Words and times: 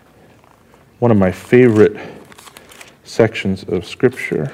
One 0.98 1.10
of 1.10 1.16
my 1.16 1.32
favorite 1.32 1.96
sections 3.02 3.64
of 3.64 3.86
Scripture. 3.86 4.52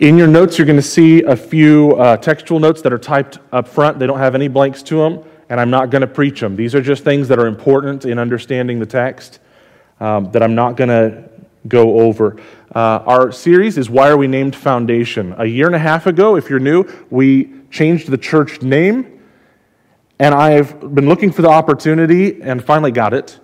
In 0.00 0.18
your 0.18 0.26
notes, 0.26 0.58
you're 0.58 0.66
going 0.66 0.74
to 0.74 0.82
see 0.82 1.22
a 1.22 1.36
few 1.36 1.92
uh, 1.92 2.16
textual 2.16 2.58
notes 2.58 2.82
that 2.82 2.92
are 2.92 2.98
typed 2.98 3.38
up 3.52 3.68
front. 3.68 4.00
They 4.00 4.08
don't 4.08 4.18
have 4.18 4.34
any 4.34 4.48
blanks 4.48 4.82
to 4.82 4.96
them 4.96 5.22
and 5.48 5.60
I'm 5.60 5.70
not 5.70 5.90
going 5.90 6.00
to 6.00 6.06
preach 6.06 6.40
them. 6.40 6.56
These 6.56 6.74
are 6.74 6.82
just 6.82 7.04
things 7.04 7.28
that 7.28 7.38
are 7.38 7.46
important 7.46 8.04
in 8.04 8.18
understanding 8.18 8.78
the 8.78 8.86
text 8.86 9.38
um, 10.00 10.30
that 10.32 10.42
I'm 10.42 10.54
not 10.54 10.76
going 10.76 10.88
to 10.88 11.28
go 11.68 12.00
over. 12.00 12.36
Uh, 12.74 13.02
our 13.06 13.32
series 13.32 13.78
is 13.78 13.88
Why 13.88 14.10
Are 14.10 14.16
We 14.16 14.26
Named 14.26 14.54
Foundation? 14.54 15.34
A 15.38 15.46
year 15.46 15.66
and 15.66 15.74
a 15.74 15.80
half 15.80 16.06
ago, 16.06 16.36
if 16.36 16.50
you're 16.50 16.58
new, 16.58 16.84
we 17.10 17.52
changed 17.70 18.10
the 18.10 18.18
church 18.18 18.62
name, 18.62 19.20
and 20.18 20.34
I've 20.34 20.94
been 20.94 21.08
looking 21.08 21.32
for 21.32 21.42
the 21.42 21.48
opportunity 21.48 22.40
and 22.42 22.64
finally 22.64 22.90
got 22.90 23.14
it 23.14 23.38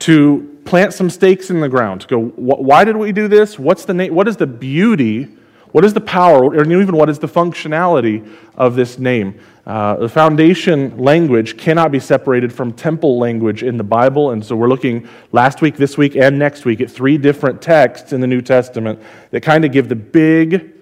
to 0.00 0.58
plant 0.64 0.94
some 0.94 1.10
stakes 1.10 1.50
in 1.50 1.60
the 1.60 1.68
ground. 1.68 2.02
To 2.02 2.06
go, 2.06 2.18
why 2.20 2.84
did 2.84 2.96
we 2.96 3.12
do 3.12 3.28
this? 3.28 3.58
What's 3.58 3.84
the 3.84 3.94
name? 3.94 4.14
What 4.14 4.28
is 4.28 4.36
the 4.36 4.46
beauty? 4.46 5.28
What 5.72 5.84
is 5.84 5.94
the 5.94 6.00
power, 6.00 6.44
or 6.44 6.64
even 6.64 6.96
what 6.96 7.08
is 7.08 7.18
the 7.18 7.28
functionality 7.28 8.28
of 8.56 8.74
this 8.74 8.98
name? 8.98 9.40
Uh, 9.70 9.94
the 9.94 10.08
foundation 10.08 10.98
language 10.98 11.56
cannot 11.56 11.92
be 11.92 12.00
separated 12.00 12.52
from 12.52 12.72
temple 12.72 13.20
language 13.20 13.62
in 13.62 13.76
the 13.76 13.84
Bible, 13.84 14.32
and 14.32 14.44
so 14.44 14.56
we're 14.56 14.66
looking 14.66 15.08
last 15.30 15.62
week, 15.62 15.76
this 15.76 15.96
week, 15.96 16.16
and 16.16 16.36
next 16.36 16.64
week 16.64 16.80
at 16.80 16.90
three 16.90 17.16
different 17.16 17.62
texts 17.62 18.12
in 18.12 18.20
the 18.20 18.26
New 18.26 18.40
Testament 18.40 19.00
that 19.30 19.42
kind 19.44 19.64
of 19.64 19.70
give 19.70 19.88
the 19.88 19.94
big, 19.94 20.72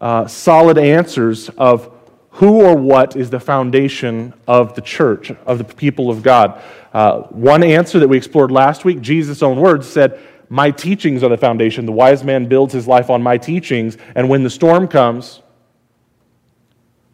uh, 0.00 0.28
solid 0.28 0.78
answers 0.78 1.48
of 1.58 1.92
who 2.30 2.62
or 2.62 2.76
what 2.76 3.16
is 3.16 3.28
the 3.28 3.40
foundation 3.40 4.32
of 4.46 4.76
the 4.76 4.82
church, 4.82 5.32
of 5.44 5.58
the 5.58 5.64
people 5.64 6.08
of 6.08 6.22
God. 6.22 6.62
Uh, 6.92 7.22
one 7.22 7.64
answer 7.64 7.98
that 7.98 8.06
we 8.06 8.16
explored 8.16 8.52
last 8.52 8.84
week, 8.84 9.00
Jesus' 9.00 9.42
own 9.42 9.58
words, 9.58 9.88
said, 9.88 10.20
My 10.48 10.70
teachings 10.70 11.24
are 11.24 11.28
the 11.28 11.36
foundation. 11.36 11.86
The 11.86 11.90
wise 11.90 12.22
man 12.22 12.46
builds 12.46 12.72
his 12.72 12.86
life 12.86 13.10
on 13.10 13.20
my 13.20 13.36
teachings, 13.36 13.98
and 14.14 14.28
when 14.28 14.44
the 14.44 14.50
storm 14.50 14.86
comes, 14.86 15.41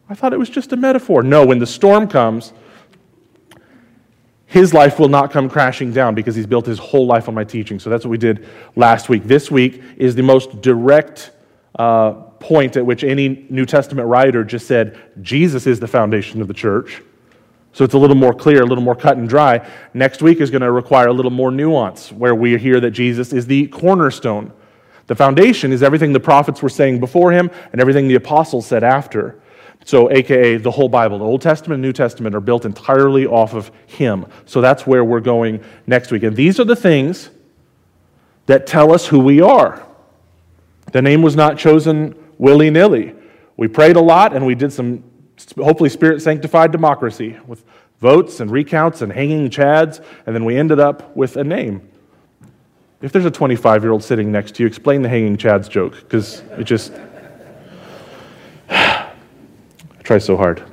I 0.09 0.15
thought 0.15 0.33
it 0.33 0.39
was 0.39 0.49
just 0.49 0.73
a 0.73 0.75
metaphor. 0.75 1.21
No, 1.21 1.45
when 1.45 1.59
the 1.59 1.67
storm 1.67 2.07
comes, 2.07 2.51
his 4.47 4.73
life 4.73 4.97
will 4.97 5.07
not 5.07 5.29
come 5.29 5.47
crashing 5.47 5.93
down 5.93 6.15
because 6.15 6.35
he's 6.35 6.47
built 6.47 6.65
his 6.65 6.79
whole 6.79 7.05
life 7.05 7.27
on 7.27 7.35
my 7.35 7.43
teaching. 7.43 7.79
So 7.79 7.91
that's 7.91 8.03
what 8.03 8.09
we 8.09 8.17
did 8.17 8.47
last 8.75 9.07
week. 9.07 9.25
This 9.25 9.51
week 9.51 9.83
is 9.97 10.15
the 10.15 10.23
most 10.23 10.61
direct 10.61 11.29
uh, 11.77 12.13
point 12.39 12.75
at 12.75 12.83
which 12.83 13.03
any 13.03 13.45
New 13.51 13.67
Testament 13.67 14.07
writer 14.07 14.43
just 14.43 14.65
said, 14.65 14.97
Jesus 15.21 15.67
is 15.67 15.79
the 15.79 15.87
foundation 15.87 16.41
of 16.41 16.47
the 16.47 16.53
church. 16.55 17.03
So 17.73 17.83
it's 17.83 17.93
a 17.93 17.99
little 17.99 18.15
more 18.15 18.33
clear, 18.33 18.63
a 18.63 18.65
little 18.65 18.83
more 18.83 18.95
cut 18.95 19.17
and 19.17 19.29
dry. 19.29 19.69
Next 19.93 20.23
week 20.23 20.41
is 20.41 20.49
going 20.49 20.63
to 20.63 20.71
require 20.71 21.09
a 21.09 21.13
little 21.13 21.29
more 21.29 21.51
nuance, 21.51 22.11
where 22.11 22.33
we 22.33 22.57
hear 22.57 22.79
that 22.79 22.91
Jesus 22.91 23.31
is 23.31 23.45
the 23.45 23.67
cornerstone. 23.67 24.51
The 25.05 25.15
foundation 25.15 25.71
is 25.71 25.83
everything 25.83 26.11
the 26.11 26.19
prophets 26.19 26.63
were 26.63 26.69
saying 26.69 26.99
before 26.99 27.31
him 27.31 27.51
and 27.71 27.79
everything 27.79 28.07
the 28.07 28.15
apostles 28.15 28.65
said 28.65 28.83
after. 28.83 29.39
So, 29.85 30.11
AKA 30.11 30.57
the 30.57 30.71
whole 30.71 30.89
Bible, 30.89 31.19
the 31.19 31.25
Old 31.25 31.41
Testament 31.41 31.75
and 31.75 31.81
New 31.81 31.93
Testament 31.93 32.35
are 32.35 32.41
built 32.41 32.65
entirely 32.65 33.25
off 33.25 33.53
of 33.53 33.71
Him. 33.87 34.25
So, 34.45 34.61
that's 34.61 34.85
where 34.85 35.03
we're 35.03 35.19
going 35.19 35.63
next 35.87 36.11
week. 36.11 36.23
And 36.23 36.35
these 36.35 36.59
are 36.59 36.65
the 36.65 36.75
things 36.75 37.29
that 38.45 38.67
tell 38.67 38.91
us 38.93 39.07
who 39.07 39.19
we 39.19 39.41
are. 39.41 39.85
The 40.91 41.01
name 41.01 41.21
was 41.21 41.35
not 41.35 41.57
chosen 41.57 42.15
willy 42.37 42.69
nilly. 42.69 43.15
We 43.57 43.67
prayed 43.67 43.95
a 43.95 44.01
lot 44.01 44.35
and 44.35 44.45
we 44.45 44.55
did 44.55 44.73
some, 44.73 45.03
hopefully, 45.57 45.89
spirit 45.89 46.21
sanctified 46.21 46.71
democracy 46.71 47.37
with 47.45 47.63
votes 47.99 48.39
and 48.39 48.49
recounts 48.49 49.01
and 49.01 49.11
hanging 49.11 49.49
chads, 49.49 50.03
and 50.25 50.35
then 50.35 50.45
we 50.45 50.57
ended 50.57 50.79
up 50.79 51.15
with 51.15 51.37
a 51.37 51.43
name. 51.43 51.87
If 53.01 53.11
there's 53.11 53.25
a 53.25 53.31
25 53.31 53.83
year 53.83 53.91
old 53.91 54.03
sitting 54.03 54.31
next 54.31 54.55
to 54.55 54.63
you, 54.63 54.67
explain 54.67 55.01
the 55.01 55.09
hanging 55.09 55.37
chads 55.37 55.69
joke, 55.69 55.95
because 55.95 56.41
it 56.57 56.63
just. 56.63 56.93
Try 60.09 60.17
so 60.17 60.35
hard. 60.35 60.63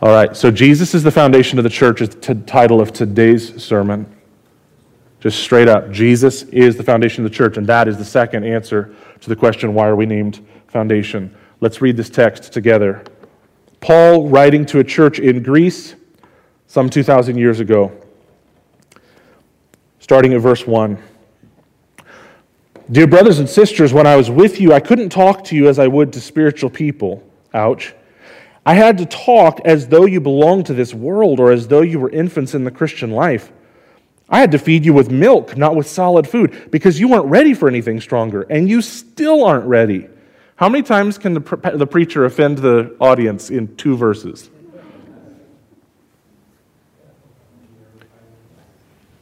All 0.00 0.10
right, 0.10 0.36
so 0.36 0.48
Jesus 0.52 0.94
is 0.94 1.02
the 1.02 1.10
foundation 1.10 1.58
of 1.58 1.64
the 1.64 1.68
church, 1.68 2.00
is 2.00 2.10
the 2.10 2.36
title 2.36 2.80
of 2.80 2.92
today's 2.92 3.60
sermon. 3.60 4.06
Just 5.18 5.40
straight 5.40 5.66
up, 5.66 5.90
Jesus 5.90 6.44
is 6.44 6.76
the 6.76 6.84
foundation 6.84 7.24
of 7.24 7.32
the 7.32 7.36
church, 7.36 7.56
and 7.56 7.66
that 7.66 7.88
is 7.88 7.98
the 7.98 8.04
second 8.04 8.44
answer 8.44 8.94
to 9.20 9.28
the 9.28 9.34
question, 9.34 9.74
why 9.74 9.88
are 9.88 9.96
we 9.96 10.06
named 10.06 10.46
foundation? 10.68 11.34
Let's 11.60 11.80
read 11.80 11.96
this 11.96 12.08
text 12.08 12.52
together. 12.52 13.02
Paul, 13.80 14.28
writing 14.28 14.64
to 14.66 14.78
a 14.78 14.84
church 14.84 15.18
in 15.18 15.42
Greece 15.42 15.96
some 16.68 16.88
2,000 16.88 17.36
years 17.36 17.58
ago, 17.58 17.90
starting 19.98 20.32
at 20.32 20.40
verse 20.40 20.64
1. 20.64 20.96
Dear 22.88 23.08
brothers 23.08 23.40
and 23.40 23.50
sisters, 23.50 23.92
when 23.92 24.06
I 24.06 24.14
was 24.14 24.30
with 24.30 24.60
you, 24.60 24.72
I 24.72 24.78
couldn't 24.78 25.08
talk 25.08 25.42
to 25.46 25.56
you 25.56 25.66
as 25.66 25.80
I 25.80 25.88
would 25.88 26.12
to 26.12 26.20
spiritual 26.20 26.70
people 26.70 27.28
Ouch. 27.56 27.94
I 28.66 28.74
had 28.74 28.98
to 28.98 29.06
talk 29.06 29.60
as 29.64 29.88
though 29.88 30.04
you 30.04 30.20
belonged 30.20 30.66
to 30.66 30.74
this 30.74 30.92
world 30.92 31.40
or 31.40 31.50
as 31.50 31.68
though 31.68 31.80
you 31.80 31.98
were 31.98 32.10
infants 32.10 32.54
in 32.54 32.64
the 32.64 32.70
Christian 32.70 33.10
life. 33.10 33.50
I 34.28 34.40
had 34.40 34.52
to 34.52 34.58
feed 34.58 34.84
you 34.84 34.92
with 34.92 35.10
milk, 35.10 35.56
not 35.56 35.74
with 35.74 35.86
solid 35.88 36.28
food, 36.28 36.70
because 36.70 37.00
you 37.00 37.08
weren't 37.08 37.26
ready 37.26 37.54
for 37.54 37.68
anything 37.68 38.00
stronger, 38.00 38.42
and 38.42 38.68
you 38.68 38.82
still 38.82 39.44
aren't 39.44 39.66
ready. 39.66 40.08
How 40.56 40.68
many 40.68 40.82
times 40.82 41.16
can 41.16 41.32
the, 41.32 41.40
pre- 41.40 41.76
the 41.76 41.86
preacher 41.86 42.24
offend 42.24 42.58
the 42.58 42.94
audience 43.00 43.50
in 43.50 43.74
two 43.76 43.96
verses? 43.96 44.50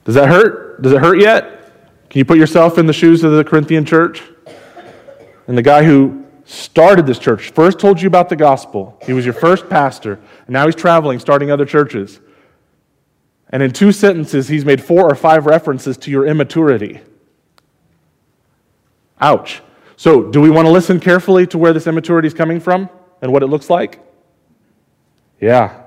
Does 0.05 0.15
that 0.15 0.29
hurt? 0.29 0.83
Does 0.83 0.93
it 0.93 1.01
hurt 1.01 1.21
yet? 1.21 1.73
Can 2.09 2.19
you 2.19 2.25
put 2.25 2.39
yourself 2.39 2.79
in 2.79 2.87
the 2.87 2.93
shoes 2.93 3.23
of 3.23 3.33
the 3.33 3.45
Corinthian 3.45 3.85
church? 3.85 4.23
And 5.47 5.57
the 5.59 5.63
guy 5.63 5.85
who 5.85 6.24
started 6.45 7.07
this 7.07 7.19
church, 7.19 7.51
first 7.51 7.79
told 7.79 8.01
you 8.01 8.07
about 8.07 8.29
the 8.29 8.37
gospel. 8.37 8.99
He 9.05 9.13
was 9.13 9.25
your 9.25 9.35
first 9.35 9.69
pastor, 9.69 10.21
and 10.47 10.51
now 10.51 10.67
he's 10.67 10.75
traveling, 10.75 11.19
starting 11.19 11.51
other 11.51 11.65
churches. 11.65 12.21
And 13.51 13.63
in 13.63 13.71
two 13.71 13.93
sentences, 13.93 14.49
he's 14.49 14.65
made 14.65 14.83
four 14.83 15.11
or 15.11 15.15
five 15.15 15.47
references 15.47 15.97
to 15.99 16.11
your 16.11 16.27
immaturity. 16.27 17.01
Ouch. 19.21 19.63
So, 19.97 20.31
do 20.31 20.41
we 20.41 20.51
want 20.51 20.67
to 20.67 20.73
listen 20.73 20.99
carefully 20.99 21.47
to 21.49 21.59
where 21.59 21.73
this 21.73 21.87
immaturity 21.87 22.27
is 22.27 22.35
coming 22.35 22.59
from 22.59 22.91
and 23.23 23.33
what 23.33 23.43
it 23.43 23.47
looks 23.47 23.71
like? 23.71 24.01
Yeah. 25.41 25.84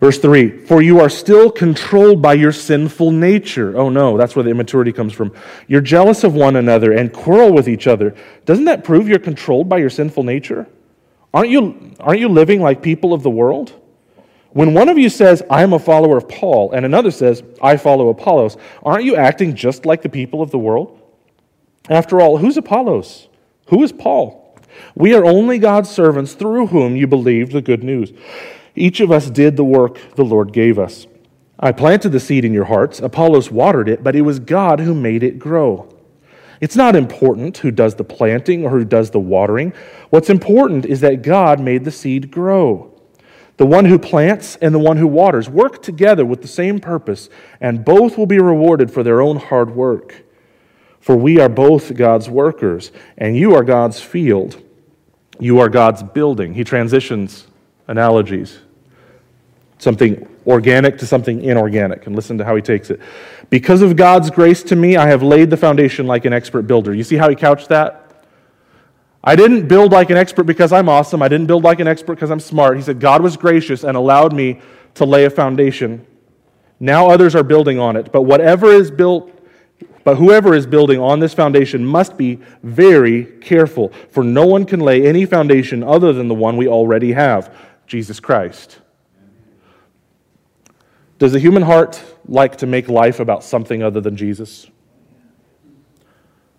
Verse 0.00 0.18
3 0.18 0.66
For 0.66 0.82
you 0.82 1.00
are 1.00 1.08
still 1.08 1.50
controlled 1.50 2.20
by 2.20 2.34
your 2.34 2.52
sinful 2.52 3.10
nature. 3.10 3.76
Oh 3.76 3.88
no, 3.88 4.16
that's 4.16 4.36
where 4.36 4.42
the 4.42 4.50
immaturity 4.50 4.92
comes 4.92 5.12
from. 5.12 5.32
You're 5.66 5.80
jealous 5.80 6.24
of 6.24 6.34
one 6.34 6.56
another 6.56 6.92
and 6.92 7.12
quarrel 7.12 7.52
with 7.52 7.68
each 7.68 7.86
other. 7.86 8.14
Doesn't 8.44 8.66
that 8.66 8.84
prove 8.84 9.08
you're 9.08 9.18
controlled 9.18 9.68
by 9.68 9.78
your 9.78 9.90
sinful 9.90 10.22
nature? 10.22 10.66
Aren't 11.32 11.50
you, 11.50 11.94
aren't 12.00 12.20
you 12.20 12.28
living 12.28 12.60
like 12.60 12.82
people 12.82 13.12
of 13.12 13.22
the 13.22 13.30
world? 13.30 13.72
When 14.50 14.72
one 14.72 14.88
of 14.88 14.96
you 14.96 15.10
says, 15.10 15.42
I 15.50 15.62
am 15.62 15.74
a 15.74 15.78
follower 15.78 16.16
of 16.16 16.30
Paul, 16.30 16.72
and 16.72 16.86
another 16.86 17.10
says, 17.10 17.42
I 17.60 17.76
follow 17.76 18.08
Apollos, 18.08 18.56
aren't 18.82 19.04
you 19.04 19.14
acting 19.14 19.54
just 19.54 19.84
like 19.84 20.00
the 20.00 20.08
people 20.08 20.40
of 20.40 20.50
the 20.50 20.58
world? 20.58 20.98
After 21.90 22.22
all, 22.22 22.38
who's 22.38 22.56
Apollos? 22.56 23.28
Who 23.66 23.82
is 23.82 23.92
Paul? 23.92 24.58
We 24.94 25.14
are 25.14 25.26
only 25.26 25.58
God's 25.58 25.90
servants 25.90 26.32
through 26.32 26.68
whom 26.68 26.96
you 26.96 27.06
believed 27.06 27.52
the 27.52 27.60
good 27.60 27.84
news. 27.84 28.12
Each 28.76 29.00
of 29.00 29.10
us 29.10 29.30
did 29.30 29.56
the 29.56 29.64
work 29.64 29.98
the 30.14 30.24
Lord 30.24 30.52
gave 30.52 30.78
us. 30.78 31.06
I 31.58 31.72
planted 31.72 32.10
the 32.10 32.20
seed 32.20 32.44
in 32.44 32.52
your 32.52 32.66
hearts, 32.66 33.00
Apollos 33.00 33.50
watered 33.50 33.88
it, 33.88 34.04
but 34.04 34.14
it 34.14 34.20
was 34.20 34.38
God 34.38 34.80
who 34.80 34.94
made 34.94 35.22
it 35.22 35.38
grow. 35.38 35.88
It's 36.60 36.76
not 36.76 36.94
important 36.94 37.58
who 37.58 37.70
does 37.70 37.94
the 37.94 38.04
planting 38.04 38.64
or 38.64 38.70
who 38.70 38.84
does 38.84 39.10
the 39.10 39.20
watering. 39.20 39.72
What's 40.10 40.30
important 40.30 40.84
is 40.84 41.00
that 41.00 41.22
God 41.22 41.60
made 41.60 41.84
the 41.84 41.90
seed 41.90 42.30
grow. 42.30 42.92
The 43.56 43.66
one 43.66 43.86
who 43.86 43.98
plants 43.98 44.56
and 44.56 44.74
the 44.74 44.78
one 44.78 44.98
who 44.98 45.06
waters 45.06 45.48
work 45.48 45.82
together 45.82 46.26
with 46.26 46.42
the 46.42 46.48
same 46.48 46.78
purpose, 46.78 47.30
and 47.60 47.84
both 47.84 48.18
will 48.18 48.26
be 48.26 48.38
rewarded 48.38 48.90
for 48.90 49.02
their 49.02 49.22
own 49.22 49.36
hard 49.36 49.74
work. 49.74 50.24
For 51.00 51.16
we 51.16 51.40
are 51.40 51.48
both 51.48 51.94
God's 51.94 52.28
workers, 52.28 52.92
and 53.16 53.36
you 53.36 53.54
are 53.54 53.64
God's 53.64 54.00
field. 54.00 54.62
You 55.38 55.60
are 55.60 55.70
God's 55.70 56.02
building. 56.02 56.52
He 56.52 56.64
transitions 56.64 57.46
analogies 57.88 58.58
something 59.78 60.26
organic 60.46 60.98
to 60.98 61.06
something 61.06 61.42
inorganic. 61.42 62.06
And 62.06 62.16
listen 62.16 62.38
to 62.38 62.44
how 62.44 62.56
he 62.56 62.62
takes 62.62 62.90
it. 62.90 63.00
Because 63.50 63.82
of 63.82 63.96
God's 63.96 64.30
grace 64.30 64.62
to 64.64 64.76
me, 64.76 64.96
I 64.96 65.06
have 65.06 65.22
laid 65.22 65.50
the 65.50 65.56
foundation 65.56 66.06
like 66.06 66.24
an 66.24 66.32
expert 66.32 66.62
builder. 66.62 66.94
You 66.94 67.04
see 67.04 67.16
how 67.16 67.28
he 67.28 67.36
couched 67.36 67.68
that? 67.68 68.02
I 69.22 69.34
didn't 69.34 69.66
build 69.66 69.92
like 69.92 70.10
an 70.10 70.16
expert 70.16 70.44
because 70.44 70.72
I'm 70.72 70.88
awesome. 70.88 71.20
I 71.20 71.28
didn't 71.28 71.46
build 71.46 71.64
like 71.64 71.80
an 71.80 71.88
expert 71.88 72.14
because 72.14 72.30
I'm 72.30 72.40
smart. 72.40 72.76
He 72.76 72.82
said, 72.82 73.00
God 73.00 73.22
was 73.22 73.36
gracious 73.36 73.82
and 73.82 73.96
allowed 73.96 74.32
me 74.32 74.60
to 74.94 75.04
lay 75.04 75.24
a 75.24 75.30
foundation. 75.30 76.06
Now 76.78 77.10
others 77.10 77.34
are 77.34 77.42
building 77.42 77.78
on 77.78 77.96
it, 77.96 78.12
but 78.12 78.22
whatever 78.22 78.66
is 78.66 78.90
built 78.90 79.32
but 80.06 80.18
whoever 80.18 80.54
is 80.54 80.68
building 80.68 81.00
on 81.00 81.18
this 81.18 81.34
foundation 81.34 81.84
must 81.84 82.16
be 82.16 82.38
very 82.62 83.24
careful, 83.40 83.92
for 84.12 84.22
no 84.22 84.46
one 84.46 84.64
can 84.64 84.78
lay 84.78 85.04
any 85.04 85.26
foundation 85.26 85.82
other 85.82 86.12
than 86.12 86.28
the 86.28 86.34
one 86.34 86.56
we 86.56 86.68
already 86.68 87.10
have, 87.10 87.52
Jesus 87.88 88.20
Christ. 88.20 88.78
Does 91.18 91.32
the 91.32 91.40
human 91.40 91.62
heart 91.62 92.02
like 92.28 92.56
to 92.56 92.66
make 92.66 92.88
life 92.88 93.20
about 93.20 93.42
something 93.42 93.82
other 93.82 94.00
than 94.00 94.16
Jesus? 94.16 94.66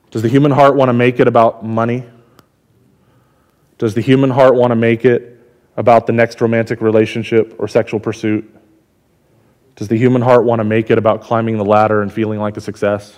Does 0.10 0.22
the 0.22 0.30
human 0.30 0.52
heart 0.52 0.76
want 0.76 0.90
to 0.90 0.94
make 0.94 1.20
it 1.20 1.28
about 1.28 1.64
money? 1.64 2.06
Does 3.78 3.94
the 3.94 4.02
human 4.02 4.32
heart 4.32 4.56
want 4.56 4.72
to 4.72 4.76
make 4.76 5.06
it 5.06 5.40
about 5.76 6.08
the 6.08 6.14
next 6.14 6.42
romantic 6.42 6.82
relationship 6.82 7.56
or 7.60 7.68
sexual 7.68 8.00
pursuit? 8.00 8.52
Does 9.76 9.88
the 9.88 9.98
human 9.98 10.24
heart 10.24 10.44
want 10.44 10.60
to 10.60 10.64
make 10.64 10.90
it 10.90 10.98
about 10.98 11.22
climbing 11.22 11.58
the 11.58 11.66
ladder 11.66 12.02
and 12.02 12.12
feeling 12.12 12.40
like 12.40 12.58
a 12.58 12.62
success? 12.62 13.16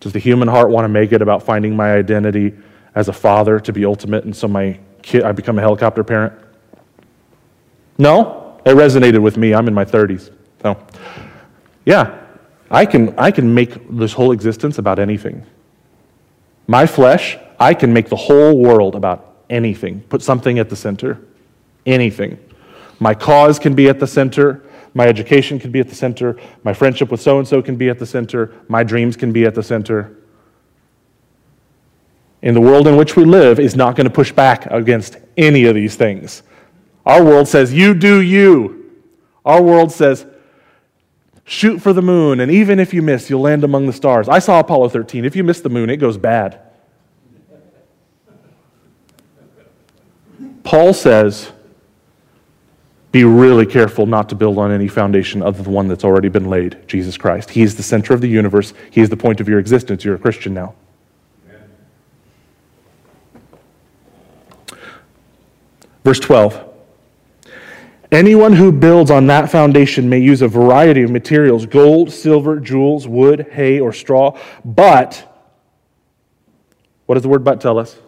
Does 0.00 0.12
the 0.12 0.18
human 0.18 0.48
heart 0.48 0.70
want 0.70 0.84
to 0.84 0.88
make 0.88 1.12
it 1.12 1.22
about 1.22 1.44
finding 1.44 1.76
my 1.76 1.92
identity 1.92 2.54
as 2.94 3.06
a 3.06 3.12
father 3.12 3.60
to 3.60 3.72
be 3.72 3.84
ultimate 3.84 4.24
and 4.24 4.34
so 4.34 4.48
my 4.48 4.80
kid 5.02 5.22
I 5.22 5.30
become 5.30 5.58
a 5.58 5.60
helicopter 5.60 6.02
parent? 6.02 6.32
No, 7.98 8.47
it 8.68 8.74
resonated 8.74 9.20
with 9.20 9.36
me. 9.36 9.54
I'm 9.54 9.68
in 9.68 9.74
my 9.74 9.84
30s. 9.84 10.30
So, 10.62 10.76
yeah, 11.84 12.20
I 12.70 12.84
can, 12.86 13.18
I 13.18 13.30
can 13.30 13.54
make 13.54 13.88
this 13.96 14.12
whole 14.12 14.32
existence 14.32 14.78
about 14.78 14.98
anything. 14.98 15.44
My 16.66 16.86
flesh, 16.86 17.38
I 17.58 17.74
can 17.74 17.92
make 17.92 18.08
the 18.08 18.16
whole 18.16 18.58
world 18.58 18.94
about 18.94 19.36
anything. 19.48 20.00
Put 20.02 20.22
something 20.22 20.58
at 20.58 20.68
the 20.68 20.76
center. 20.76 21.20
Anything. 21.86 22.38
My 23.00 23.14
cause 23.14 23.58
can 23.58 23.74
be 23.74 23.88
at 23.88 24.00
the 24.00 24.06
center. 24.06 24.62
My 24.94 25.06
education 25.06 25.58
can 25.58 25.70
be 25.70 25.80
at 25.80 25.88
the 25.88 25.94
center. 25.94 26.36
My 26.64 26.74
friendship 26.74 27.10
with 27.10 27.20
so 27.20 27.38
and 27.38 27.46
so 27.46 27.62
can 27.62 27.76
be 27.76 27.88
at 27.88 27.98
the 27.98 28.06
center. 28.06 28.52
My 28.68 28.82
dreams 28.82 29.16
can 29.16 29.32
be 29.32 29.44
at 29.44 29.54
the 29.54 29.62
center. 29.62 30.16
In 32.42 32.54
the 32.54 32.60
world 32.60 32.86
in 32.86 32.96
which 32.96 33.16
we 33.16 33.24
live 33.24 33.58
is 33.58 33.74
not 33.74 33.96
going 33.96 34.06
to 34.06 34.12
push 34.12 34.30
back 34.30 34.66
against 34.66 35.16
any 35.36 35.64
of 35.64 35.74
these 35.74 35.96
things. 35.96 36.42
Our 37.08 37.24
world 37.24 37.48
says, 37.48 37.72
You 37.72 37.94
do 37.94 38.20
you. 38.20 38.92
Our 39.44 39.62
world 39.62 39.90
says, 39.90 40.26
Shoot 41.44 41.80
for 41.80 41.94
the 41.94 42.02
moon, 42.02 42.40
and 42.40 42.52
even 42.52 42.78
if 42.78 42.92
you 42.92 43.00
miss, 43.00 43.30
you'll 43.30 43.40
land 43.40 43.64
among 43.64 43.86
the 43.86 43.92
stars. 43.94 44.28
I 44.28 44.38
saw 44.38 44.60
Apollo 44.60 44.90
13. 44.90 45.24
If 45.24 45.34
you 45.34 45.42
miss 45.42 45.62
the 45.62 45.70
moon, 45.70 45.88
it 45.88 45.96
goes 45.96 46.18
bad. 46.18 46.60
Paul 50.62 50.92
says, 50.92 51.50
be 53.10 53.24
really 53.24 53.64
careful 53.64 54.04
not 54.04 54.28
to 54.28 54.34
build 54.34 54.58
on 54.58 54.70
any 54.70 54.86
foundation 54.86 55.40
other 55.40 55.56
than 55.56 55.64
the 55.64 55.70
one 55.70 55.88
that's 55.88 56.04
already 56.04 56.28
been 56.28 56.50
laid 56.50 56.86
Jesus 56.86 57.16
Christ. 57.16 57.48
He 57.48 57.62
is 57.62 57.74
the 57.74 57.82
center 57.82 58.12
of 58.12 58.20
the 58.20 58.28
universe, 58.28 58.74
He 58.90 59.00
is 59.00 59.08
the 59.08 59.16
point 59.16 59.40
of 59.40 59.48
your 59.48 59.58
existence. 59.58 60.04
You're 60.04 60.16
a 60.16 60.18
Christian 60.18 60.52
now. 60.52 60.74
Verse 66.04 66.20
12. 66.20 66.68
Anyone 68.10 68.54
who 68.54 68.72
builds 68.72 69.10
on 69.10 69.26
that 69.26 69.50
foundation 69.50 70.08
may 70.08 70.18
use 70.18 70.40
a 70.40 70.48
variety 70.48 71.02
of 71.02 71.10
materials 71.10 71.66
gold, 71.66 72.10
silver, 72.10 72.58
jewels, 72.58 73.06
wood, 73.06 73.48
hay, 73.52 73.80
or 73.80 73.92
straw. 73.92 74.38
But, 74.64 75.24
what 77.04 77.16
does 77.16 77.22
the 77.22 77.28
word 77.28 77.44
but 77.44 77.60
tell 77.60 77.78
us? 77.78 77.98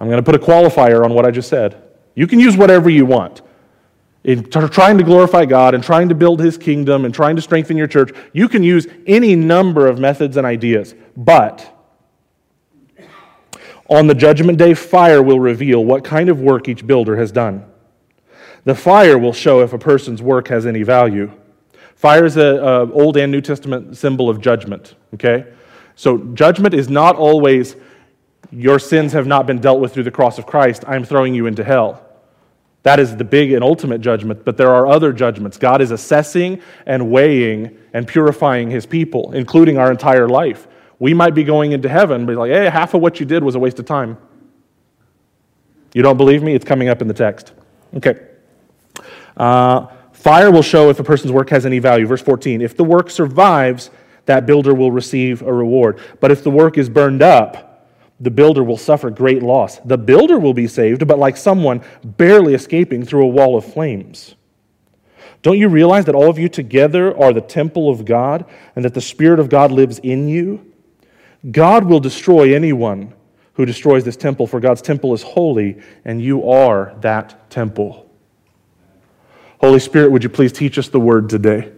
I'm 0.00 0.08
going 0.08 0.18
to 0.18 0.24
put 0.24 0.34
a 0.34 0.44
qualifier 0.44 1.04
on 1.04 1.14
what 1.14 1.24
I 1.24 1.30
just 1.30 1.48
said. 1.48 1.80
You 2.16 2.26
can 2.26 2.40
use 2.40 2.56
whatever 2.56 2.90
you 2.90 3.06
want. 3.06 3.42
In 4.24 4.50
trying 4.50 4.98
to 4.98 5.04
glorify 5.04 5.44
God 5.44 5.74
and 5.74 5.82
trying 5.82 6.08
to 6.08 6.14
build 6.16 6.40
His 6.40 6.58
kingdom 6.58 7.04
and 7.04 7.14
trying 7.14 7.36
to 7.36 7.42
strengthen 7.42 7.76
your 7.76 7.86
church, 7.86 8.10
you 8.32 8.48
can 8.48 8.64
use 8.64 8.88
any 9.06 9.36
number 9.36 9.86
of 9.86 10.00
methods 10.00 10.36
and 10.36 10.44
ideas. 10.44 10.96
But 11.16 11.72
on 13.88 14.06
the 14.06 14.14
judgment 14.14 14.58
day, 14.58 14.74
fire 14.74 15.22
will 15.22 15.40
reveal 15.40 15.84
what 15.84 16.04
kind 16.04 16.28
of 16.28 16.40
work 16.40 16.68
each 16.68 16.86
builder 16.86 17.16
has 17.16 17.32
done. 17.32 17.64
The 18.64 18.74
fire 18.74 19.18
will 19.18 19.32
show 19.32 19.60
if 19.60 19.72
a 19.72 19.78
person's 19.78 20.22
work 20.22 20.48
has 20.48 20.66
any 20.66 20.82
value. 20.82 21.32
Fire 21.96 22.24
is 22.24 22.36
an 22.36 22.92
Old 22.92 23.16
and 23.16 23.30
New 23.30 23.40
Testament 23.40 23.96
symbol 23.96 24.30
of 24.30 24.40
judgment, 24.40 24.94
okay? 25.14 25.46
So 25.94 26.18
judgment 26.18 26.74
is 26.74 26.88
not 26.88 27.16
always 27.16 27.76
your 28.50 28.78
sins 28.78 29.12
have 29.12 29.26
not 29.26 29.46
been 29.46 29.60
dealt 29.60 29.80
with 29.80 29.94
through 29.94 30.02
the 30.02 30.10
cross 30.10 30.38
of 30.38 30.46
Christ, 30.46 30.84
I'm 30.86 31.04
throwing 31.04 31.34
you 31.34 31.46
into 31.46 31.64
hell. 31.64 32.04
That 32.82 32.98
is 32.98 33.16
the 33.16 33.24
big 33.24 33.52
and 33.52 33.62
ultimate 33.62 34.00
judgment, 34.00 34.44
but 34.44 34.56
there 34.56 34.70
are 34.70 34.86
other 34.86 35.12
judgments. 35.12 35.56
God 35.56 35.80
is 35.80 35.90
assessing 35.90 36.60
and 36.84 37.10
weighing 37.10 37.78
and 37.92 38.06
purifying 38.06 38.70
his 38.70 38.84
people, 38.84 39.32
including 39.32 39.78
our 39.78 39.90
entire 39.90 40.28
life. 40.28 40.66
We 41.02 41.14
might 41.14 41.34
be 41.34 41.42
going 41.42 41.72
into 41.72 41.88
heaven, 41.88 42.26
but 42.26 42.36
like, 42.36 42.52
hey, 42.52 42.70
half 42.70 42.94
of 42.94 43.02
what 43.02 43.18
you 43.18 43.26
did 43.26 43.42
was 43.42 43.56
a 43.56 43.58
waste 43.58 43.80
of 43.80 43.86
time. 43.86 44.16
You 45.94 46.00
don't 46.00 46.16
believe 46.16 46.44
me? 46.44 46.54
It's 46.54 46.64
coming 46.64 46.88
up 46.88 47.02
in 47.02 47.08
the 47.08 47.12
text. 47.12 47.54
Okay. 47.96 48.20
Uh, 49.36 49.88
fire 50.12 50.52
will 50.52 50.62
show 50.62 50.90
if 50.90 51.00
a 51.00 51.02
person's 51.02 51.32
work 51.32 51.50
has 51.50 51.66
any 51.66 51.80
value. 51.80 52.06
Verse 52.06 52.22
14 52.22 52.62
If 52.62 52.76
the 52.76 52.84
work 52.84 53.10
survives, 53.10 53.90
that 54.26 54.46
builder 54.46 54.74
will 54.74 54.92
receive 54.92 55.42
a 55.42 55.52
reward. 55.52 55.98
But 56.20 56.30
if 56.30 56.44
the 56.44 56.50
work 56.50 56.78
is 56.78 56.88
burned 56.88 57.20
up, 57.20 57.84
the 58.20 58.30
builder 58.30 58.62
will 58.62 58.76
suffer 58.76 59.10
great 59.10 59.42
loss. 59.42 59.78
The 59.78 59.98
builder 59.98 60.38
will 60.38 60.54
be 60.54 60.68
saved, 60.68 61.04
but 61.08 61.18
like 61.18 61.36
someone 61.36 61.82
barely 62.04 62.54
escaping 62.54 63.04
through 63.04 63.24
a 63.24 63.28
wall 63.28 63.56
of 63.56 63.64
flames. 63.64 64.36
Don't 65.42 65.58
you 65.58 65.68
realize 65.68 66.04
that 66.04 66.14
all 66.14 66.30
of 66.30 66.38
you 66.38 66.48
together 66.48 67.18
are 67.20 67.32
the 67.32 67.40
temple 67.40 67.90
of 67.90 68.04
God 68.04 68.44
and 68.76 68.84
that 68.84 68.94
the 68.94 69.00
Spirit 69.00 69.40
of 69.40 69.48
God 69.48 69.72
lives 69.72 69.98
in 69.98 70.28
you? 70.28 70.71
God 71.50 71.84
will 71.84 72.00
destroy 72.00 72.54
anyone 72.54 73.14
who 73.54 73.66
destroys 73.66 74.04
this 74.04 74.16
temple, 74.16 74.46
for 74.46 74.60
God's 74.60 74.80
temple 74.80 75.12
is 75.12 75.22
holy, 75.22 75.80
and 76.04 76.22
you 76.22 76.48
are 76.50 76.94
that 77.00 77.50
temple. 77.50 78.08
Holy 79.60 79.78
Spirit, 79.78 80.10
would 80.10 80.22
you 80.22 80.28
please 80.28 80.52
teach 80.52 80.78
us 80.78 80.88
the 80.88 81.00
word 81.00 81.28
today? 81.28 81.72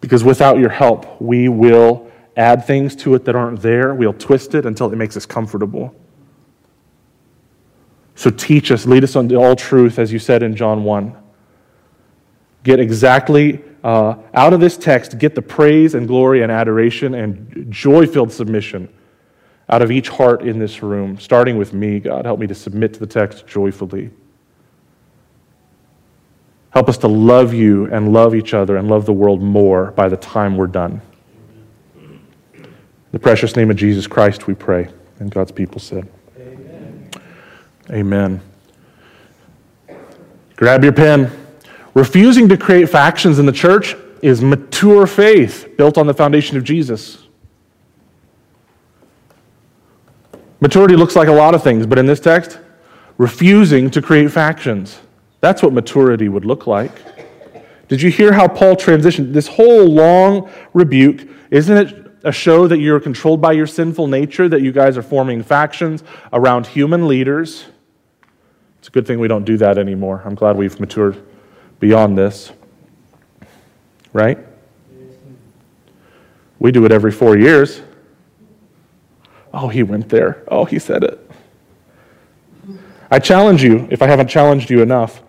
Because 0.00 0.24
without 0.24 0.58
your 0.58 0.70
help, 0.70 1.20
we 1.20 1.48
will 1.48 2.10
add 2.36 2.64
things 2.64 2.96
to 2.96 3.14
it 3.14 3.24
that 3.26 3.36
aren't 3.36 3.60
there. 3.60 3.94
We'll 3.94 4.14
twist 4.14 4.54
it 4.54 4.64
until 4.64 4.90
it 4.92 4.96
makes 4.96 5.16
us 5.16 5.26
comfortable. 5.26 5.94
So 8.14 8.30
teach 8.30 8.70
us, 8.70 8.86
lead 8.86 9.04
us 9.04 9.16
unto 9.16 9.36
all 9.36 9.56
truth, 9.56 9.98
as 9.98 10.12
you 10.12 10.18
said 10.18 10.42
in 10.42 10.56
John 10.56 10.84
1. 10.84 11.16
Get 12.62 12.80
exactly 12.80 13.62
uh, 13.82 14.14
out 14.34 14.52
of 14.52 14.60
this 14.60 14.76
text, 14.76 15.18
get 15.18 15.34
the 15.34 15.42
praise 15.42 15.94
and 15.94 16.06
glory 16.06 16.42
and 16.42 16.52
adoration 16.52 17.14
and 17.14 17.66
joy 17.70 18.06
filled 18.06 18.32
submission 18.32 18.88
out 19.68 19.82
of 19.82 19.90
each 19.90 20.08
heart 20.08 20.42
in 20.42 20.58
this 20.58 20.82
room, 20.82 21.18
starting 21.18 21.56
with 21.56 21.72
me. 21.72 22.00
God, 22.00 22.24
help 22.24 22.40
me 22.40 22.46
to 22.46 22.54
submit 22.54 22.92
to 22.94 23.00
the 23.00 23.06
text 23.06 23.46
joyfully. 23.46 24.10
Help 26.70 26.88
us 26.88 26.98
to 26.98 27.08
love 27.08 27.54
you 27.54 27.86
and 27.86 28.12
love 28.12 28.34
each 28.34 28.54
other 28.54 28.76
and 28.76 28.88
love 28.88 29.06
the 29.06 29.12
world 29.12 29.42
more 29.42 29.92
by 29.92 30.08
the 30.08 30.16
time 30.16 30.56
we're 30.56 30.66
done 30.66 31.00
the 33.12 33.18
precious 33.18 33.56
name 33.56 33.70
of 33.70 33.76
Jesus 33.76 34.06
Christ, 34.06 34.46
we 34.46 34.54
pray. 34.54 34.88
And 35.18 35.30
God's 35.30 35.52
people 35.52 35.80
said, 35.80 36.08
Amen. 36.38 37.10
Amen. 37.90 38.40
Grab 40.56 40.84
your 40.84 40.92
pen. 40.92 41.39
Refusing 41.94 42.48
to 42.48 42.56
create 42.56 42.88
factions 42.88 43.38
in 43.38 43.46
the 43.46 43.52
church 43.52 43.96
is 44.22 44.42
mature 44.42 45.06
faith 45.06 45.68
built 45.76 45.98
on 45.98 46.06
the 46.06 46.14
foundation 46.14 46.56
of 46.56 46.64
Jesus. 46.64 47.26
Maturity 50.60 50.94
looks 50.94 51.16
like 51.16 51.28
a 51.28 51.32
lot 51.32 51.54
of 51.54 51.62
things, 51.62 51.86
but 51.86 51.98
in 51.98 52.06
this 52.06 52.20
text, 52.20 52.58
refusing 53.16 53.90
to 53.90 54.02
create 54.02 54.30
factions. 54.30 55.00
That's 55.40 55.62
what 55.62 55.72
maturity 55.72 56.28
would 56.28 56.44
look 56.44 56.66
like. 56.66 56.92
Did 57.88 58.02
you 58.02 58.10
hear 58.10 58.32
how 58.32 58.46
Paul 58.46 58.76
transitioned? 58.76 59.32
This 59.32 59.48
whole 59.48 59.86
long 59.86 60.50
rebuke, 60.74 61.26
isn't 61.50 61.76
it 61.76 62.10
a 62.24 62.32
show 62.32 62.68
that 62.68 62.78
you're 62.78 63.00
controlled 63.00 63.40
by 63.40 63.52
your 63.52 63.66
sinful 63.66 64.06
nature, 64.06 64.48
that 64.48 64.60
you 64.60 64.72
guys 64.72 64.96
are 64.96 65.02
forming 65.02 65.42
factions 65.42 66.04
around 66.32 66.66
human 66.66 67.08
leaders. 67.08 67.64
It's 68.78 68.88
a 68.88 68.90
good 68.90 69.06
thing 69.06 69.18
we 69.18 69.28
don't 69.28 69.44
do 69.44 69.56
that 69.58 69.78
anymore. 69.78 70.22
I'm 70.24 70.34
glad 70.34 70.56
we've 70.56 70.78
matured 70.78 71.22
beyond 71.80 72.16
this. 72.16 72.52
Right? 74.12 74.38
We 76.58 76.70
do 76.70 76.84
it 76.84 76.92
every 76.92 77.10
four 77.10 77.36
years. 77.36 77.80
Oh, 79.52 79.68
he 79.68 79.82
went 79.82 80.08
there. 80.08 80.44
Oh, 80.48 80.64
he 80.64 80.78
said 80.78 81.02
it. 81.02 81.30
I 83.10 83.18
challenge 83.18 83.64
you, 83.64 83.88
if 83.90 84.02
I 84.02 84.06
haven't 84.06 84.28
challenged 84.28 84.70
you 84.70 84.82
enough, 84.82 85.22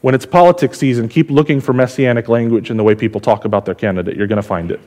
when 0.00 0.14
it's 0.14 0.24
politics 0.24 0.78
season, 0.78 1.08
keep 1.08 1.30
looking 1.30 1.60
for 1.60 1.72
messianic 1.72 2.28
language 2.28 2.70
in 2.70 2.76
the 2.76 2.84
way 2.84 2.94
people 2.94 3.20
talk 3.20 3.44
about 3.44 3.64
their 3.64 3.74
candidate. 3.74 4.16
You're 4.16 4.28
going 4.28 4.36
to 4.36 4.42
find 4.42 4.70
it. 4.70 4.80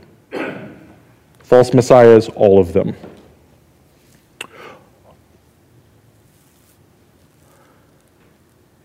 False 1.43 1.73
messiahs, 1.73 2.29
all 2.29 2.59
of 2.59 2.73
them. 2.73 2.95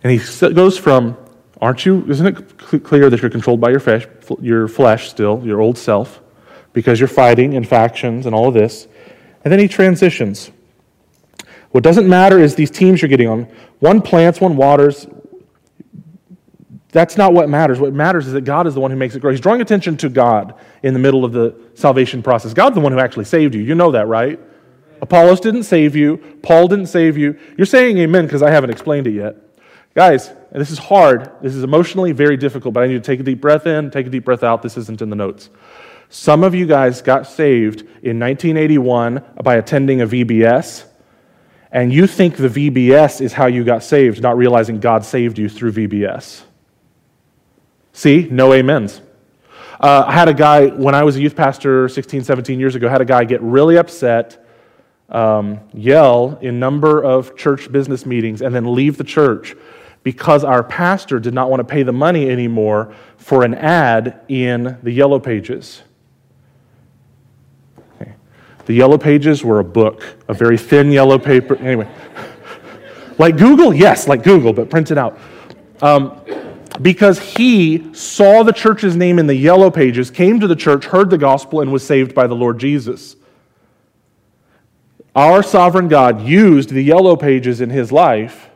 And 0.02 0.12
he 0.12 0.18
goes 0.52 0.76
from 0.76 1.16
Aren't 1.60 1.86
you? 1.86 2.04
Isn't 2.08 2.26
it 2.26 2.58
clear 2.84 3.08
that 3.08 3.22
you're 3.22 3.30
controlled 3.30 3.60
by 3.60 3.70
your 3.70 3.80
flesh, 3.80 4.06
your 4.40 4.68
flesh 4.68 5.08
still, 5.08 5.42
your 5.44 5.60
old 5.60 5.78
self, 5.78 6.20
because 6.72 7.00
you're 7.00 7.08
fighting 7.08 7.54
in 7.54 7.64
factions 7.64 8.26
and 8.26 8.34
all 8.34 8.48
of 8.48 8.54
this? 8.54 8.86
And 9.44 9.52
then 9.52 9.58
he 9.58 9.68
transitions. 9.68 10.50
What 11.70 11.82
doesn't 11.82 12.08
matter 12.08 12.38
is 12.38 12.54
these 12.54 12.70
teams 12.70 13.00
you're 13.00 13.08
getting 13.08 13.28
on. 13.28 13.42
One 13.80 14.02
plants, 14.02 14.40
one 14.40 14.56
waters. 14.56 15.06
That's 16.90 17.16
not 17.16 17.32
what 17.32 17.48
matters. 17.48 17.78
What 17.78 17.92
matters 17.92 18.26
is 18.26 18.32
that 18.32 18.42
God 18.42 18.66
is 18.66 18.74
the 18.74 18.80
one 18.80 18.90
who 18.90 18.96
makes 18.96 19.14
it 19.14 19.20
grow. 19.20 19.30
He's 19.30 19.40
drawing 19.40 19.60
attention 19.60 19.96
to 19.98 20.08
God 20.08 20.54
in 20.82 20.94
the 20.94 21.00
middle 21.00 21.24
of 21.24 21.32
the 21.32 21.54
salvation 21.74 22.22
process. 22.22 22.54
God's 22.54 22.74
the 22.74 22.80
one 22.80 22.92
who 22.92 22.98
actually 22.98 23.26
saved 23.26 23.54
you. 23.54 23.62
You 23.62 23.74
know 23.74 23.92
that, 23.92 24.08
right? 24.08 24.40
Apollos 25.02 25.40
didn't 25.40 25.64
save 25.64 25.94
you. 25.94 26.16
Paul 26.42 26.68
didn't 26.68 26.86
save 26.86 27.18
you. 27.18 27.38
You're 27.56 27.66
saying 27.66 27.98
amen 27.98 28.26
because 28.26 28.42
I 28.42 28.50
haven't 28.50 28.70
explained 28.70 29.06
it 29.06 29.12
yet. 29.12 29.36
Guys, 29.96 30.28
and 30.28 30.60
this 30.60 30.70
is 30.70 30.76
hard. 30.76 31.30
This 31.40 31.54
is 31.54 31.64
emotionally 31.64 32.12
very 32.12 32.36
difficult, 32.36 32.74
but 32.74 32.82
I 32.82 32.86
need 32.86 32.92
to 32.92 33.00
take 33.00 33.18
a 33.18 33.22
deep 33.22 33.40
breath 33.40 33.66
in, 33.66 33.90
take 33.90 34.06
a 34.06 34.10
deep 34.10 34.26
breath 34.26 34.42
out. 34.42 34.60
This 34.60 34.76
isn't 34.76 35.00
in 35.00 35.08
the 35.08 35.16
notes. 35.16 35.48
Some 36.10 36.44
of 36.44 36.54
you 36.54 36.66
guys 36.66 37.00
got 37.00 37.26
saved 37.26 37.80
in 37.80 38.20
1981 38.20 39.24
by 39.42 39.54
attending 39.54 40.02
a 40.02 40.06
VBS, 40.06 40.84
and 41.72 41.94
you 41.94 42.06
think 42.06 42.36
the 42.36 42.48
VBS 42.48 43.22
is 43.22 43.32
how 43.32 43.46
you 43.46 43.64
got 43.64 43.82
saved, 43.82 44.20
not 44.20 44.36
realizing 44.36 44.80
God 44.80 45.02
saved 45.02 45.38
you 45.38 45.48
through 45.48 45.72
VBS. 45.72 46.42
See, 47.94 48.28
no 48.30 48.52
amens. 48.52 49.00
Uh, 49.80 50.04
I 50.06 50.12
had 50.12 50.28
a 50.28 50.34
guy, 50.34 50.66
when 50.66 50.94
I 50.94 51.04
was 51.04 51.16
a 51.16 51.22
youth 51.22 51.34
pastor 51.34 51.88
16, 51.88 52.22
17 52.22 52.60
years 52.60 52.74
ago, 52.74 52.90
had 52.90 53.00
a 53.00 53.06
guy 53.06 53.24
get 53.24 53.40
really 53.40 53.78
upset, 53.78 54.46
um, 55.08 55.60
yell 55.72 56.38
in 56.42 56.60
number 56.60 57.02
of 57.02 57.34
church 57.34 57.72
business 57.72 58.04
meetings, 58.04 58.42
and 58.42 58.54
then 58.54 58.74
leave 58.74 58.98
the 58.98 59.04
church 59.04 59.56
because 60.06 60.44
our 60.44 60.62
pastor 60.62 61.18
did 61.18 61.34
not 61.34 61.50
want 61.50 61.58
to 61.58 61.64
pay 61.64 61.82
the 61.82 61.92
money 61.92 62.30
anymore 62.30 62.94
for 63.16 63.42
an 63.42 63.52
ad 63.54 64.20
in 64.28 64.78
the 64.84 64.92
yellow 64.92 65.18
pages. 65.18 65.82
Okay. 68.00 68.12
The 68.66 68.72
yellow 68.72 68.98
pages 68.98 69.42
were 69.42 69.58
a 69.58 69.64
book, 69.64 70.04
a 70.28 70.32
very 70.32 70.58
thin 70.58 70.92
yellow 70.92 71.18
paper. 71.18 71.56
Anyway, 71.56 71.88
like 73.18 73.36
Google? 73.36 73.74
Yes, 73.74 74.06
like 74.06 74.22
Google, 74.22 74.52
but 74.52 74.70
printed 74.70 74.96
out. 74.96 75.18
Um, 75.82 76.20
because 76.80 77.18
he 77.18 77.92
saw 77.92 78.44
the 78.44 78.52
church's 78.52 78.94
name 78.94 79.18
in 79.18 79.26
the 79.26 79.34
yellow 79.34 79.72
pages, 79.72 80.12
came 80.12 80.38
to 80.38 80.46
the 80.46 80.54
church, 80.54 80.84
heard 80.84 81.10
the 81.10 81.18
gospel, 81.18 81.62
and 81.62 81.72
was 81.72 81.84
saved 81.84 82.14
by 82.14 82.28
the 82.28 82.36
Lord 82.36 82.60
Jesus. 82.60 83.16
Our 85.16 85.42
sovereign 85.42 85.88
God 85.88 86.20
used 86.20 86.68
the 86.68 86.82
yellow 86.82 87.16
pages 87.16 87.60
in 87.60 87.70
his 87.70 87.90
life 87.90 88.50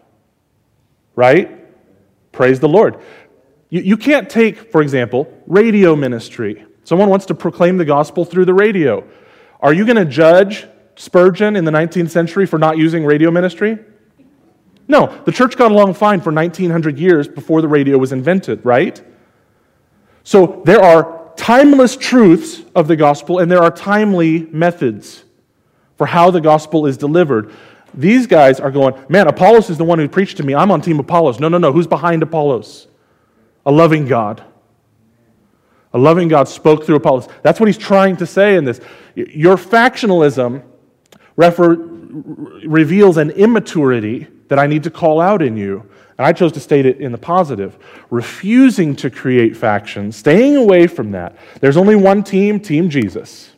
right? 1.21 1.51
Praise 2.33 2.61
the 2.61 2.69
Lord. 2.69 2.99
You, 3.69 3.83
you 3.83 3.97
can't 3.99 4.31
take, 4.31 4.73
for 4.73 4.81
example, 4.81 5.31
radio 5.47 5.95
ministry. 5.95 6.65
Someone 6.85 7.11
wants 7.11 7.27
to 7.27 7.35
proclaim 7.35 7.77
the 7.77 7.85
gospel 7.85 8.25
through 8.25 8.47
the 8.47 8.55
radio. 8.55 9.07
Are 9.61 9.75
you 9.75 9.85
going 9.85 9.99
to 9.99 10.07
judge 10.07 10.67
Spurgeon 10.97 11.57
in 11.57 11.67
the 11.67 11.71
19th 11.71 12.09
century 12.09 12.47
for 12.47 12.59
not 12.59 12.79
using 12.79 13.05
radio 13.05 13.31
ministry? 13.31 13.79
No, 14.89 15.23
the 15.27 15.31
church 15.31 15.59
got 15.59 15.71
along 15.71 15.93
fine 15.93 16.23
for 16.23 16.33
1900 16.33 16.99
years 16.99 17.29
before 17.29 17.61
the 17.61 17.69
radio 17.69 17.99
was 17.99 18.13
invented, 18.13 18.65
right? 18.65 19.01
So 20.25 20.63
there 20.65 20.81
are 20.81 21.33
timeless 21.37 21.97
truths 21.97 22.63
of 22.75 22.89
the 22.89 22.97
gospel 22.97 23.41
and 23.41 23.51
there 23.51 23.63
are 23.63 23.71
timely 23.71 24.47
methods 24.47 25.23
for 25.99 26.07
how 26.07 26.31
the 26.31 26.41
gospel 26.41 26.87
is 26.87 26.97
delivered. 26.97 27.53
These 27.95 28.27
guys 28.27 28.61
are 28.61 28.71
going, 28.71 28.95
man, 29.09 29.27
Apollos 29.27 29.71
is 29.71 29.79
the 29.79 29.85
one 29.85 29.99
who 29.99 30.09
preached 30.09 30.37
to 30.39 30.43
me. 30.43 30.55
I'm 30.55 30.71
on 30.71 30.81
team 30.81 30.99
Apollos. 30.99 31.41
No, 31.41 31.49
no, 31.49 31.59
no. 31.59 31.73
Who's 31.73 31.87
behind 31.87 32.23
Apollos? 32.23 32.87
A 33.67 33.73
loving 33.73 34.07
God. 34.07 34.45
A 35.93 35.99
loving 35.99 36.29
God 36.29 36.49
spoke 36.49 36.85
through 36.85 36.97
Apollos. 36.97 37.29
That's 37.43 37.59
what 37.59 37.67
he's 37.67 37.79
trying 37.79 38.17
to 38.19 38.27
say 38.27 38.57
in 38.57 38.65
this. 38.65 38.81
Your 39.15 39.57
factionalism 39.57 40.63
refer, 41.37 41.75
reveals 41.75 43.17
an 43.17 43.31
immaturity 43.31 44.29
that 44.49 44.59
I 44.59 44.67
need 44.67 44.85
to 44.85 44.91
call 44.91 45.21
out 45.21 45.43
in 45.43 45.57
you. 45.57 45.89
And 46.19 46.27
I 46.27 46.33
chose 46.33 46.53
to 46.53 46.61
state 46.61 46.87
it 46.87 47.01
in 47.01 47.13
the 47.13 47.19
positive. 47.19 47.79
Refusing 48.11 48.95
to 48.97 49.11
create 49.11 49.57
factions, 49.57 50.17
staying 50.17 50.57
away 50.57 50.87
from 50.87 51.13
that. 51.13 51.37
There's 51.61 51.77
only 51.77 51.97
one 51.97 52.23
team, 52.23 52.61
Team 52.61 52.91
Jesus. 52.91 53.51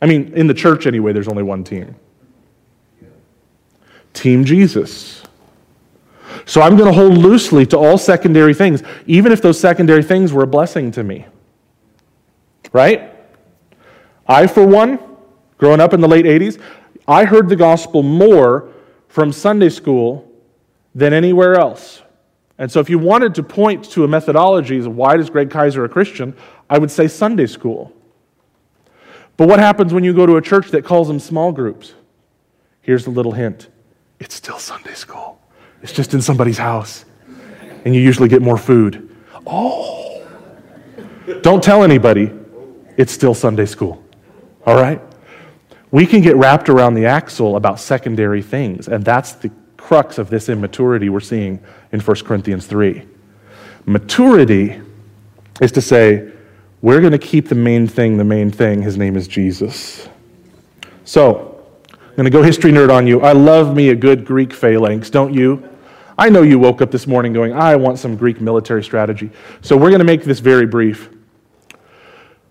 I 0.00 0.06
mean, 0.06 0.32
in 0.34 0.46
the 0.46 0.54
church 0.54 0.86
anyway, 0.86 1.12
there's 1.12 1.28
only 1.28 1.42
one 1.42 1.64
team. 1.64 1.96
Team 4.18 4.44
Jesus. 4.44 5.22
So 6.44 6.60
I'm 6.60 6.76
going 6.76 6.92
to 6.92 6.98
hold 6.98 7.16
loosely 7.18 7.66
to 7.66 7.78
all 7.78 7.98
secondary 7.98 8.54
things, 8.54 8.82
even 9.06 9.32
if 9.32 9.42
those 9.42 9.60
secondary 9.60 10.02
things 10.02 10.32
were 10.32 10.42
a 10.42 10.46
blessing 10.46 10.90
to 10.92 11.04
me. 11.04 11.26
Right? 12.72 13.12
I, 14.26 14.46
for 14.46 14.66
one, 14.66 14.98
growing 15.56 15.80
up 15.80 15.92
in 15.92 16.00
the 16.00 16.08
late 16.08 16.24
80s, 16.24 16.60
I 17.06 17.24
heard 17.24 17.48
the 17.48 17.56
gospel 17.56 18.02
more 18.02 18.72
from 19.08 19.32
Sunday 19.32 19.68
school 19.68 20.30
than 20.94 21.12
anywhere 21.12 21.54
else. 21.54 22.02
And 22.58 22.70
so 22.70 22.80
if 22.80 22.90
you 22.90 22.98
wanted 22.98 23.34
to 23.36 23.42
point 23.42 23.84
to 23.92 24.04
a 24.04 24.08
methodology 24.08 24.78
as 24.78 24.88
why 24.88 25.16
is 25.16 25.30
Greg 25.30 25.50
Kaiser 25.50 25.84
a 25.84 25.88
Christian, 25.88 26.36
I 26.68 26.78
would 26.78 26.90
say 26.90 27.06
Sunday 27.08 27.46
school. 27.46 27.92
But 29.36 29.48
what 29.48 29.60
happens 29.60 29.94
when 29.94 30.02
you 30.02 30.12
go 30.12 30.26
to 30.26 30.36
a 30.36 30.42
church 30.42 30.70
that 30.70 30.84
calls 30.84 31.06
them 31.06 31.20
small 31.20 31.52
groups? 31.52 31.94
Here's 32.82 33.06
a 33.06 33.10
little 33.10 33.32
hint 33.32 33.68
it's 34.20 34.34
still 34.34 34.58
Sunday 34.58 34.94
school. 34.94 35.40
It's 35.82 35.92
just 35.92 36.14
in 36.14 36.22
somebody's 36.22 36.58
house. 36.58 37.04
And 37.84 37.94
you 37.94 38.00
usually 38.00 38.28
get 38.28 38.42
more 38.42 38.58
food. 38.58 39.14
Oh. 39.46 40.26
Don't 41.42 41.62
tell 41.62 41.84
anybody. 41.84 42.32
It's 42.96 43.12
still 43.12 43.34
Sunday 43.34 43.66
school. 43.66 44.02
All 44.66 44.76
right? 44.76 45.00
We 45.90 46.04
can 46.04 46.20
get 46.20 46.36
wrapped 46.36 46.68
around 46.68 46.94
the 46.94 47.06
axle 47.06 47.56
about 47.56 47.80
secondary 47.80 48.42
things, 48.42 48.88
and 48.88 49.04
that's 49.04 49.32
the 49.32 49.50
crux 49.76 50.18
of 50.18 50.28
this 50.28 50.48
immaturity 50.48 51.08
we're 51.08 51.20
seeing 51.20 51.60
in 51.92 52.00
1 52.00 52.16
Corinthians 52.24 52.66
3. 52.66 53.06
Maturity 53.86 54.82
is 55.62 55.72
to 55.72 55.80
say, 55.80 56.30
we're 56.82 57.00
going 57.00 57.12
to 57.12 57.18
keep 57.18 57.48
the 57.48 57.54
main 57.54 57.86
thing 57.86 58.18
the 58.18 58.24
main 58.24 58.50
thing. 58.50 58.82
His 58.82 58.98
name 58.98 59.16
is 59.16 59.26
Jesus. 59.26 60.08
So, 61.04 61.47
going 62.18 62.24
to 62.24 62.36
go 62.36 62.42
history 62.42 62.72
nerd 62.72 62.92
on 62.92 63.06
you. 63.06 63.20
I 63.20 63.30
love 63.30 63.76
me 63.76 63.90
a 63.90 63.94
good 63.94 64.24
Greek 64.24 64.52
phalanx, 64.52 65.08
don't 65.08 65.32
you? 65.32 65.62
I 66.18 66.28
know 66.28 66.42
you 66.42 66.58
woke 66.58 66.82
up 66.82 66.90
this 66.90 67.06
morning 67.06 67.32
going, 67.32 67.52
I 67.52 67.76
want 67.76 68.00
some 68.00 68.16
Greek 68.16 68.40
military 68.40 68.82
strategy. 68.82 69.30
So 69.60 69.76
we're 69.76 69.90
going 69.90 70.00
to 70.00 70.04
make 70.04 70.24
this 70.24 70.40
very 70.40 70.66
brief. 70.66 71.10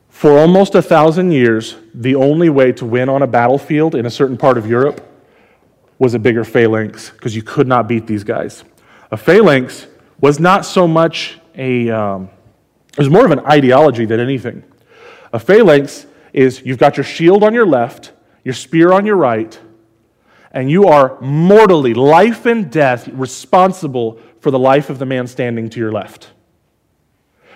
For 0.08 0.40
almost 0.40 0.74
a 0.76 0.82
thousand 0.82 1.34
years, 1.34 1.76
the 1.94 2.16
only 2.16 2.48
way 2.48 2.72
to 2.72 2.86
win 2.86 3.10
on 3.10 3.24
a 3.24 3.28
battlefield 3.28 3.94
in 3.94 4.06
a 4.06 4.10
certain 4.10 4.38
part 4.38 4.58
of 4.58 4.66
Europe 4.66 5.06
was 6.00 6.14
a 6.14 6.20
bigger 6.20 6.46
phalanx 6.46 7.10
because 7.10 7.36
you 7.36 7.44
could 7.44 7.68
not 7.68 7.90
beat 7.90 8.08
these 8.08 8.24
guys. 8.24 8.64
A 9.12 9.18
phalanx 9.18 9.88
was 10.22 10.40
not 10.40 10.66
so 10.66 10.88
much 10.88 11.40
a, 11.56 11.90
um, 11.90 12.30
it 12.94 13.00
was 13.00 13.10
more 13.10 13.26
of 13.26 13.32
an 13.32 13.42
ideology 13.42 14.06
than 14.06 14.22
anything. 14.22 14.64
A 15.34 15.40
phalanx 15.40 16.06
is 16.32 16.62
you've 16.66 16.78
got 16.78 16.96
your 16.96 17.04
shield 17.04 17.44
on 17.44 17.54
your 17.54 17.66
left 17.66 18.14
your 18.48 18.54
spear 18.54 18.94
on 18.94 19.06
your 19.06 19.18
right, 19.18 19.60
and 20.54 20.72
you 20.72 20.88
are 20.88 21.20
mortally, 21.20 21.94
life 21.94 22.46
and 22.46 22.72
death, 22.72 23.06
responsible 23.10 24.22
for 24.40 24.52
the 24.52 24.58
life 24.58 24.90
of 24.90 25.00
the 25.00 25.06
man 25.06 25.28
standing 25.28 25.70
to 25.70 25.82
your 25.82 25.92
left. 25.92 26.30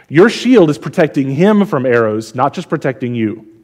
Your 0.10 0.29
shield 0.29 0.69
is 0.69 0.77
protecting 0.77 1.29
him 1.29 1.65
from 1.65 1.86
arrows, 1.86 2.36
not 2.36 2.53
just 2.53 2.67
protecting 2.67 3.15
you. 3.15 3.63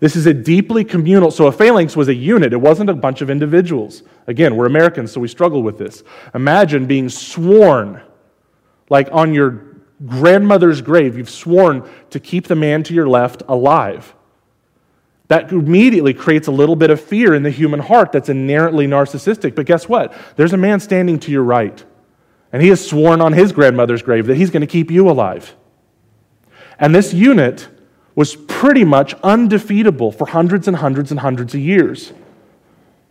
This 0.00 0.16
is 0.16 0.24
a 0.24 0.32
deeply 0.32 0.84
communal. 0.84 1.30
So 1.30 1.48
a 1.48 1.52
phalanx 1.52 1.94
was 1.94 2.08
a 2.08 2.14
unit, 2.14 2.54
it 2.54 2.62
wasn't 2.62 2.88
a 2.88 2.94
bunch 2.94 3.20
of 3.20 3.28
individuals. 3.28 4.02
Again, 4.26 4.56
we're 4.56 4.64
Americans, 4.64 5.12
so 5.12 5.20
we 5.20 5.28
struggle 5.28 5.62
with 5.62 5.76
this. 5.76 6.02
Imagine 6.34 6.86
being 6.86 7.10
sworn, 7.10 8.00
like 8.88 9.10
on 9.12 9.34
your 9.34 9.76
grandmother's 10.06 10.80
grave, 10.80 11.18
you've 11.18 11.28
sworn 11.28 11.86
to 12.08 12.18
keep 12.18 12.46
the 12.46 12.56
man 12.56 12.84
to 12.84 12.94
your 12.94 13.06
left 13.06 13.42
alive 13.48 14.14
that 15.28 15.52
immediately 15.52 16.14
creates 16.14 16.48
a 16.48 16.50
little 16.50 16.76
bit 16.76 16.90
of 16.90 17.00
fear 17.00 17.34
in 17.34 17.42
the 17.42 17.50
human 17.50 17.80
heart 17.80 18.12
that's 18.12 18.30
inherently 18.30 18.86
narcissistic. 18.86 19.54
But 19.54 19.66
guess 19.66 19.88
what? 19.88 20.14
There's 20.36 20.54
a 20.54 20.56
man 20.56 20.80
standing 20.80 21.18
to 21.20 21.30
your 21.30 21.42
right, 21.42 21.84
and 22.52 22.62
he 22.62 22.68
has 22.68 22.86
sworn 22.86 23.20
on 23.20 23.34
his 23.34 23.52
grandmother's 23.52 24.02
grave 24.02 24.26
that 24.26 24.36
he's 24.36 24.50
going 24.50 24.62
to 24.62 24.66
keep 24.66 24.90
you 24.90 25.08
alive. 25.08 25.54
And 26.78 26.94
this 26.94 27.12
unit 27.12 27.68
was 28.14 28.34
pretty 28.34 28.84
much 28.84 29.14
undefeatable 29.22 30.12
for 30.12 30.26
hundreds 30.26 30.66
and 30.66 30.76
hundreds 30.76 31.10
and 31.10 31.20
hundreds 31.20 31.54
of 31.54 31.60
years 31.60 32.12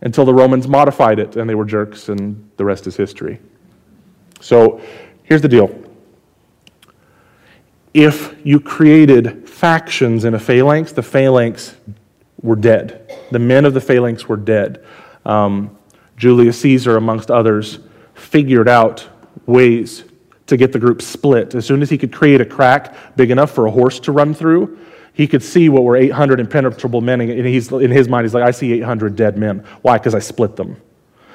until 0.00 0.24
the 0.24 0.34
Romans 0.34 0.68
modified 0.68 1.18
it 1.18 1.36
and 1.36 1.48
they 1.48 1.54
were 1.54 1.64
jerks, 1.64 2.08
and 2.08 2.50
the 2.56 2.64
rest 2.64 2.86
is 2.86 2.96
history. 2.96 3.40
So 4.40 4.80
here's 5.22 5.42
the 5.42 5.48
deal 5.48 5.84
if 7.94 8.34
you 8.44 8.60
created 8.60 9.48
factions 9.48 10.24
in 10.24 10.34
a 10.34 10.38
phalanx, 10.38 10.92
the 10.92 11.02
phalanx 11.02 11.76
were 12.42 12.56
dead. 12.56 13.18
The 13.30 13.38
men 13.38 13.64
of 13.64 13.74
the 13.74 13.80
phalanx 13.80 14.28
were 14.28 14.36
dead. 14.36 14.84
Um, 15.24 15.76
Julius 16.16 16.60
Caesar, 16.60 16.96
amongst 16.96 17.30
others, 17.30 17.78
figured 18.14 18.68
out 18.68 19.08
ways 19.46 20.04
to 20.46 20.56
get 20.56 20.72
the 20.72 20.78
group 20.78 21.02
split. 21.02 21.54
As 21.54 21.66
soon 21.66 21.82
as 21.82 21.90
he 21.90 21.98
could 21.98 22.12
create 22.12 22.40
a 22.40 22.44
crack 22.44 23.16
big 23.16 23.30
enough 23.30 23.50
for 23.50 23.66
a 23.66 23.70
horse 23.70 24.00
to 24.00 24.12
run 24.12 24.34
through, 24.34 24.78
he 25.12 25.26
could 25.26 25.42
see 25.42 25.68
what 25.68 25.84
were 25.84 25.96
800 25.96 26.40
impenetrable 26.40 27.00
men, 27.00 27.20
and 27.20 27.46
he's, 27.46 27.70
in 27.72 27.90
his 27.90 28.08
mind, 28.08 28.24
he's 28.24 28.34
like, 28.34 28.44
I 28.44 28.52
see 28.52 28.72
800 28.74 29.16
dead 29.16 29.36
men. 29.36 29.64
Why? 29.82 29.98
Because 29.98 30.14
I 30.14 30.20
split 30.20 30.56
them. 30.56 30.80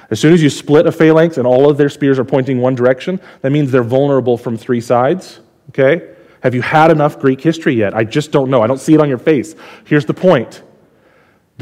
As 0.10 0.20
soon 0.20 0.34
as 0.34 0.44
you 0.44 0.50
split 0.50 0.86
a 0.86 0.92
phalanx 0.92 1.38
and 1.38 1.48
all 1.48 1.70
of 1.70 1.78
their 1.78 1.90
spears 1.90 2.20
are 2.20 2.26
pointing 2.26 2.60
one 2.60 2.76
direction, 2.76 3.20
that 3.42 3.52
means 3.52 3.72
they're 3.72 3.84
vulnerable 3.84 4.38
from 4.38 4.58
three 4.58 4.82
sides. 4.82 5.40
Okay? 5.70 6.14
Have 6.42 6.54
you 6.54 6.62
had 6.62 6.92
enough 6.92 7.20
Greek 7.20 7.42
history 7.42 7.74
yet? 7.74 7.94
I 7.94 8.04
just 8.04 8.32
don't 8.32 8.50
know. 8.50 8.62
I 8.62 8.68
don't 8.68 8.80
see 8.80 8.94
it 8.94 9.00
on 9.00 9.10
your 9.10 9.18
face. 9.18 9.56
Here's 9.86 10.06
the 10.06 10.14
point 10.14 10.62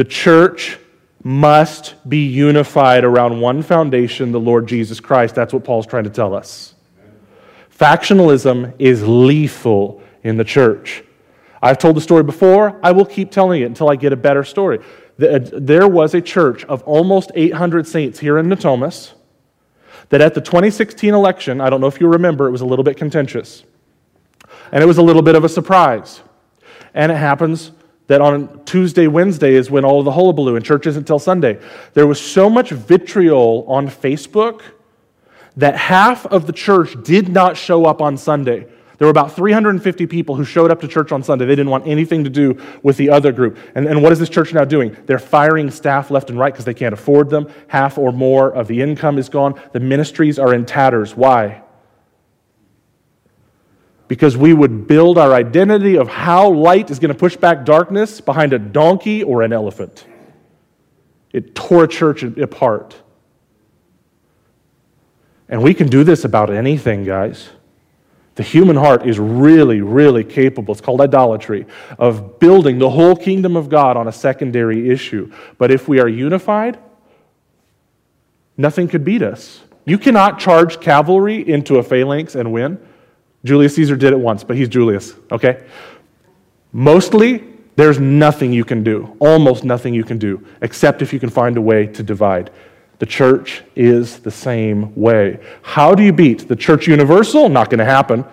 the 0.01 0.05
church 0.05 0.79
must 1.24 1.93
be 2.10 2.25
unified 2.25 3.03
around 3.03 3.39
one 3.39 3.62
foundation, 3.62 4.31
the 4.31 4.39
Lord 4.39 4.67
Jesus 4.67 5.00
Christ. 5.00 5.36
That's 5.36 5.53
what 5.53 5.63
Paul's 5.63 5.86
trying 5.86 6.05
to 6.05 6.10
tell 6.10 6.34
us. 6.34 6.74
Factionalism 7.70 8.74
is 8.79 9.08
lethal 9.08 10.01
in 10.24 10.38
the 10.38 10.43
church. 10.43 11.03
I've 11.62 11.77
told 11.77 11.98
the 11.98 12.01
story 12.01 12.24
before. 12.24 12.79
I 12.81 12.93
will 12.93 13.05
keep 13.05 13.29
telling 13.29 13.62
it 13.62 13.65
until 13.65 13.91
I 13.91 13.96
get 13.96 14.12
a 14.12 14.15
better 14.15 14.43
story. 14.43 14.79
Uh, 15.20 15.39
there 15.53 15.88
was 15.88 16.15
a 16.15 16.22
church 16.22 16.65
of 16.65 16.81
almost 16.81 17.29
800 17.36 17.86
saints 17.86 18.17
here 18.17 18.39
in 18.39 18.48
Natomas 18.48 19.13
that 20.10 20.20
at 20.20 20.34
the 20.34 20.41
2016 20.41 21.13
election, 21.13 21.62
I 21.62 21.70
don't 21.70 21.79
know 21.79 21.86
if 21.86 22.01
you 22.01 22.08
remember, 22.08 22.48
it 22.48 22.51
was 22.51 22.62
a 22.62 22.65
little 22.65 22.84
bit 22.84 22.98
contentious. 22.98 23.65
And 24.72 24.84
it 24.84 24.88
was 24.88 24.98
a 24.98 25.03
little 25.03 25.22
bit 25.22 25.36
of 25.36 25.43
a 25.43 25.50
surprise. 25.50 26.22
And 26.96 27.12
it 27.12 27.17
happens 27.20 27.72
that 28.12 28.20
on 28.20 28.65
Tuesday, 28.65 29.08
Wednesday 29.08 29.53
is 29.53 29.72
when 29.72 29.86
all 29.86 30.00
of 30.00 30.03
the 30.03 30.12
hullabaloo, 30.12 30.58
and 30.58 30.65
church 30.65 30.86
isn't 30.86 31.03
until 31.03 31.18
Sunday. 31.18 31.58
There 31.94 32.06
was 32.06 32.20
so 32.20 32.50
much 32.50 32.72
vitriol 32.72 33.63
on 33.70 33.88
Facebook 33.88 34.63
that 35.56 35.77
half 35.77 36.25
of 36.25 36.46
the 36.46 36.51
church 36.51 37.01
did 37.03 37.30
not 37.30 37.56
show 37.56 37.86
up 37.86 38.01
on 38.01 38.18
Sunday. 38.18 38.68
There 38.98 39.06
were 39.06 39.12
about 39.12 39.34
350 39.34 40.08
people 40.08 40.36
who 40.36 40.44
showed 40.44 40.72
up 40.72 40.82
to 40.82 40.89
church 40.89 41.13
on 41.13 41.24
Sunday. 41.24 41.46
They 41.46 41.56
didn't 41.56 41.72
want 41.72 41.88
anything 41.88 42.25
to 42.25 42.30
do 42.30 42.62
with 42.84 42.98
the 42.98 43.10
other 43.10 43.32
group. 43.32 43.58
And, 43.75 43.86
and 43.88 44.03
what 44.03 44.12
is 44.12 44.20
this 44.20 44.27
church 44.27 44.53
now 44.53 44.65
doing? 44.65 44.94
They're 45.06 45.18
firing 45.18 45.72
staff 45.72 46.12
left 46.12 46.30
and 46.30 46.38
right 46.38 46.51
because 46.53 46.65
they 46.65 46.74
can't 46.74 46.94
afford 46.94 47.30
them. 47.30 47.50
Half 47.70 47.98
or 47.98 48.12
more 48.12 48.53
of 48.53 48.68
the 48.68 48.82
income 48.82 49.20
is 49.20 49.30
gone. 49.30 49.58
The 49.72 49.80
ministries 49.80 50.38
are 50.38 50.53
in 50.53 50.65
tatters. 50.65 51.15
Why? 51.15 51.62
Because 54.12 54.36
we 54.36 54.53
would 54.53 54.88
build 54.88 55.18
our 55.18 55.34
identity 55.34 55.98
of 55.98 56.10
how 56.10 56.50
light 56.50 56.91
is 56.91 57.00
going 57.00 57.13
to 57.13 57.18
push 57.18 57.38
back 57.38 57.63
darkness 57.63 58.20
behind 58.20 58.51
a 58.51 58.60
donkey 58.60 59.24
or 59.24 59.41
an 59.41 59.53
elephant. 59.53 60.06
It 61.32 61.56
tore 61.56 61.86
a 61.86 61.88
church 61.88 62.22
apart. 62.22 62.94
And 65.48 65.63
we 65.63 65.74
can 65.74 65.88
do 65.88 66.03
this 66.03 66.25
about 66.25 66.50
anything, 66.50 67.06
guys. 67.06 67.51
The 68.36 68.44
human 68.44 68.75
heart 68.75 69.08
is 69.08 69.18
really, 69.18 69.80
really 69.80 70.25
capable. 70.25 70.74
It's 70.74 70.82
called 70.82 71.00
idolatry, 71.00 71.65
of 71.98 72.38
building 72.38 72.80
the 72.80 72.89
whole 72.89 73.15
kingdom 73.15 73.56
of 73.56 73.70
God 73.70 73.96
on 73.96 74.10
a 74.10 74.12
secondary 74.12 74.89
issue. 74.89 75.32
But 75.58 75.72
if 75.72 75.88
we 75.88 76.01
are 76.01 76.10
unified, 76.10 76.77
nothing 78.58 78.89
could 78.89 79.06
beat 79.06 79.22
us. 79.22 79.62
You 79.86 79.98
cannot 79.98 80.38
charge 80.38 80.82
cavalry 80.82 81.48
into 81.48 81.77
a 81.77 81.84
phalanx 81.84 82.36
and 82.36 82.51
win. 82.51 82.77
Julius 83.43 83.75
Caesar 83.75 83.95
did 83.95 84.13
it 84.13 84.19
once, 84.19 84.43
but 84.43 84.55
he's 84.55 84.69
Julius, 84.69 85.13
okay? 85.31 85.63
Mostly, 86.71 87.43
there's 87.75 88.00
nothing 88.00 88.53
you 88.53 88.63
can 88.63 88.83
do, 88.83 89.15
almost 89.19 89.63
nothing 89.63 89.93
you 89.93 90.03
can 90.03 90.17
do, 90.17 90.45
except 90.62 91.01
if 91.01 91.12
you 91.12 91.19
can 91.19 91.29
find 91.29 91.57
a 91.57 91.62
way 91.62 91.88
to 91.88 92.03
divide. 92.03 92.51
The 93.00 93.05
church 93.07 93.63
is 93.75 94.19
the 94.19 94.29
same 94.29 94.93
way. 94.95 95.39
How 95.63 95.95
do 95.95 96.03
you 96.03 96.13
beat 96.13 96.48
the 96.48 96.55
church 96.55 96.88
universal? 96.88 97.50
Not 97.50 97.71
going 97.71 97.79
to 97.79 97.86
happen. 97.86 98.24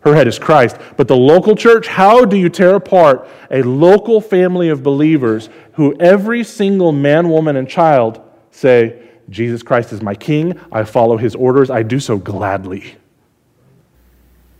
Her 0.00 0.14
head 0.14 0.26
is 0.26 0.38
Christ. 0.38 0.78
But 0.96 1.08
the 1.08 1.16
local 1.16 1.54
church, 1.54 1.86
how 1.88 2.24
do 2.24 2.36
you 2.36 2.48
tear 2.48 2.74
apart 2.74 3.28
a 3.50 3.62
local 3.62 4.20
family 4.20 4.70
of 4.70 4.82
believers 4.82 5.50
who 5.74 5.94
every 6.00 6.42
single 6.42 6.92
man, 6.92 7.28
woman, 7.28 7.56
and 7.56 7.68
child 7.68 8.22
say, 8.50 9.10
Jesus 9.28 9.62
Christ 9.62 9.92
is 9.92 10.02
my 10.02 10.14
king. 10.14 10.58
I 10.72 10.84
follow 10.84 11.16
his 11.16 11.34
orders. 11.34 11.70
I 11.70 11.82
do 11.82 12.00
so 12.00 12.16
gladly. 12.16 12.96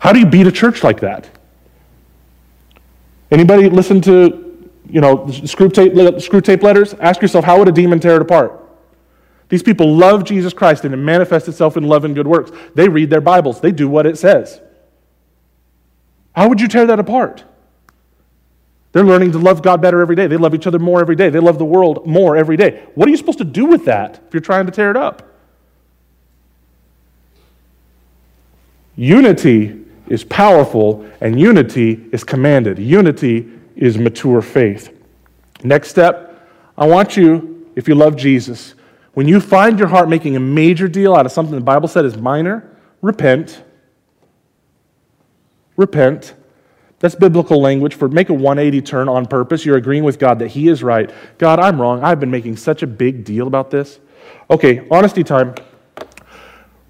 How 0.02 0.12
do 0.12 0.18
you 0.18 0.26
beat 0.26 0.48
a 0.48 0.50
church 0.50 0.82
like 0.82 0.98
that? 0.98 1.30
Anybody 3.30 3.70
listen 3.70 4.00
to, 4.00 4.68
you 4.90 5.00
know, 5.00 5.18
Screwtape, 5.18 5.92
Screwtape 5.94 6.60
letters? 6.60 6.94
Ask 6.94 7.22
yourself, 7.22 7.44
how 7.44 7.60
would 7.60 7.68
a 7.68 7.72
demon 7.72 8.00
tear 8.00 8.16
it 8.16 8.22
apart? 8.22 8.60
These 9.48 9.62
people 9.62 9.94
love 9.94 10.24
Jesus 10.24 10.52
Christ 10.52 10.84
and 10.84 10.92
it 10.92 10.96
manifests 10.96 11.48
itself 11.48 11.76
in 11.76 11.84
love 11.84 12.04
and 12.04 12.16
good 12.16 12.26
works. 12.26 12.50
They 12.74 12.88
read 12.88 13.10
their 13.10 13.20
Bibles, 13.20 13.60
they 13.60 13.70
do 13.70 13.88
what 13.88 14.04
it 14.04 14.18
says. 14.18 14.60
How 16.34 16.48
would 16.48 16.60
you 16.60 16.66
tear 16.66 16.84
that 16.86 16.98
apart? 16.98 17.44
They're 18.90 19.04
learning 19.04 19.30
to 19.32 19.38
love 19.38 19.62
God 19.62 19.80
better 19.80 20.00
every 20.00 20.16
day. 20.16 20.26
They 20.26 20.36
love 20.36 20.52
each 20.52 20.66
other 20.66 20.80
more 20.80 21.00
every 21.00 21.14
day. 21.14 21.30
They 21.30 21.38
love 21.38 21.58
the 21.58 21.64
world 21.64 22.08
more 22.08 22.36
every 22.36 22.56
day. 22.56 22.82
What 22.96 23.06
are 23.06 23.12
you 23.12 23.16
supposed 23.16 23.38
to 23.38 23.44
do 23.44 23.66
with 23.66 23.84
that 23.84 24.20
if 24.26 24.34
you're 24.34 24.40
trying 24.40 24.66
to 24.66 24.72
tear 24.72 24.90
it 24.90 24.96
up? 24.96 25.28
Unity 28.96 29.81
is 30.08 30.24
powerful 30.24 31.06
and 31.20 31.40
unity 31.40 32.08
is 32.12 32.24
commanded. 32.24 32.78
Unity 32.78 33.48
is 33.76 33.98
mature 33.98 34.42
faith. 34.42 34.96
Next 35.62 35.88
step, 35.90 36.48
I 36.76 36.86
want 36.86 37.16
you, 37.16 37.70
if 37.76 37.88
you 37.88 37.94
love 37.94 38.16
Jesus, 38.16 38.74
when 39.14 39.28
you 39.28 39.40
find 39.40 39.78
your 39.78 39.88
heart 39.88 40.08
making 40.08 40.36
a 40.36 40.40
major 40.40 40.88
deal 40.88 41.14
out 41.14 41.26
of 41.26 41.32
something 41.32 41.54
the 41.54 41.60
Bible 41.60 41.88
said 41.88 42.04
is 42.04 42.16
minor, 42.16 42.76
repent. 43.00 43.62
Repent. 45.76 46.34
That's 46.98 47.14
biblical 47.14 47.60
language 47.60 47.94
for 47.94 48.08
make 48.08 48.28
a 48.28 48.34
180 48.34 48.80
turn 48.82 49.08
on 49.08 49.26
purpose. 49.26 49.66
You're 49.66 49.76
agreeing 49.76 50.04
with 50.04 50.18
God 50.18 50.38
that 50.38 50.48
He 50.48 50.68
is 50.68 50.82
right. 50.82 51.10
God, 51.38 51.58
I'm 51.58 51.80
wrong. 51.80 52.02
I've 52.02 52.20
been 52.20 52.30
making 52.30 52.56
such 52.56 52.82
a 52.82 52.86
big 52.86 53.24
deal 53.24 53.46
about 53.46 53.70
this. 53.70 53.98
Okay, 54.50 54.86
honesty 54.90 55.24
time. 55.24 55.54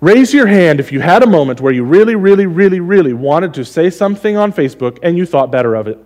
Raise 0.02 0.34
your 0.34 0.48
hand 0.48 0.80
if 0.80 0.90
you 0.90 0.98
had 0.98 1.22
a 1.22 1.28
moment 1.28 1.60
where 1.60 1.72
you 1.72 1.84
really, 1.84 2.16
really, 2.16 2.44
really, 2.44 2.80
really 2.80 3.12
wanted 3.12 3.54
to 3.54 3.64
say 3.64 3.88
something 3.88 4.36
on 4.36 4.52
Facebook 4.52 4.98
and 5.00 5.16
you 5.16 5.24
thought 5.24 5.52
better 5.52 5.76
of 5.76 5.86
it. 5.86 5.96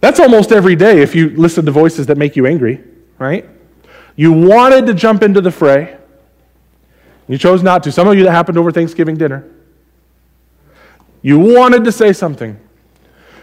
That's 0.00 0.20
almost 0.20 0.52
every 0.52 0.76
day 0.76 1.02
if 1.02 1.16
you 1.16 1.30
listen 1.30 1.66
to 1.66 1.72
voices 1.72 2.06
that 2.06 2.16
make 2.16 2.36
you 2.36 2.46
angry, 2.46 2.84
right? 3.18 3.44
You 4.14 4.30
wanted 4.30 4.86
to 4.86 4.94
jump 4.94 5.24
into 5.24 5.40
the 5.40 5.50
fray. 5.50 5.98
You 7.26 7.38
chose 7.38 7.60
not 7.60 7.82
to. 7.82 7.90
Some 7.90 8.06
of 8.06 8.16
you 8.16 8.22
that 8.22 8.30
happened 8.30 8.56
over 8.56 8.70
Thanksgiving 8.70 9.16
dinner. 9.16 9.50
You 11.22 11.40
wanted 11.40 11.82
to 11.86 11.90
say 11.90 12.12
something. 12.12 12.56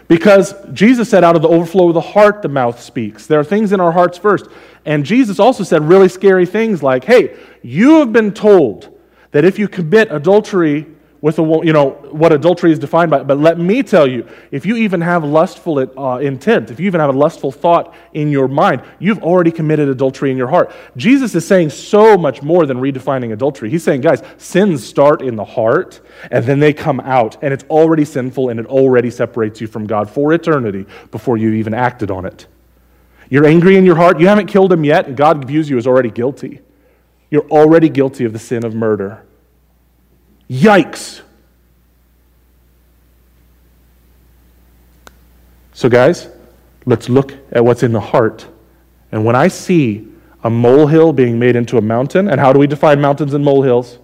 Because 0.08 0.54
Jesus 0.72 1.10
said, 1.10 1.24
out 1.24 1.36
of 1.36 1.42
the 1.42 1.48
overflow 1.48 1.88
of 1.88 1.94
the 1.94 2.00
heart, 2.00 2.42
the 2.42 2.48
mouth 2.48 2.80
speaks. 2.80 3.26
There 3.26 3.40
are 3.40 3.44
things 3.44 3.72
in 3.72 3.80
our 3.80 3.92
hearts 3.92 4.18
first. 4.18 4.46
And 4.84 5.04
Jesus 5.04 5.40
also 5.40 5.64
said 5.64 5.82
really 5.82 6.08
scary 6.08 6.46
things 6.46 6.82
like, 6.82 7.04
hey, 7.04 7.36
you 7.62 7.98
have 7.98 8.12
been 8.12 8.32
told 8.32 8.96
that 9.32 9.44
if 9.44 9.58
you 9.58 9.66
commit 9.66 10.12
adultery 10.12 10.86
with 11.20 11.38
a 11.38 11.42
you 11.64 11.72
know 11.72 11.90
what 12.10 12.32
adultery 12.32 12.70
is 12.72 12.78
defined 12.78 13.10
by 13.10 13.22
but 13.22 13.38
let 13.38 13.58
me 13.58 13.82
tell 13.82 14.06
you 14.06 14.26
if 14.50 14.66
you 14.66 14.76
even 14.76 15.00
have 15.00 15.24
lustful 15.24 15.78
uh, 15.98 16.18
intent 16.18 16.70
if 16.70 16.78
you 16.78 16.86
even 16.86 17.00
have 17.00 17.14
a 17.14 17.18
lustful 17.18 17.50
thought 17.50 17.94
in 18.12 18.30
your 18.30 18.48
mind 18.48 18.82
you've 18.98 19.22
already 19.22 19.50
committed 19.50 19.88
adultery 19.88 20.30
in 20.30 20.36
your 20.36 20.48
heart. 20.48 20.72
Jesus 20.96 21.34
is 21.34 21.46
saying 21.46 21.70
so 21.70 22.16
much 22.16 22.42
more 22.42 22.66
than 22.66 22.78
redefining 22.78 23.32
adultery. 23.32 23.70
He's 23.70 23.82
saying 23.82 24.02
guys 24.02 24.22
sins 24.36 24.86
start 24.86 25.22
in 25.22 25.36
the 25.36 25.44
heart 25.44 26.00
and 26.30 26.44
then 26.44 26.60
they 26.60 26.72
come 26.72 27.00
out 27.00 27.36
and 27.42 27.52
it's 27.52 27.64
already 27.64 28.04
sinful 28.04 28.50
and 28.50 28.60
it 28.60 28.66
already 28.66 29.10
separates 29.10 29.60
you 29.60 29.66
from 29.66 29.86
god 29.86 30.10
for 30.10 30.32
eternity 30.32 30.86
before 31.10 31.36
you 31.36 31.52
even 31.52 31.74
acted 31.74 32.10
on 32.10 32.24
it. 32.24 32.46
You're 33.28 33.46
angry 33.46 33.76
in 33.76 33.84
your 33.84 33.96
heart. 33.96 34.20
You 34.20 34.28
haven't 34.28 34.46
killed 34.46 34.72
him 34.72 34.84
yet 34.84 35.06
and 35.06 35.16
god 35.16 35.44
views 35.46 35.68
you 35.68 35.78
as 35.78 35.86
already 35.86 36.10
guilty. 36.10 36.60
You're 37.30 37.48
already 37.48 37.88
guilty 37.88 38.24
of 38.24 38.32
the 38.32 38.38
sin 38.38 38.64
of 38.64 38.74
murder 38.74 39.25
Yikes. 40.50 41.22
So, 45.72 45.88
guys, 45.88 46.28
let's 46.86 47.08
look 47.08 47.34
at 47.52 47.64
what's 47.64 47.82
in 47.82 47.92
the 47.92 48.00
heart. 48.00 48.46
And 49.12 49.24
when 49.24 49.36
I 49.36 49.48
see 49.48 50.08
a 50.42 50.50
molehill 50.50 51.12
being 51.12 51.38
made 51.38 51.56
into 51.56 51.76
a 51.76 51.80
mountain, 51.80 52.28
and 52.28 52.40
how 52.40 52.52
do 52.52 52.58
we 52.58 52.66
define 52.66 53.00
mountains 53.00 53.34
and 53.34 53.44
molehills? 53.44 53.98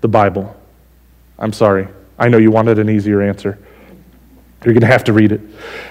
The 0.00 0.08
Bible. 0.08 0.56
I'm 1.38 1.52
sorry. 1.52 1.88
I 2.18 2.28
know 2.28 2.38
you 2.38 2.50
wanted 2.50 2.78
an 2.78 2.88
easier 2.88 3.22
answer. 3.22 3.58
You're 4.64 4.74
going 4.74 4.80
to 4.80 4.86
have 4.86 5.04
to 5.04 5.12
read 5.12 5.32
it. 5.32 5.40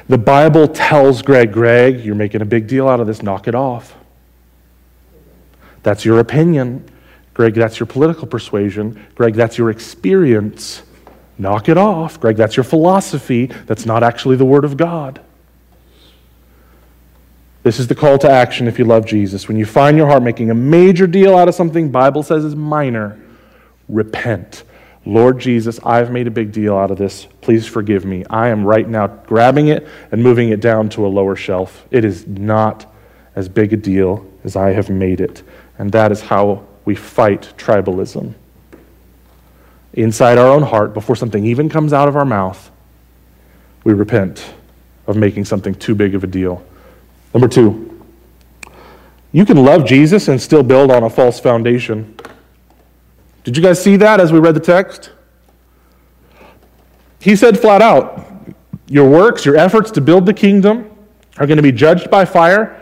The 0.10 0.18
Bible 0.18 0.68
tells 0.68 1.22
Greg, 1.22 1.54
Greg, 1.54 2.04
you're 2.04 2.16
making 2.16 2.42
a 2.42 2.46
big 2.46 2.68
deal 2.68 2.90
out 2.90 3.00
of 3.00 3.08
this, 3.08 3.22
knock 3.22 3.48
it 3.48 3.56
off. 3.56 3.96
That's 5.84 6.04
your 6.04 6.20
opinion. 6.20 6.90
Greg, 7.36 7.54
that's 7.54 7.80
your 7.80 7.86
political 7.86 8.26
persuasion. 8.26 9.06
Greg, 9.14 9.36
that's 9.36 9.58
your 9.58 9.70
experience. 9.70 10.82
Knock 11.38 11.70
it 11.70 11.78
off. 11.78 12.20
Greg, 12.20 12.38
that's 12.38 12.56
your 12.56 12.64
philosophy. 12.64 13.48
That's 13.68 13.86
not 13.86 14.04
actually 14.04 14.38
the 14.38 14.46
Word 14.46 14.64
of 14.66 14.78
God. 14.78 15.22
This 17.62 17.78
is 17.78 17.88
the 17.88 17.96
call 17.96 18.18
to 18.20 18.30
action 18.30 18.68
if 18.68 18.80
you 18.80 18.86
love 18.86 19.06
Jesus. 19.06 19.48
When 19.50 19.58
you 19.58 19.66
find 19.66 19.98
your 19.98 20.08
heart 20.08 20.24
making 20.24 20.50
a 20.50 20.56
major 20.56 21.08
deal 21.08 21.36
out 21.36 21.50
of 21.50 21.56
something 21.56 21.92
Bible 21.92 22.24
says 22.24 22.46
is 22.46 22.56
minor, 22.56 23.20
repent. 23.90 24.64
Lord 25.06 25.40
Jesus, 25.40 25.78
I've 25.84 26.12
made 26.12 26.28
a 26.28 26.32
big 26.32 26.54
deal 26.54 26.78
out 26.78 26.90
of 26.90 26.98
this. 26.98 27.28
Please 27.42 27.68
forgive 27.68 28.06
me. 28.06 28.24
I 28.30 28.48
am 28.48 28.64
right 28.64 28.88
now 28.88 29.08
grabbing 29.08 29.68
it 29.68 29.88
and 30.12 30.24
moving 30.24 30.50
it 30.50 30.62
down 30.62 30.88
to 30.90 31.06
a 31.06 31.10
lower 31.10 31.36
shelf. 31.36 31.86
It 31.92 32.06
is 32.06 32.26
not 32.26 32.92
as 33.36 33.50
big 33.50 33.74
a 33.74 33.78
deal 33.78 34.26
as 34.46 34.56
I 34.56 34.72
have 34.72 34.90
made 34.90 35.20
it. 35.20 35.44
And 35.78 35.92
that 35.92 36.12
is 36.14 36.22
how 36.22 36.66
we 36.86 36.96
fight 36.96 37.54
tribalism. 37.58 38.34
Inside 39.94 40.38
our 40.38 40.48
own 40.48 40.64
heart, 40.64 40.94
before 40.94 41.16
something 41.16 41.46
even 41.46 41.70
comes 41.70 41.94
out 41.94 42.08
of 42.08 42.16
our 42.16 42.26
mouth, 42.26 42.72
we 43.84 43.94
repent 43.94 44.54
of 45.08 45.16
making 45.16 45.46
something 45.46 45.74
too 45.76 45.96
big 45.96 46.16
of 46.16 46.24
a 46.24 46.28
deal. 46.28 46.66
Number 47.34 47.48
two, 47.48 48.04
you 49.32 49.46
can 49.46 49.58
love 49.58 49.86
Jesus 49.86 50.28
and 50.28 50.42
still 50.42 50.64
build 50.64 50.92
on 50.92 51.04
a 51.04 51.10
false 51.10 51.40
foundation. 51.40 52.16
Did 53.44 53.58
you 53.58 53.64
guys 53.64 53.82
see 53.82 53.96
that 53.98 54.20
as 54.20 54.32
we 54.32 54.40
read 54.40 54.56
the 54.56 54.62
text? 54.62 55.12
He 57.20 57.36
said 57.36 57.60
flat 57.60 57.82
out, 57.82 58.26
Your 58.88 59.10
works, 59.10 59.46
your 59.46 59.56
efforts 59.56 59.92
to 59.92 60.02
build 60.02 60.26
the 60.26 60.34
kingdom 60.34 60.90
are 61.38 61.46
going 61.46 61.58
to 61.58 61.64
be 61.64 61.72
judged 61.72 62.10
by 62.10 62.26
fire. 62.26 62.82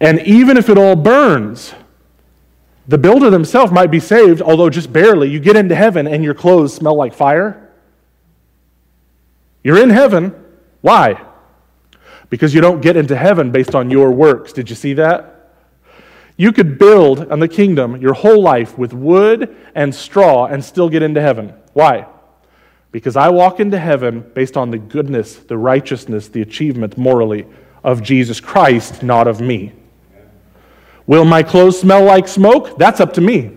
And 0.00 0.20
even 0.20 0.56
if 0.56 0.68
it 0.68 0.78
all 0.78 0.96
burns, 0.96 1.74
the 2.90 2.98
builder 2.98 3.30
himself 3.30 3.70
might 3.70 3.92
be 3.92 4.00
saved, 4.00 4.42
although 4.42 4.68
just 4.68 4.92
barely. 4.92 5.30
You 5.30 5.38
get 5.38 5.54
into 5.54 5.76
heaven 5.76 6.08
and 6.08 6.24
your 6.24 6.34
clothes 6.34 6.74
smell 6.74 6.96
like 6.96 7.14
fire. 7.14 7.70
You're 9.62 9.80
in 9.80 9.90
heaven. 9.90 10.34
Why? 10.80 11.24
Because 12.30 12.52
you 12.52 12.60
don't 12.60 12.80
get 12.80 12.96
into 12.96 13.14
heaven 13.14 13.52
based 13.52 13.76
on 13.76 13.90
your 13.90 14.10
works. 14.10 14.52
Did 14.52 14.68
you 14.70 14.74
see 14.74 14.94
that? 14.94 15.52
You 16.36 16.50
could 16.50 16.78
build 16.78 17.30
on 17.30 17.38
the 17.38 17.46
kingdom 17.46 17.96
your 17.98 18.12
whole 18.12 18.42
life 18.42 18.76
with 18.76 18.92
wood 18.92 19.56
and 19.76 19.94
straw 19.94 20.46
and 20.46 20.64
still 20.64 20.88
get 20.88 21.04
into 21.04 21.20
heaven. 21.20 21.54
Why? 21.74 22.08
Because 22.90 23.14
I 23.14 23.28
walk 23.28 23.60
into 23.60 23.78
heaven 23.78 24.28
based 24.34 24.56
on 24.56 24.72
the 24.72 24.78
goodness, 24.78 25.36
the 25.36 25.56
righteousness, 25.56 26.26
the 26.26 26.42
achievement 26.42 26.98
morally 26.98 27.46
of 27.84 28.02
Jesus 28.02 28.40
Christ, 28.40 29.04
not 29.04 29.28
of 29.28 29.40
me. 29.40 29.74
Will 31.06 31.24
my 31.24 31.42
clothes 31.42 31.80
smell 31.80 32.04
like 32.04 32.28
smoke? 32.28 32.78
That's 32.78 33.00
up 33.00 33.12
to 33.14 33.20
me. 33.20 33.56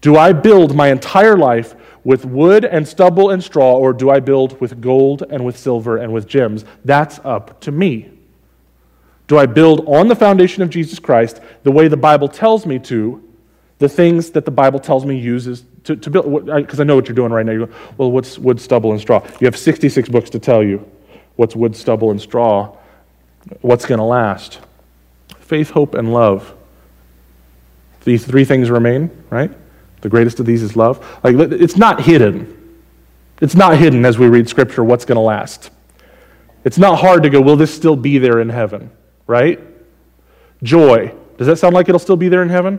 Do 0.00 0.16
I 0.16 0.32
build 0.32 0.74
my 0.74 0.88
entire 0.88 1.36
life 1.36 1.74
with 2.04 2.24
wood 2.24 2.64
and 2.64 2.86
stubble 2.88 3.30
and 3.30 3.42
straw, 3.42 3.74
or 3.74 3.92
do 3.92 4.10
I 4.10 4.20
build 4.20 4.60
with 4.60 4.80
gold 4.80 5.22
and 5.28 5.44
with 5.44 5.58
silver 5.58 5.98
and 5.98 6.12
with 6.12 6.26
gems? 6.26 6.64
That's 6.84 7.20
up 7.24 7.60
to 7.62 7.72
me. 7.72 8.10
Do 9.26 9.38
I 9.38 9.46
build 9.46 9.86
on 9.86 10.08
the 10.08 10.16
foundation 10.16 10.62
of 10.62 10.70
Jesus 10.70 10.98
Christ 10.98 11.40
the 11.62 11.70
way 11.70 11.88
the 11.88 11.96
Bible 11.96 12.28
tells 12.28 12.66
me 12.66 12.78
to, 12.80 13.22
the 13.78 13.88
things 13.88 14.30
that 14.30 14.44
the 14.44 14.50
Bible 14.50 14.80
tells 14.80 15.04
me 15.04 15.18
uses 15.18 15.64
to, 15.84 15.94
to 15.96 16.10
build? 16.10 16.46
Because 16.46 16.80
I 16.80 16.84
know 16.84 16.96
what 16.96 17.06
you're 17.06 17.14
doing 17.14 17.32
right 17.32 17.44
now. 17.44 17.52
You 17.52 17.66
go, 17.66 17.72
well, 17.96 18.10
what's 18.10 18.38
wood, 18.38 18.60
stubble, 18.60 18.92
and 18.92 19.00
straw? 19.00 19.24
You 19.40 19.44
have 19.44 19.56
66 19.56 20.08
books 20.08 20.30
to 20.30 20.38
tell 20.38 20.64
you 20.64 20.84
what's 21.36 21.54
wood, 21.54 21.76
stubble, 21.76 22.10
and 22.10 22.20
straw, 22.20 22.76
what's 23.60 23.86
going 23.86 23.98
to 23.98 24.04
last. 24.04 24.60
Faith, 25.50 25.70
hope, 25.70 25.94
and 25.96 26.12
love. 26.12 26.54
These 28.04 28.24
three 28.24 28.44
things 28.44 28.70
remain, 28.70 29.10
right? 29.30 29.50
The 30.00 30.08
greatest 30.08 30.38
of 30.38 30.46
these 30.46 30.62
is 30.62 30.76
love. 30.76 31.04
Like, 31.24 31.34
it's 31.34 31.76
not 31.76 32.02
hidden. 32.02 32.56
It's 33.40 33.56
not 33.56 33.76
hidden 33.76 34.06
as 34.06 34.16
we 34.16 34.28
read 34.28 34.48
Scripture 34.48 34.84
what's 34.84 35.04
going 35.04 35.16
to 35.16 35.22
last. 35.22 35.70
It's 36.62 36.78
not 36.78 37.00
hard 37.00 37.24
to 37.24 37.30
go, 37.30 37.40
will 37.40 37.56
this 37.56 37.74
still 37.74 37.96
be 37.96 38.18
there 38.18 38.38
in 38.40 38.48
heaven? 38.48 38.92
right? 39.26 39.60
Joy. 40.62 41.12
Does 41.36 41.48
that 41.48 41.56
sound 41.56 41.74
like 41.74 41.88
it'll 41.88 41.98
still 41.98 42.16
be 42.16 42.28
there 42.28 42.42
in 42.42 42.48
heaven? 42.48 42.78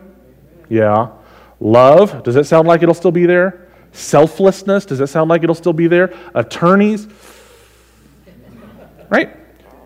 Yeah. 0.70 1.10
Love. 1.60 2.24
Does 2.24 2.36
that 2.36 2.46
sound 2.46 2.70
like 2.70 2.84
it'll 2.84 2.96
still 2.96 3.12
be 3.12 3.26
there? 3.26 3.68
Selflessness. 3.92 4.86
Does 4.86 5.00
that 5.00 5.08
sound 5.08 5.30
like 5.30 5.44
it'll 5.44 5.56
still 5.56 5.74
be 5.74 5.88
there? 5.88 6.14
Attorneys. 6.34 7.06
Right? 9.10 9.36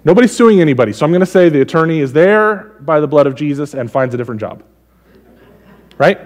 Nobody's 0.06 0.36
suing 0.36 0.62
anybody. 0.62 0.94
So 0.94 1.04
I'm 1.04 1.12
going 1.12 1.22
to 1.22 1.26
say 1.26 1.50
the 1.50 1.62
attorney 1.62 2.00
is 2.00 2.14
there 2.14 2.76
by 2.82 3.00
the 3.00 3.08
blood 3.08 3.26
of 3.26 3.34
Jesus 3.34 3.74
and 3.74 3.92
finds 3.92 4.14
a 4.14 4.18
different 4.18 4.40
job. 4.40 4.64
Right? 5.98 6.22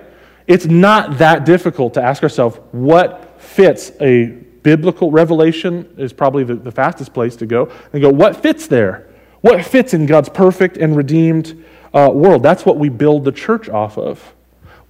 It's 0.48 0.66
not 0.66 1.18
that 1.20 1.46
difficult 1.46 1.94
to 1.94 2.02
ask 2.02 2.22
ourselves 2.22 2.60
what 2.72 3.42
fits 3.42 3.92
a 4.02 4.26
biblical 4.64 5.12
revelation 5.12 5.94
is 5.98 6.12
probably 6.12 6.44
the, 6.44 6.56
the 6.56 6.72
fastest 6.72 7.14
place 7.14 7.38
to 7.38 7.46
go 7.46 7.72
and 7.94 8.02
go, 8.02 8.10
what 8.10 8.36
fits 8.36 8.68
there? 8.68 9.08
What 9.42 9.64
fits 9.64 9.94
in 9.94 10.06
God's 10.06 10.28
perfect 10.28 10.76
and 10.76 10.98
redeemed 10.98 11.64
uh, 11.94 12.12
world? 12.14 12.44
That's 12.44 12.66
what 12.66 12.78
we 12.78 12.90
build 12.90 13.24
the 13.24 13.32
church 13.32 13.70
off 13.70 13.98
of. 13.98 14.36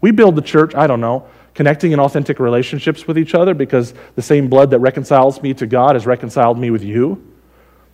We 0.02 0.10
build 0.10 0.36
the 0.36 0.42
church, 0.42 0.74
I 0.74 0.88
don't 0.88 1.02
know, 1.02 1.28
connecting 1.54 1.92
in 1.92 2.00
authentic 2.00 2.40
relationships 2.40 3.06
with 3.06 3.20
each 3.20 3.36
other 3.36 3.54
because 3.54 3.94
the 4.16 4.22
same 4.24 4.48
blood 4.48 4.72
that 4.72 4.80
reconciles 4.80 5.44
me 5.44 5.54
to 5.56 5.68
God 5.68 5.96
has 5.96 6.08
reconciled 6.08 6.58
me 6.58 6.72
with 6.72 6.84
you. 6.84 7.24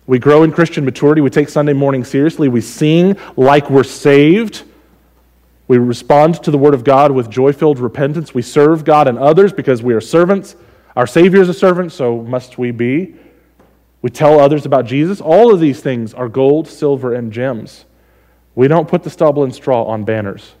We 0.06 0.18
grow 0.18 0.42
in 0.44 0.52
Christian 0.52 0.84
maturity. 0.84 1.20
We 1.20 1.30
take 1.30 1.48
Sunday 1.48 1.72
morning 1.72 2.04
seriously. 2.04 2.48
We 2.48 2.60
sing 2.60 3.16
like 3.36 3.70
we're 3.70 3.84
saved. 3.84 4.62
We 5.68 5.78
respond 5.78 6.42
to 6.44 6.50
the 6.50 6.58
Word 6.58 6.74
of 6.74 6.84
God 6.84 7.10
with 7.10 7.28
joy 7.28 7.52
filled 7.52 7.80
repentance. 7.80 8.32
We 8.32 8.42
serve 8.42 8.84
God 8.84 9.08
and 9.08 9.18
others 9.18 9.52
because 9.52 9.82
we 9.82 9.94
are 9.94 10.00
servants. 10.00 10.54
Our 10.94 11.06
Savior 11.06 11.40
is 11.40 11.48
a 11.48 11.54
servant, 11.54 11.92
so 11.92 12.22
must 12.22 12.56
we 12.56 12.70
be. 12.70 13.16
We 14.00 14.10
tell 14.10 14.38
others 14.38 14.64
about 14.64 14.86
Jesus. 14.86 15.20
All 15.20 15.52
of 15.52 15.58
these 15.58 15.80
things 15.80 16.14
are 16.14 16.28
gold, 16.28 16.68
silver, 16.68 17.12
and 17.12 17.32
gems. 17.32 17.84
We 18.54 18.68
don't 18.68 18.86
put 18.86 19.02
the 19.02 19.10
stubble 19.10 19.42
and 19.42 19.54
straw 19.54 19.84
on 19.84 20.04
banners. 20.04 20.52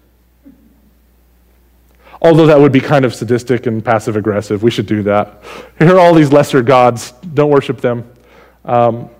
Although 2.20 2.46
that 2.46 2.58
would 2.58 2.72
be 2.72 2.80
kind 2.80 3.04
of 3.04 3.14
sadistic 3.14 3.66
and 3.66 3.84
passive 3.84 4.16
aggressive. 4.16 4.62
We 4.62 4.70
should 4.70 4.86
do 4.86 5.04
that. 5.04 5.42
Here 5.78 5.94
are 5.94 6.00
all 6.00 6.14
these 6.14 6.32
lesser 6.32 6.62
gods. 6.62 7.12
Don't 7.34 7.50
worship 7.50 7.80
them. 7.80 8.10
Um, 8.64 9.10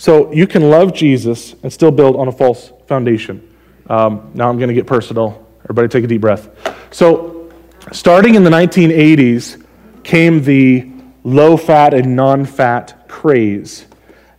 so 0.00 0.32
you 0.32 0.46
can 0.46 0.70
love 0.70 0.94
Jesus 0.94 1.54
and 1.62 1.70
still 1.70 1.90
build 1.90 2.16
on 2.16 2.26
a 2.26 2.32
false 2.32 2.72
foundation. 2.86 3.46
Um, 3.86 4.30
now 4.32 4.48
I'm 4.48 4.56
going 4.56 4.68
to 4.68 4.74
get 4.74 4.86
personal. 4.86 5.46
Everybody 5.64 5.88
take 5.88 6.04
a 6.04 6.06
deep 6.06 6.22
breath. 6.22 6.48
So, 6.90 7.52
starting 7.92 8.34
in 8.34 8.42
the 8.42 8.48
1980s 8.48 9.62
came 10.02 10.42
the 10.42 10.90
low 11.22 11.58
fat 11.58 11.92
and 11.92 12.16
non 12.16 12.46
fat 12.46 13.08
craze. 13.08 13.84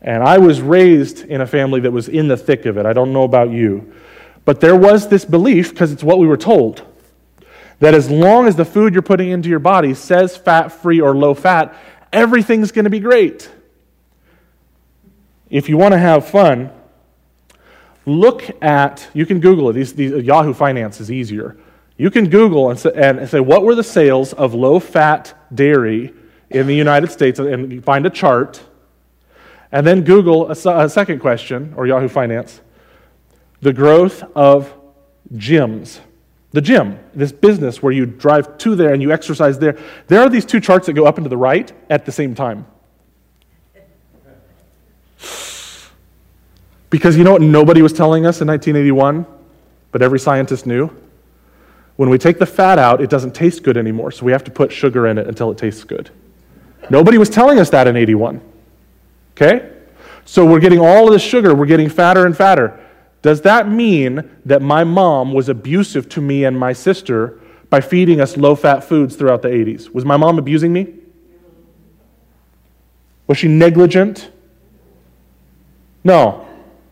And 0.01 0.23
I 0.23 0.39
was 0.39 0.61
raised 0.61 1.25
in 1.25 1.41
a 1.41 1.45
family 1.47 1.81
that 1.81 1.91
was 1.91 2.09
in 2.09 2.27
the 2.27 2.37
thick 2.37 2.65
of 2.65 2.77
it. 2.77 2.87
I 2.87 2.93
don't 2.93 3.13
know 3.13 3.23
about 3.23 3.51
you. 3.51 3.93
But 4.45 4.61
there 4.61 4.75
was 4.75 5.09
this 5.09 5.25
belief, 5.25 5.69
because 5.69 5.91
it's 5.91 6.03
what 6.03 6.17
we 6.17 6.25
were 6.25 6.37
told, 6.37 6.83
that 7.77 7.93
as 7.93 8.09
long 8.09 8.47
as 8.47 8.55
the 8.55 8.65
food 8.65 8.93
you're 8.93 9.03
putting 9.03 9.29
into 9.29 9.47
your 9.47 9.59
body 9.59 9.93
says 9.93 10.35
fat 10.35 10.69
free 10.69 10.99
or 10.99 11.15
low 11.15 11.35
fat, 11.35 11.75
everything's 12.11 12.71
going 12.71 12.85
to 12.85 12.89
be 12.89 12.99
great. 12.99 13.47
If 15.51 15.67
you 15.67 15.77
want 15.77 15.91
to 15.91 15.99
have 15.99 16.27
fun, 16.27 16.71
look 18.05 18.49
at, 18.63 19.07
you 19.13 19.25
can 19.25 19.41
Google 19.41 19.69
it. 19.69 19.73
These, 19.73 19.93
these, 19.93 20.23
Yahoo 20.23 20.53
Finance 20.53 21.01
is 21.01 21.11
easier. 21.11 21.57
You 21.97 22.09
can 22.09 22.29
Google 22.29 22.71
and 22.71 22.79
say, 22.79 22.91
and 22.95 23.29
say, 23.29 23.41
what 23.41 23.63
were 23.63 23.75
the 23.75 23.83
sales 23.83 24.33
of 24.33 24.53
low 24.53 24.79
fat 24.79 25.37
dairy 25.53 26.13
in 26.49 26.67
the 26.67 26.75
United 26.75 27.11
States 27.11 27.37
and 27.37 27.83
find 27.83 28.05
a 28.05 28.09
chart, 28.09 28.61
and 29.73 29.85
then 29.85 30.03
Google 30.03 30.47
a, 30.47 30.53
a 30.53 30.89
second 30.89 31.19
question, 31.19 31.73
or 31.75 31.85
Yahoo 31.85 32.07
Finance, 32.07 32.61
the 33.59 33.73
growth 33.73 34.23
of 34.35 34.73
gyms. 35.33 35.99
The 36.53 36.61
gym, 36.61 36.99
this 37.13 37.31
business 37.31 37.81
where 37.81 37.93
you 37.93 38.05
drive 38.05 38.57
to 38.57 38.75
there 38.75 38.93
and 38.93 39.01
you 39.01 39.11
exercise 39.11 39.59
there. 39.59 39.77
There 40.07 40.19
are 40.19 40.27
these 40.27 40.45
two 40.45 40.59
charts 40.59 40.87
that 40.87 40.93
go 40.93 41.05
up 41.05 41.17
and 41.17 41.23
to 41.23 41.29
the 41.29 41.37
right 41.37 41.71
at 41.89 42.05
the 42.05 42.11
same 42.11 42.35
time. 42.35 42.65
Because 46.91 47.17
you 47.17 47.23
know 47.23 47.31
what 47.31 47.41
nobody 47.41 47.81
was 47.81 47.93
telling 47.93 48.27
us 48.27 48.41
in 48.41 48.47
1981, 48.47 49.25
but 49.91 50.03
every 50.03 50.19
scientist 50.19 50.67
knew? 50.67 50.91
When 51.95 52.09
we 52.09 52.17
take 52.17 52.37
the 52.37 52.45
fat 52.45 52.77
out, 52.77 53.01
it 53.01 53.09
doesn't 53.09 53.33
taste 53.33 53.63
good 53.63 53.77
anymore, 53.77 54.11
so 54.11 54.25
we 54.25 54.31
have 54.33 54.43
to 54.43 54.51
put 54.51 54.71
sugar 54.71 55.07
in 55.07 55.17
it 55.17 55.25
until 55.25 55.49
it 55.51 55.57
tastes 55.57 55.83
good. 55.83 56.11
Nobody 56.89 57.17
was 57.17 57.29
telling 57.29 57.59
us 57.59 57.69
that 57.69 57.87
in 57.87 57.95
81. 57.95 58.41
Okay? 59.31 59.71
So 60.25 60.45
we're 60.45 60.59
getting 60.59 60.79
all 60.79 61.07
of 61.07 61.13
this 61.13 61.21
sugar, 61.21 61.55
we're 61.55 61.65
getting 61.65 61.89
fatter 61.89 62.25
and 62.25 62.35
fatter. 62.35 62.77
Does 63.21 63.41
that 63.41 63.69
mean 63.69 64.29
that 64.45 64.61
my 64.61 64.83
mom 64.83 65.31
was 65.31 65.47
abusive 65.47 66.09
to 66.09 66.21
me 66.21 66.43
and 66.43 66.59
my 66.59 66.73
sister 66.73 67.39
by 67.69 67.79
feeding 67.79 68.19
us 68.19 68.35
low 68.35 68.55
fat 68.55 68.83
foods 68.83 69.15
throughout 69.15 69.41
the 69.41 69.47
80s? 69.47 69.93
Was 69.93 70.03
my 70.03 70.17
mom 70.17 70.37
abusing 70.39 70.73
me? 70.73 70.93
Was 73.27 73.37
she 73.37 73.47
negligent? 73.47 74.29
No. 76.03 76.47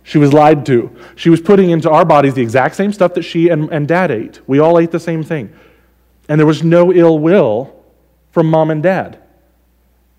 She 0.09 0.17
was 0.17 0.33
lied 0.33 0.65
to. 0.65 0.89
She 1.15 1.29
was 1.29 1.39
putting 1.39 1.69
into 1.69 1.87
our 1.87 2.03
bodies 2.03 2.33
the 2.33 2.41
exact 2.41 2.73
same 2.73 2.91
stuff 2.91 3.13
that 3.13 3.21
she 3.21 3.49
and, 3.49 3.71
and 3.71 3.87
dad 3.87 4.09
ate. 4.09 4.41
We 4.47 4.57
all 4.57 4.79
ate 4.79 4.89
the 4.89 4.99
same 4.99 5.21
thing. 5.21 5.53
And 6.27 6.39
there 6.39 6.47
was 6.47 6.63
no 6.63 6.91
ill 6.91 7.19
will 7.19 7.75
from 8.31 8.47
mom 8.49 8.71
and 8.71 8.81
dad. 8.81 9.21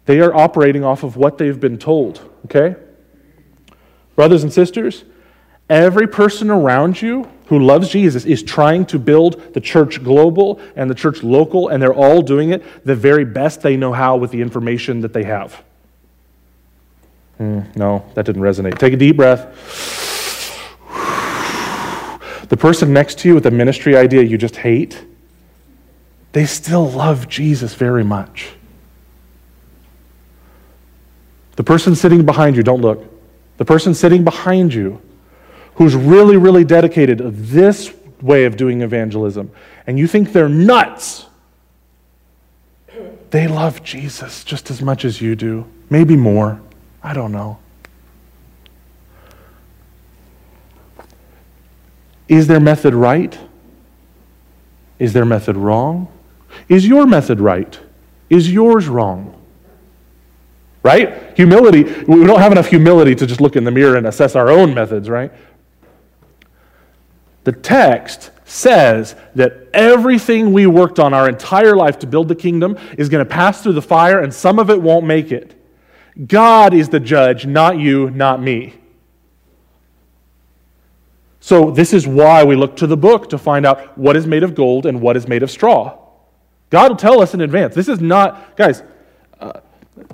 They 0.06 0.20
are 0.20 0.32
operating 0.32 0.84
off 0.84 1.02
of 1.02 1.16
what 1.16 1.38
they've 1.38 1.58
been 1.58 1.76
told, 1.76 2.20
okay? 2.44 2.76
Brothers 4.14 4.44
and 4.44 4.52
sisters, 4.52 5.02
every 5.68 6.06
person 6.06 6.50
around 6.50 7.02
you 7.02 7.28
who 7.46 7.58
loves 7.58 7.88
Jesus 7.88 8.24
is 8.24 8.44
trying 8.44 8.86
to 8.86 8.98
build 9.00 9.54
the 9.54 9.60
church 9.60 10.04
global 10.04 10.60
and 10.76 10.88
the 10.88 10.94
church 10.94 11.24
local, 11.24 11.66
and 11.66 11.82
they're 11.82 11.92
all 11.92 12.22
doing 12.22 12.50
it 12.50 12.62
the 12.86 12.94
very 12.94 13.24
best 13.24 13.62
they 13.62 13.76
know 13.76 13.92
how 13.92 14.16
with 14.16 14.30
the 14.30 14.40
information 14.40 15.00
that 15.00 15.12
they 15.12 15.24
have. 15.24 15.64
Mm, 17.40 17.74
no, 17.74 18.04
that 18.14 18.26
didn't 18.26 18.42
resonate. 18.42 18.78
Take 18.78 18.92
a 18.92 18.96
deep 18.96 19.16
breath. 19.16 19.46
The 22.50 22.56
person 22.56 22.92
next 22.92 23.18
to 23.20 23.28
you 23.28 23.34
with 23.34 23.44
the 23.44 23.50
ministry 23.50 23.96
idea 23.96 24.22
you 24.22 24.36
just 24.36 24.56
hate, 24.56 25.04
they 26.32 26.44
still 26.44 26.88
love 26.88 27.28
Jesus 27.28 27.74
very 27.74 28.04
much. 28.04 28.50
The 31.56 31.64
person 31.64 31.94
sitting 31.94 32.26
behind 32.26 32.56
you, 32.56 32.62
don't 32.62 32.80
look. 32.80 33.04
The 33.56 33.64
person 33.64 33.94
sitting 33.94 34.24
behind 34.24 34.74
you 34.74 35.00
who's 35.74 35.94
really, 35.94 36.36
really 36.36 36.64
dedicated 36.64 37.18
to 37.18 37.30
this 37.30 37.94
way 38.20 38.44
of 38.44 38.56
doing 38.56 38.82
evangelism, 38.82 39.50
and 39.86 39.98
you 39.98 40.06
think 40.06 40.32
they're 40.32 40.48
nuts, 40.48 41.26
they 43.30 43.46
love 43.46 43.82
Jesus 43.82 44.44
just 44.44 44.70
as 44.70 44.82
much 44.82 45.04
as 45.04 45.22
you 45.22 45.36
do, 45.36 45.64
maybe 45.88 46.16
more. 46.16 46.60
I 47.02 47.14
don't 47.14 47.32
know. 47.32 47.58
Is 52.28 52.46
their 52.46 52.60
method 52.60 52.94
right? 52.94 53.36
Is 54.98 55.12
their 55.12 55.24
method 55.24 55.56
wrong? 55.56 56.08
Is 56.68 56.86
your 56.86 57.06
method 57.06 57.40
right? 57.40 57.78
Is 58.28 58.52
yours 58.52 58.86
wrong? 58.86 59.36
Right? 60.82 61.36
Humility, 61.36 61.82
we 61.82 62.24
don't 62.24 62.38
have 62.38 62.52
enough 62.52 62.68
humility 62.68 63.14
to 63.14 63.26
just 63.26 63.40
look 63.40 63.56
in 63.56 63.64
the 63.64 63.70
mirror 63.70 63.96
and 63.96 64.06
assess 64.06 64.36
our 64.36 64.50
own 64.50 64.74
methods, 64.74 65.08
right? 65.08 65.32
The 67.44 67.52
text 67.52 68.30
says 68.44 69.14
that 69.34 69.68
everything 69.72 70.52
we 70.52 70.66
worked 70.66 70.98
on 70.98 71.14
our 71.14 71.28
entire 71.28 71.74
life 71.74 71.98
to 72.00 72.06
build 72.06 72.28
the 72.28 72.34
kingdom 72.34 72.78
is 72.98 73.08
going 73.08 73.24
to 73.24 73.28
pass 73.28 73.62
through 73.62 73.72
the 73.72 73.82
fire 73.82 74.20
and 74.20 74.32
some 74.32 74.58
of 74.58 74.70
it 74.70 74.80
won't 74.80 75.06
make 75.06 75.32
it. 75.32 75.59
God 76.26 76.74
is 76.74 76.88
the 76.88 77.00
judge, 77.00 77.46
not 77.46 77.78
you, 77.78 78.10
not 78.10 78.42
me. 78.42 78.74
So, 81.40 81.70
this 81.70 81.94
is 81.94 82.06
why 82.06 82.44
we 82.44 82.54
look 82.54 82.76
to 82.76 82.86
the 82.86 82.96
book 82.96 83.30
to 83.30 83.38
find 83.38 83.64
out 83.64 83.96
what 83.96 84.14
is 84.14 84.26
made 84.26 84.42
of 84.42 84.54
gold 84.54 84.84
and 84.84 85.00
what 85.00 85.16
is 85.16 85.26
made 85.26 85.42
of 85.42 85.50
straw. 85.50 85.96
God 86.68 86.90
will 86.90 86.96
tell 86.96 87.20
us 87.22 87.32
in 87.34 87.40
advance. 87.40 87.74
This 87.74 87.88
is 87.88 88.00
not, 88.00 88.56
guys, 88.56 88.82
uh, 89.40 89.60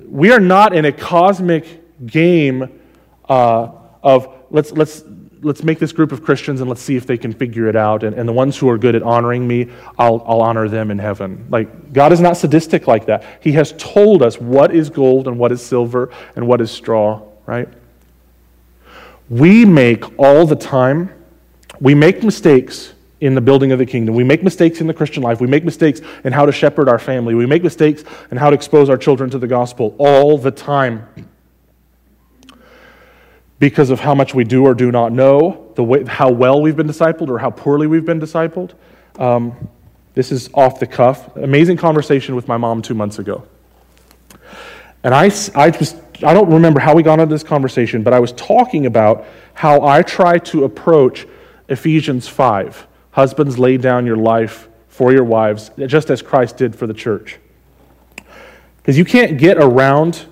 we 0.07 0.31
are 0.31 0.39
not 0.39 0.73
in 0.73 0.85
a 0.85 0.91
cosmic 0.91 2.05
game 2.05 2.79
uh, 3.27 3.71
of 4.01 4.33
let's, 4.49 4.71
let's, 4.71 5.03
let's 5.41 5.63
make 5.63 5.79
this 5.79 5.91
group 5.91 6.11
of 6.11 6.23
Christians 6.23 6.61
and 6.61 6.69
let's 6.69 6.81
see 6.81 6.95
if 6.95 7.05
they 7.05 7.17
can 7.17 7.33
figure 7.33 7.67
it 7.67 7.75
out. 7.75 8.03
And, 8.03 8.15
and 8.15 8.27
the 8.27 8.33
ones 8.33 8.57
who 8.57 8.69
are 8.69 8.77
good 8.77 8.95
at 8.95 9.03
honoring 9.03 9.47
me, 9.47 9.69
I'll, 9.97 10.23
I'll 10.25 10.41
honor 10.41 10.67
them 10.67 10.91
in 10.91 10.99
heaven. 10.99 11.45
Like, 11.49 11.93
God 11.93 12.11
is 12.11 12.19
not 12.19 12.37
sadistic 12.37 12.87
like 12.87 13.05
that. 13.05 13.23
He 13.41 13.51
has 13.53 13.73
told 13.77 14.21
us 14.21 14.39
what 14.39 14.73
is 14.73 14.89
gold 14.89 15.27
and 15.27 15.37
what 15.37 15.51
is 15.51 15.61
silver 15.63 16.11
and 16.35 16.47
what 16.47 16.61
is 16.61 16.71
straw, 16.71 17.21
right? 17.45 17.69
We 19.29 19.65
make 19.65 20.17
all 20.19 20.45
the 20.45 20.55
time, 20.55 21.13
we 21.79 21.93
make 21.93 22.23
mistakes 22.23 22.93
in 23.19 23.33
the 23.33 23.41
building 23.41 23.71
of 23.71 23.79
the 23.79 23.85
kingdom. 23.85 24.15
We 24.15 24.23
make 24.23 24.43
mistakes 24.43 24.79
in 24.79 24.87
the 24.87 24.93
Christian 24.93 25.23
life. 25.23 25.41
We 25.41 25.47
make 25.47 25.65
mistakes 25.65 26.01
in 26.23 26.33
how 26.33 26.45
to 26.45 26.51
shepherd 26.51 26.87
our 26.87 26.99
family. 26.99 27.33
We 27.33 27.47
make 27.47 27.63
mistakes 27.63 28.03
in 28.29 28.37
how 28.37 28.51
to 28.51 28.55
expose 28.55 28.89
our 28.89 28.97
children 28.97 29.29
to 29.31 29.39
the 29.39 29.47
gospel 29.47 29.95
all 29.97 30.37
the 30.37 30.51
time 30.51 31.07
because 33.59 33.89
of 33.89 33.99
how 33.99 34.13
much 34.13 34.35
we 34.35 34.43
do 34.43 34.65
or 34.65 34.73
do 34.73 34.91
not 34.91 35.11
know, 35.11 35.71
the 35.75 35.83
way, 35.83 36.03
how 36.05 36.29
well 36.29 36.61
we've 36.61 36.75
been 36.75 36.87
discipled 36.87 37.29
or 37.29 37.39
how 37.39 37.49
poorly 37.49 37.87
we've 37.87 38.05
been 38.05 38.19
discipled. 38.19 38.73
Um, 39.17 39.69
this 40.13 40.31
is 40.31 40.49
off 40.53 40.79
the 40.79 40.87
cuff. 40.87 41.35
Amazing 41.35 41.77
conversation 41.77 42.35
with 42.35 42.47
my 42.47 42.57
mom 42.57 42.81
two 42.81 42.93
months 42.93 43.19
ago. 43.19 43.47
And 45.03 45.13
I, 45.13 45.31
I, 45.55 45.71
just, 45.71 45.97
I 46.23 46.33
don't 46.33 46.49
remember 46.49 46.79
how 46.79 46.95
we 46.95 47.03
got 47.03 47.19
into 47.19 47.33
this 47.33 47.43
conversation, 47.43 48.03
but 48.03 48.13
I 48.13 48.19
was 48.19 48.31
talking 48.33 48.85
about 48.85 49.25
how 49.53 49.85
I 49.85 50.01
try 50.01 50.37
to 50.39 50.63
approach 50.63 51.27
Ephesians 51.69 52.27
5. 52.27 52.87
Husbands, 53.11 53.57
lay 53.57 53.77
down 53.77 54.05
your 54.05 54.17
life 54.17 54.69
for 54.87 55.11
your 55.11 55.23
wives, 55.23 55.71
just 55.87 56.09
as 56.09 56.21
Christ 56.21 56.57
did 56.57 56.75
for 56.75 56.87
the 56.87 56.93
church. 56.93 57.39
Because 58.77 58.97
you 58.97 59.05
can't 59.05 59.37
get 59.37 59.57
around 59.57 60.25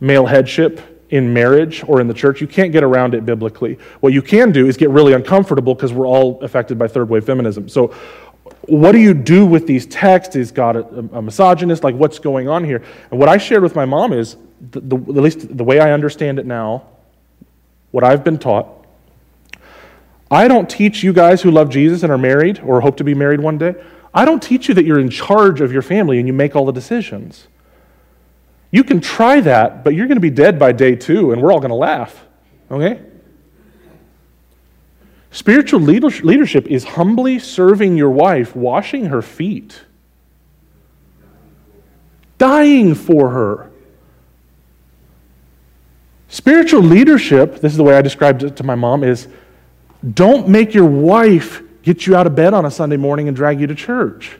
male 0.00 0.26
headship 0.26 0.91
in 1.12 1.32
marriage 1.32 1.84
or 1.86 2.00
in 2.00 2.08
the 2.08 2.14
church. 2.14 2.40
You 2.40 2.46
can't 2.48 2.72
get 2.72 2.82
around 2.82 3.14
it 3.14 3.24
biblically. 3.24 3.78
What 4.00 4.14
you 4.14 4.22
can 4.22 4.50
do 4.50 4.66
is 4.66 4.78
get 4.78 4.88
really 4.90 5.12
uncomfortable 5.12 5.74
because 5.74 5.92
we're 5.92 6.06
all 6.06 6.42
affected 6.42 6.78
by 6.78 6.88
third 6.88 7.08
wave 7.08 7.24
feminism. 7.24 7.68
So, 7.68 7.94
what 8.62 8.92
do 8.92 8.98
you 8.98 9.12
do 9.12 9.44
with 9.44 9.66
these 9.66 9.86
texts? 9.86 10.36
Is 10.36 10.50
God 10.50 10.76
a, 10.76 10.86
a 11.18 11.22
misogynist? 11.22 11.84
Like, 11.84 11.94
what's 11.94 12.18
going 12.18 12.48
on 12.48 12.64
here? 12.64 12.82
And 13.10 13.20
what 13.20 13.28
I 13.28 13.36
shared 13.36 13.62
with 13.62 13.76
my 13.76 13.84
mom 13.84 14.12
is, 14.12 14.36
the, 14.70 14.80
the, 14.80 14.96
at 14.96 15.22
least 15.22 15.56
the 15.56 15.64
way 15.64 15.80
I 15.80 15.92
understand 15.92 16.38
it 16.38 16.46
now, 16.46 16.86
what 17.90 18.04
I've 18.04 18.24
been 18.24 18.38
taught. 18.38 18.86
I 20.30 20.48
don't 20.48 20.68
teach 20.68 21.02
you 21.02 21.12
guys 21.12 21.42
who 21.42 21.50
love 21.50 21.68
Jesus 21.68 22.02
and 22.02 22.10
are 22.10 22.18
married 22.18 22.60
or 22.64 22.80
hope 22.80 22.96
to 22.96 23.04
be 23.04 23.14
married 23.14 23.40
one 23.40 23.58
day. 23.58 23.74
I 24.14 24.24
don't 24.24 24.42
teach 24.42 24.68
you 24.68 24.74
that 24.74 24.86
you're 24.86 25.00
in 25.00 25.10
charge 25.10 25.60
of 25.60 25.72
your 25.72 25.82
family 25.82 26.18
and 26.18 26.26
you 26.26 26.32
make 26.32 26.56
all 26.56 26.64
the 26.64 26.72
decisions. 26.72 27.48
You 28.72 28.82
can 28.82 29.00
try 29.00 29.40
that, 29.42 29.84
but 29.84 29.94
you're 29.94 30.08
going 30.08 30.16
to 30.16 30.20
be 30.20 30.30
dead 30.30 30.58
by 30.58 30.72
day 30.72 30.96
two, 30.96 31.30
and 31.30 31.40
we're 31.40 31.52
all 31.52 31.60
going 31.60 31.70
to 31.70 31.76
laugh. 31.76 32.24
Okay? 32.70 33.00
Spiritual 35.30 35.80
leadership 35.80 36.66
is 36.66 36.82
humbly 36.84 37.38
serving 37.38 37.96
your 37.96 38.10
wife, 38.10 38.56
washing 38.56 39.06
her 39.06 39.22
feet, 39.22 39.82
dying 42.38 42.94
for 42.94 43.30
her. 43.30 43.70
Spiritual 46.28 46.82
leadership, 46.82 47.60
this 47.60 47.72
is 47.72 47.76
the 47.76 47.84
way 47.84 47.94
I 47.94 48.00
described 48.00 48.42
it 48.42 48.56
to 48.56 48.64
my 48.64 48.74
mom, 48.74 49.04
is 49.04 49.28
don't 50.14 50.48
make 50.48 50.72
your 50.72 50.86
wife 50.86 51.62
get 51.82 52.06
you 52.06 52.16
out 52.16 52.26
of 52.26 52.34
bed 52.34 52.54
on 52.54 52.64
a 52.64 52.70
Sunday 52.70 52.96
morning 52.96 53.28
and 53.28 53.36
drag 53.36 53.60
you 53.60 53.66
to 53.66 53.74
church. 53.74 54.38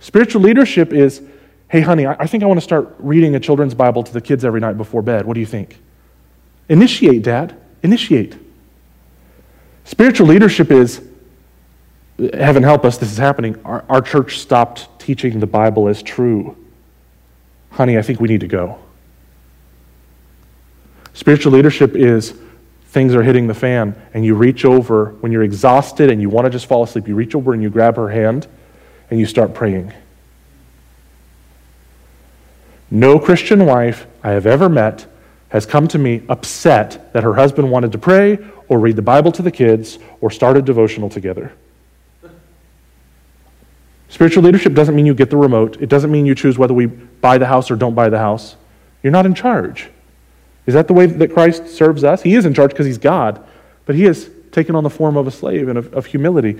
Spiritual 0.00 0.40
leadership 0.40 0.94
is 0.94 1.20
Hey, 1.68 1.82
honey, 1.82 2.06
I 2.06 2.26
think 2.26 2.42
I 2.42 2.46
want 2.46 2.58
to 2.58 2.64
start 2.64 2.94
reading 2.98 3.34
a 3.34 3.40
children's 3.40 3.74
Bible 3.74 4.02
to 4.02 4.12
the 4.12 4.22
kids 4.22 4.42
every 4.42 4.60
night 4.60 4.78
before 4.78 5.02
bed. 5.02 5.26
What 5.26 5.34
do 5.34 5.40
you 5.40 5.46
think? 5.46 5.78
Initiate, 6.70 7.22
Dad. 7.22 7.60
Initiate. 7.82 8.36
Spiritual 9.84 10.28
leadership 10.28 10.70
is, 10.70 11.02
heaven 12.32 12.62
help 12.62 12.86
us, 12.86 12.96
this 12.96 13.12
is 13.12 13.18
happening. 13.18 13.60
Our, 13.66 13.84
our 13.90 14.00
church 14.00 14.38
stopped 14.38 14.98
teaching 14.98 15.40
the 15.40 15.46
Bible 15.46 15.88
as 15.88 16.02
true. 16.02 16.56
Honey, 17.72 17.98
I 17.98 18.02
think 18.02 18.18
we 18.18 18.28
need 18.28 18.40
to 18.40 18.48
go. 18.48 18.78
Spiritual 21.12 21.52
leadership 21.52 21.94
is 21.94 22.34
things 22.86 23.14
are 23.14 23.22
hitting 23.22 23.46
the 23.46 23.54
fan, 23.54 23.94
and 24.14 24.24
you 24.24 24.34
reach 24.34 24.64
over 24.64 25.10
when 25.20 25.32
you're 25.32 25.42
exhausted 25.42 26.10
and 26.10 26.22
you 26.22 26.30
want 26.30 26.46
to 26.46 26.50
just 26.50 26.64
fall 26.64 26.82
asleep. 26.82 27.06
You 27.08 27.14
reach 27.14 27.34
over 27.34 27.52
and 27.52 27.62
you 27.62 27.68
grab 27.68 27.96
her 27.96 28.08
hand 28.08 28.46
and 29.10 29.20
you 29.20 29.26
start 29.26 29.52
praying. 29.52 29.92
No 32.90 33.18
Christian 33.18 33.66
wife 33.66 34.06
I 34.22 34.30
have 34.30 34.46
ever 34.46 34.68
met 34.68 35.06
has 35.50 35.66
come 35.66 35.88
to 35.88 35.98
me 35.98 36.22
upset 36.28 37.12
that 37.12 37.22
her 37.22 37.34
husband 37.34 37.70
wanted 37.70 37.92
to 37.92 37.98
pray 37.98 38.38
or 38.68 38.78
read 38.78 38.96
the 38.96 39.02
Bible 39.02 39.32
to 39.32 39.42
the 39.42 39.50
kids 39.50 39.98
or 40.20 40.30
start 40.30 40.56
a 40.56 40.62
devotional 40.62 41.08
together. 41.08 41.52
Spiritual 44.08 44.42
leadership 44.42 44.74
doesn't 44.74 44.94
mean 44.94 45.06
you 45.06 45.14
get 45.14 45.30
the 45.30 45.36
remote. 45.36 45.80
It 45.80 45.88
doesn't 45.88 46.10
mean 46.10 46.24
you 46.24 46.34
choose 46.34 46.56
whether 46.56 46.74
we 46.74 46.86
buy 46.86 47.38
the 47.38 47.46
house 47.46 47.70
or 47.70 47.76
don't 47.76 47.94
buy 47.94 48.08
the 48.08 48.18
house. 48.18 48.56
You're 49.02 49.12
not 49.12 49.26
in 49.26 49.34
charge. 49.34 49.88
Is 50.66 50.74
that 50.74 50.86
the 50.86 50.94
way 50.94 51.06
that 51.06 51.32
Christ 51.32 51.68
serves 51.68 52.04
us? 52.04 52.22
He 52.22 52.34
is 52.34 52.44
in 52.44 52.54
charge 52.54 52.70
because 52.70 52.86
he's 52.86 52.98
God, 52.98 53.44
but 53.86 53.94
he 53.94 54.04
has 54.04 54.30
taken 54.50 54.74
on 54.74 54.82
the 54.82 54.90
form 54.90 55.16
of 55.16 55.26
a 55.26 55.30
slave 55.30 55.68
and 55.68 55.78
of, 55.78 55.92
of 55.92 56.06
humility. 56.06 56.58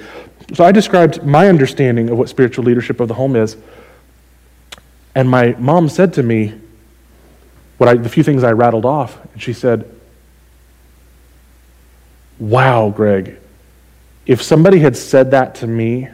So 0.54 0.64
I 0.64 0.72
described 0.72 1.24
my 1.24 1.48
understanding 1.48 2.10
of 2.10 2.18
what 2.18 2.28
spiritual 2.28 2.64
leadership 2.64 3.00
of 3.00 3.08
the 3.08 3.14
home 3.14 3.34
is 3.34 3.56
and 5.18 5.28
my 5.28 5.56
mom 5.58 5.88
said 5.88 6.14
to 6.14 6.22
me, 6.22 6.54
what 7.76 7.88
I, 7.88 7.94
the 7.94 8.08
few 8.08 8.22
things 8.22 8.44
I 8.44 8.52
rattled 8.52 8.84
off, 8.84 9.18
and 9.32 9.42
she 9.42 9.52
said, 9.52 9.92
Wow, 12.38 12.90
Greg, 12.90 13.36
if 14.26 14.40
somebody 14.40 14.78
had 14.78 14.96
said 14.96 15.32
that 15.32 15.56
to 15.56 15.66
me 15.66 16.06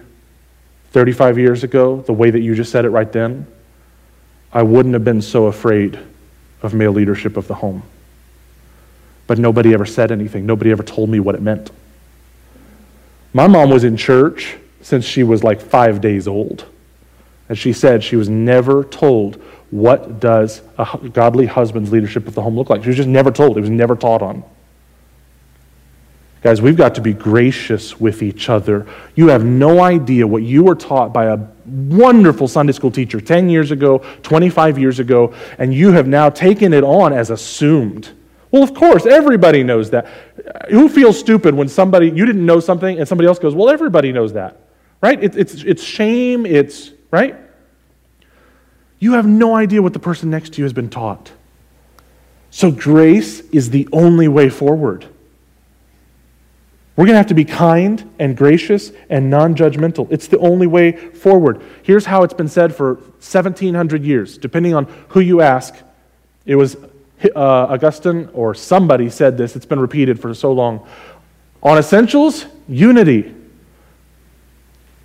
35 0.93 1.37
years 1.37 1.64
ago, 1.64 2.01
the 2.01 2.14
way 2.14 2.31
that 2.31 2.40
you 2.40 2.55
just 2.55 2.73
said 2.73 2.87
it 2.87 2.88
right 2.88 3.12
then, 3.12 3.47
I 4.55 4.62
wouldn't 4.62 4.95
have 4.95 5.05
been 5.05 5.21
so 5.21 5.49
afraid 5.49 5.99
of 6.62 6.73
male 6.73 6.93
leadership 6.93 7.37
of 7.37 7.47
the 7.47 7.57
home. 7.57 7.83
But 9.27 9.38
nobody 9.38 9.75
ever 9.75 9.85
said 9.85 10.12
anything. 10.12 10.47
Nobody 10.47 10.71
ever 10.71 10.83
told 10.83 11.11
me 11.11 11.21
what 11.21 11.35
it 11.35 11.43
meant. 11.43 11.71
My 13.35 13.49
mom 13.49 13.69
was 13.69 13.85
in 13.85 13.99
church 13.99 14.57
since 14.81 15.05
she 15.05 15.25
was 15.25 15.45
like 15.45 15.61
five 15.61 16.01
days 16.01 16.27
old. 16.27 16.64
As 17.48 17.59
she 17.59 17.72
said, 17.72 18.02
she 18.02 18.16
was 18.16 18.28
never 18.28 18.85
told 18.85 19.37
what 19.70 20.20
does 20.20 20.62
a 20.78 20.98
godly 21.12 21.46
husband's 21.46 21.90
leadership 21.90 22.26
of 22.26 22.35
the 22.35 22.42
home 22.42 22.57
look 22.57 22.70
like. 22.70 22.83
She 22.83 22.88
was 22.88 22.96
just 22.96 23.09
never 23.09 23.30
told. 23.30 23.59
It 23.59 23.61
was 23.61 23.70
never 23.70 23.96
taught 23.96 24.22
on. 24.22 24.44
Guys, 26.42 26.61
we've 26.61 26.76
got 26.76 26.94
to 26.94 27.00
be 27.00 27.14
gracious 27.14 27.98
with 27.98 28.22
each 28.22 28.50
other. 28.50 28.87
You 29.14 29.28
have 29.28 29.44
no 29.44 29.80
idea 29.80 30.26
what 30.26 30.42
you 30.42 30.62
were 30.62 30.74
taught 30.74 31.12
by 31.12 31.24
a 31.24 31.38
wonderful 31.64 32.48
Sunday 32.48 32.72
school 32.72 32.90
teacher 32.90 33.18
10 33.20 33.48
years 33.48 33.70
ago, 33.70 34.04
25 34.22 34.78
years 34.78 34.98
ago, 34.98 35.35
and 35.59 35.72
you 35.72 35.92
have 35.92 36.07
now 36.07 36.28
taken 36.28 36.74
it 36.74 36.85
on 36.85 37.14
as 37.14 37.30
assumed. 37.30 38.11
Well, 38.50 38.62
of 38.62 38.74
course, 38.74 39.07
everybody 39.07 39.64
knows 39.64 39.90
that. 39.90 40.07
Who 40.70 40.88
feels 40.88 41.18
stupid 41.18 41.54
when 41.54 41.68
somebody, 41.68 42.11
you 42.11 42.26
didn't 42.26 42.44
know 42.44 42.61
something, 42.61 42.98
and 42.98 43.09
somebody 43.09 43.26
else 43.26 43.38
goes, 43.38 43.54
Well, 43.54 43.70
everybody 43.70 44.12
knows 44.12 44.35
that, 44.35 44.61
right? 45.00 45.20
It, 45.24 45.37
it's, 45.37 45.54
it's 45.64 45.83
shame, 45.83 46.46
it's, 46.46 46.92
right? 47.14 47.37
You 48.98 49.12
have 49.12 49.24
no 49.24 49.55
idea 49.55 49.81
what 49.81 49.92
the 49.92 50.00
person 50.00 50.31
next 50.31 50.55
to 50.55 50.59
you 50.59 50.64
has 50.64 50.72
been 50.72 50.90
taught. 50.90 51.31
So, 52.50 52.72
grace 52.72 53.40
is 53.50 53.70
the 53.70 53.88
only 53.92 54.27
way 54.27 54.48
forward. 54.48 55.07
We're 56.96 57.05
going 57.05 57.14
to 57.14 57.18
have 57.18 57.29
to 57.29 57.35
be 57.35 57.44
kind 57.44 58.11
and 58.18 58.37
gracious 58.37 58.90
and 59.09 59.31
non 59.31 59.55
judgmental. 59.55 60.09
It's 60.11 60.27
the 60.27 60.38
only 60.38 60.66
way 60.66 60.92
forward. 60.92 61.62
Here's 61.85 62.07
how 62.07 62.24
it's 62.24 62.35
been 62.35 62.48
said 62.48 62.74
for 62.74 62.94
1700 62.94 64.03
years, 64.03 64.37
depending 64.37 64.74
on 64.74 64.87
who 65.09 65.20
you 65.20 65.40
ask. 65.40 65.74
It 66.46 66.57
was 66.57 66.74
uh, 66.74 67.40
Augustine 67.74 68.29
or 68.33 68.55
somebody 68.55 69.09
said 69.09 69.37
this, 69.37 69.55
it's 69.55 69.66
been 69.66 69.81
repeated 69.81 70.18
for 70.20 70.35
so 70.35 70.53
long. 70.53 70.87
On 71.62 71.79
essentials, 71.79 72.46
unity. 72.68 73.35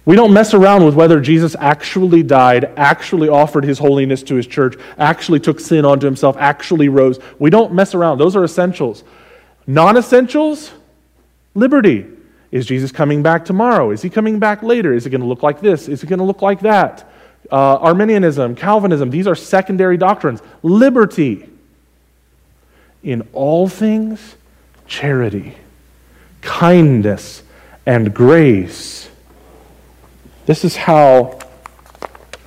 We 0.05 0.15
don't 0.15 0.33
mess 0.33 0.53
around 0.53 0.85
with 0.85 0.95
whether 0.95 1.19
Jesus 1.19 1.55
actually 1.59 2.23
died, 2.23 2.71
actually 2.77 3.29
offered 3.29 3.63
his 3.63 3.77
holiness 3.77 4.23
to 4.23 4.35
his 4.35 4.47
church, 4.47 4.75
actually 4.97 5.39
took 5.39 5.59
sin 5.59 5.85
onto 5.85 6.05
himself, 6.05 6.35
actually 6.39 6.89
rose. 6.89 7.19
We 7.37 7.49
don't 7.49 7.73
mess 7.73 7.93
around. 7.93 8.17
Those 8.17 8.35
are 8.35 8.43
essentials. 8.43 9.03
Non 9.67 9.97
essentials, 9.97 10.71
Liberty. 11.53 12.05
Is 12.51 12.65
Jesus 12.65 12.91
coming 12.91 13.21
back 13.21 13.45
tomorrow? 13.45 13.91
Is 13.91 14.01
he 14.01 14.09
coming 14.09 14.39
back 14.39 14.63
later? 14.63 14.93
Is 14.93 15.05
it 15.05 15.11
going 15.11 15.21
to 15.21 15.27
look 15.27 15.43
like 15.43 15.61
this? 15.61 15.87
Is 15.87 16.01
it 16.01 16.07
going 16.07 16.19
to 16.19 16.25
look 16.25 16.41
like 16.41 16.61
that? 16.61 17.07
Uh, 17.51 17.77
Arminianism, 17.77 18.55
Calvinism, 18.55 19.09
these 19.09 19.27
are 19.27 19.35
secondary 19.35 19.97
doctrines. 19.97 20.41
Liberty. 20.63 21.47
In 23.03 23.27
all 23.33 23.67
things, 23.67 24.35
charity, 24.87 25.55
kindness, 26.41 27.43
and 27.85 28.13
grace. 28.13 29.09
This 30.49 30.65
is 30.65 30.75
how 30.75 31.37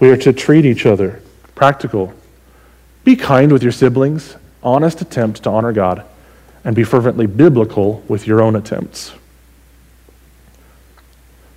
we 0.00 0.10
are 0.10 0.16
to 0.16 0.32
treat 0.32 0.64
each 0.64 0.86
other. 0.86 1.22
Practical. 1.54 2.12
Be 3.04 3.14
kind 3.14 3.52
with 3.52 3.62
your 3.62 3.70
siblings, 3.70 4.34
honest 4.60 5.00
attempt 5.02 5.44
to 5.44 5.50
honor 5.50 5.72
God 5.72 6.04
and 6.64 6.74
be 6.74 6.82
fervently 6.82 7.26
biblical 7.28 8.02
with 8.08 8.26
your 8.26 8.42
own 8.42 8.56
attempts. 8.56 9.12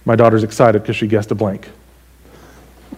My 0.06 0.16
daughter's 0.16 0.44
excited 0.44 0.84
because 0.84 0.96
she 0.96 1.08
guessed 1.08 1.32
a 1.32 1.36
blank. 1.36 1.68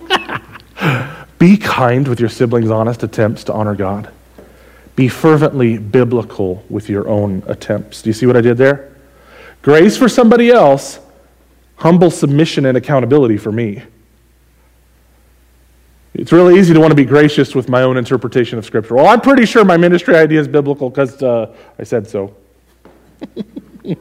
be 1.40 1.56
kind 1.56 2.06
with 2.06 2.20
your 2.20 2.28
siblings' 2.28 2.70
honest 2.70 3.02
attempts 3.02 3.46
to 3.46 3.54
honor 3.54 3.76
God. 3.76 4.12
Be 4.98 5.08
fervently 5.08 5.78
biblical 5.78 6.66
with 6.70 6.90
your 6.90 7.08
own 7.08 7.44
attempts. 7.48 8.02
Do 8.02 8.10
you 8.10 8.14
see 8.14 8.26
what 8.26 8.36
I 8.36 8.42
did 8.42 8.58
there? 8.58 8.94
Grace 9.62 9.96
for 9.96 10.10
somebody 10.10 10.50
else, 10.50 11.00
humble 11.78 12.12
submission 12.12 12.66
and 12.66 12.78
accountability 12.78 13.38
for 13.38 13.52
me. 13.52 13.82
It's 16.14 16.32
really 16.32 16.60
easy 16.60 16.74
to 16.74 16.80
want 16.80 16.92
to 16.92 16.96
be 16.96 17.06
gracious 17.06 17.54
with 17.54 17.70
my 17.70 17.84
own 17.84 17.96
interpretation 17.96 18.58
of 18.58 18.66
Scripture. 18.66 18.96
Well, 18.96 19.08
I'm 19.08 19.22
pretty 19.22 19.46
sure 19.46 19.64
my 19.64 19.78
ministry 19.78 20.16
idea 20.16 20.40
is 20.40 20.48
biblical 20.48 20.90
because 20.90 21.22
uh, 21.22 21.56
I 21.78 21.84
said 21.84 22.08
so. 22.08 22.36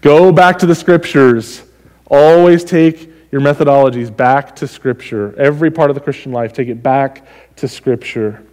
Go 0.00 0.30
back 0.30 0.58
to 0.60 0.66
the 0.66 0.74
Scriptures. 0.74 1.64
Always 2.06 2.62
take 2.62 3.10
your 3.32 3.40
methodologies 3.40 4.14
back 4.14 4.54
to 4.56 4.68
Scripture. 4.68 5.34
Every 5.36 5.70
part 5.70 5.90
of 5.90 5.94
the 5.94 6.00
Christian 6.00 6.30
life, 6.30 6.52
take 6.52 6.68
it 6.68 6.80
back 6.80 7.26
to 7.56 7.66
Scripture. 7.66 8.44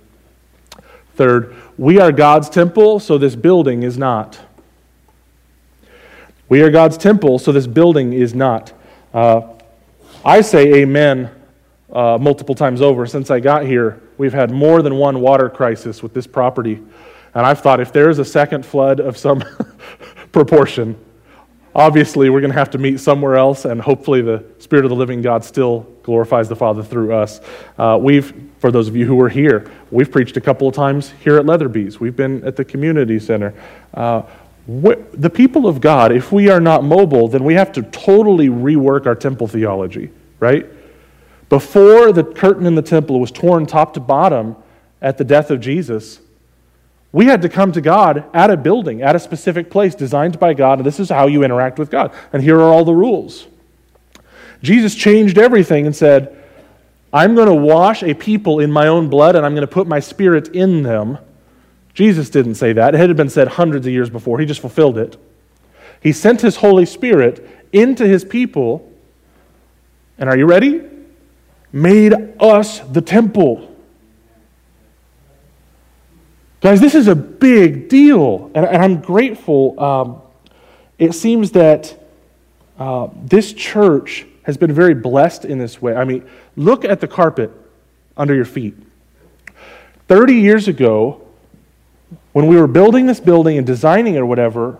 Third, 1.15 1.55
we 1.77 1.99
are 1.99 2.11
God's 2.11 2.49
temple, 2.49 2.99
so 2.99 3.19
this 3.19 3.35
building 3.35 3.83
is 3.83 3.97
not. 3.99 4.39
We 6.49 6.63
are 6.63 6.71
God's 6.71 6.97
temple, 6.97 7.37
so 7.37 7.51
this 7.51 7.67
building 7.67 8.11
is 8.11 8.33
not. 8.33 8.73
Uh, 9.13 9.41
I 10.25 10.41
say 10.41 10.81
amen 10.81 11.29
uh, 11.93 12.17
multiple 12.19 12.55
times 12.55 12.81
over. 12.81 13.05
Since 13.05 13.29
I 13.29 13.39
got 13.39 13.67
here, 13.67 14.01
we've 14.17 14.33
had 14.33 14.49
more 14.49 14.81
than 14.81 14.95
one 14.95 15.21
water 15.21 15.47
crisis 15.47 16.01
with 16.01 16.15
this 16.15 16.25
property. 16.25 16.81
And 17.35 17.45
I've 17.45 17.61
thought 17.61 17.79
if 17.79 17.93
there's 17.93 18.17
a 18.17 18.25
second 18.25 18.65
flood 18.65 18.99
of 18.99 19.15
some 19.15 19.43
proportion, 20.31 20.97
obviously 21.75 22.31
we're 22.31 22.41
going 22.41 22.51
to 22.51 22.57
have 22.57 22.71
to 22.71 22.79
meet 22.79 22.99
somewhere 22.99 23.35
else, 23.35 23.65
and 23.65 23.79
hopefully 23.79 24.23
the 24.23 24.43
Spirit 24.57 24.85
of 24.85 24.89
the 24.89 24.95
living 24.95 25.21
God 25.21 25.45
still 25.45 25.81
glorifies 26.01 26.49
the 26.49 26.55
Father 26.55 26.81
through 26.81 27.13
us. 27.13 27.41
Uh, 27.77 27.99
we've, 28.01 28.33
for 28.57 28.71
those 28.71 28.87
of 28.87 28.95
you 28.95 29.05
who 29.05 29.15
were 29.15 29.29
here, 29.29 29.69
we've 29.91 30.11
preached 30.11 30.35
a 30.35 30.41
couple 30.41 30.67
of 30.67 30.73
times 30.73 31.11
here 31.23 31.37
at 31.37 31.45
Leatherby's. 31.45 31.99
We've 31.99 32.15
been 32.15 32.43
at 32.43 32.55
the 32.55 32.65
community 32.65 33.19
center. 33.19 33.53
Uh, 33.93 34.23
the 34.69 35.29
people 35.29 35.67
of 35.67 35.81
God, 35.81 36.11
if 36.11 36.31
we 36.31 36.49
are 36.49 36.59
not 36.59 36.83
mobile, 36.83 37.27
then 37.27 37.43
we 37.43 37.55
have 37.55 37.71
to 37.73 37.81
totally 37.81 38.49
rework 38.49 39.07
our 39.07 39.15
temple 39.15 39.47
theology, 39.47 40.11
right? 40.39 40.67
Before 41.49 42.11
the 42.11 42.23
curtain 42.23 42.67
in 42.67 42.75
the 42.75 42.81
temple 42.83 43.19
was 43.19 43.31
torn 43.31 43.65
top 43.65 43.95
to 43.95 43.99
bottom 43.99 44.55
at 45.01 45.17
the 45.17 45.23
death 45.23 45.49
of 45.49 45.59
Jesus, 45.59 46.19
we 47.11 47.25
had 47.25 47.41
to 47.41 47.49
come 47.49 47.71
to 47.71 47.81
God 47.81 48.29
at 48.35 48.51
a 48.51 48.57
building, 48.57 49.01
at 49.01 49.15
a 49.15 49.19
specific 49.19 49.71
place 49.71 49.95
designed 49.95 50.39
by 50.39 50.53
God, 50.53 50.77
and 50.79 50.85
this 50.85 50.99
is 50.99 51.09
how 51.09 51.25
you 51.25 51.43
interact 51.43 51.79
with 51.79 51.89
God. 51.89 52.13
And 52.31 52.43
here 52.43 52.59
are 52.59 52.71
all 52.71 52.85
the 52.85 52.93
rules. 52.93 53.47
Jesus 54.61 54.93
changed 54.93 55.39
everything 55.39 55.87
and 55.87 55.95
said, 55.95 56.35
I'm 57.11 57.33
going 57.33 57.47
to 57.47 57.55
wash 57.55 58.03
a 58.03 58.13
people 58.13 58.59
in 58.59 58.71
my 58.71 58.87
own 58.87 59.09
blood 59.09 59.35
and 59.35 59.43
I'm 59.43 59.55
going 59.55 59.65
to 59.65 59.73
put 59.73 59.87
my 59.87 59.99
spirit 59.99 60.49
in 60.49 60.83
them. 60.83 61.17
Jesus 61.99 62.29
didn't 62.29 62.55
say 62.55 62.71
that. 62.71 62.95
It 62.95 62.97
had 62.97 63.15
been 63.17 63.29
said 63.29 63.49
hundreds 63.49 63.85
of 63.85 63.91
years 63.91 64.09
before. 64.09 64.39
He 64.39 64.45
just 64.45 64.61
fulfilled 64.61 64.97
it. 64.97 65.17
He 66.01 66.13
sent 66.13 66.39
his 66.39 66.55
Holy 66.55 66.85
Spirit 66.85 67.45
into 67.73 68.07
his 68.07 68.23
people. 68.23 68.89
And 70.17 70.29
are 70.29 70.37
you 70.37 70.45
ready? 70.45 70.89
made 71.71 72.13
us 72.39 72.79
the 72.79 73.01
temple. 73.01 73.75
Guys, 76.61 76.81
this 76.81 76.95
is 76.95 77.07
a 77.07 77.15
big 77.15 77.89
deal, 77.89 78.51
and, 78.53 78.65
and 78.65 78.81
I'm 78.81 79.01
grateful. 79.01 79.79
Um, 79.79 80.21
it 80.97 81.13
seems 81.13 81.51
that 81.51 81.97
uh, 82.77 83.09
this 83.23 83.53
church 83.53 84.25
has 84.43 84.57
been 84.57 84.73
very 84.73 84.93
blessed 84.93 85.45
in 85.45 85.57
this 85.57 85.81
way. 85.81 85.95
I 85.95 86.03
mean, 86.03 86.27
look 86.55 86.83
at 86.83 86.99
the 86.99 87.07
carpet 87.07 87.51
under 88.17 88.33
your 88.33 88.45
feet. 88.45 88.75
30 90.07 90.33
years 90.35 90.67
ago, 90.67 91.21
when 92.33 92.47
we 92.47 92.55
were 92.55 92.67
building 92.67 93.05
this 93.05 93.19
building 93.19 93.57
and 93.57 93.65
designing 93.65 94.15
it 94.15 94.19
or 94.19 94.25
whatever, 94.25 94.77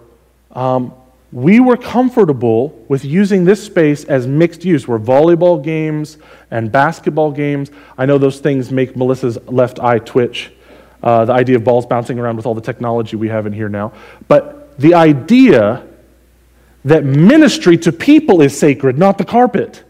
um, 0.52 0.94
we 1.32 1.60
were 1.60 1.78
comfortable 1.78 2.70
with 2.88 3.06
using 3.06 3.46
this 3.46 3.64
space 3.64 4.04
as 4.04 4.26
mixed 4.26 4.66
use, 4.66 4.88
where 4.88 4.98
volleyball 4.98 5.64
games 5.64 6.18
and 6.50 6.72
basketball 6.72 7.32
games, 7.32 7.70
I 7.98 8.06
know 8.06 8.18
those 8.18 8.40
things 8.40 8.72
make 8.72 8.96
Melissa's 8.96 9.38
left 9.48 9.80
eye 9.80 10.00
twitch. 10.00 10.52
Uh, 11.02 11.26
the 11.26 11.34
idea 11.34 11.56
of 11.56 11.64
balls 11.64 11.86
bouncing 11.86 12.20
around 12.20 12.36
with 12.36 12.46
all 12.46 12.56
the 12.56 12.62
technology 12.62 13.16
we 13.16 13.30
have 13.30 13.46
in 13.46 13.54
here 13.54 13.70
now. 13.70 13.94
But 14.28 14.78
the 14.80 14.96
idea 14.96 15.86
that 16.86 17.04
ministry 17.04 17.78
to 17.78 17.92
people 17.92 18.42
is 18.42 18.58
sacred, 18.58 18.98
not 18.98 19.18
the 19.18 19.26
carpet. 19.26 19.84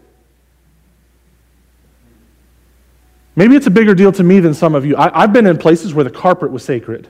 Maybe 3.34 3.56
it's 3.56 3.66
a 3.66 3.70
bigger 3.70 3.94
deal 3.94 4.12
to 4.12 4.22
me 4.22 4.40
than 4.40 4.54
some 4.54 4.74
of 4.74 4.84
you. 4.84 4.96
I, 4.96 5.22
I've 5.22 5.32
been 5.32 5.46
in 5.46 5.56
places 5.56 5.94
where 5.94 6.04
the 6.04 6.10
carpet 6.10 6.50
was 6.50 6.64
sacred. 6.64 7.08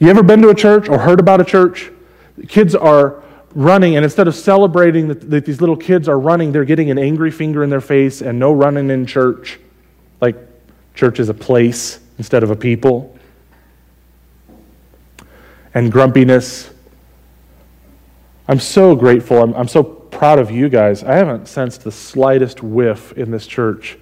You 0.00 0.08
ever 0.08 0.22
been 0.22 0.40
to 0.42 0.48
a 0.48 0.54
church 0.54 0.88
or 0.88 0.98
heard 0.98 1.20
about 1.20 1.42
a 1.42 1.44
church? 1.44 1.92
Kids 2.48 2.74
are 2.74 3.22
running, 3.54 3.96
and 3.96 4.04
instead 4.04 4.26
of 4.26 4.34
celebrating 4.34 5.08
that, 5.08 5.30
that, 5.30 5.44
these 5.44 5.60
little 5.60 5.76
kids 5.76 6.08
are 6.08 6.18
running, 6.18 6.52
they're 6.52 6.64
getting 6.64 6.90
an 6.90 6.98
angry 6.98 7.30
finger 7.30 7.62
in 7.62 7.68
their 7.68 7.82
face 7.82 8.22
and 8.22 8.38
no 8.38 8.50
running 8.50 8.88
in 8.88 9.04
church. 9.04 9.60
Like 10.20 10.36
church 10.94 11.20
is 11.20 11.28
a 11.28 11.34
place 11.34 12.00
instead 12.16 12.42
of 12.42 12.50
a 12.50 12.56
people. 12.56 13.16
And 15.74 15.92
grumpiness. 15.92 16.70
I'm 18.48 18.58
so 18.58 18.96
grateful. 18.96 19.42
I'm, 19.42 19.54
I'm 19.54 19.68
so 19.68 19.84
proud 19.84 20.38
of 20.38 20.50
you 20.50 20.70
guys. 20.70 21.04
I 21.04 21.14
haven't 21.14 21.46
sensed 21.46 21.84
the 21.84 21.92
slightest 21.92 22.62
whiff 22.62 23.12
in 23.12 23.30
this 23.30 23.46
church 23.46 23.98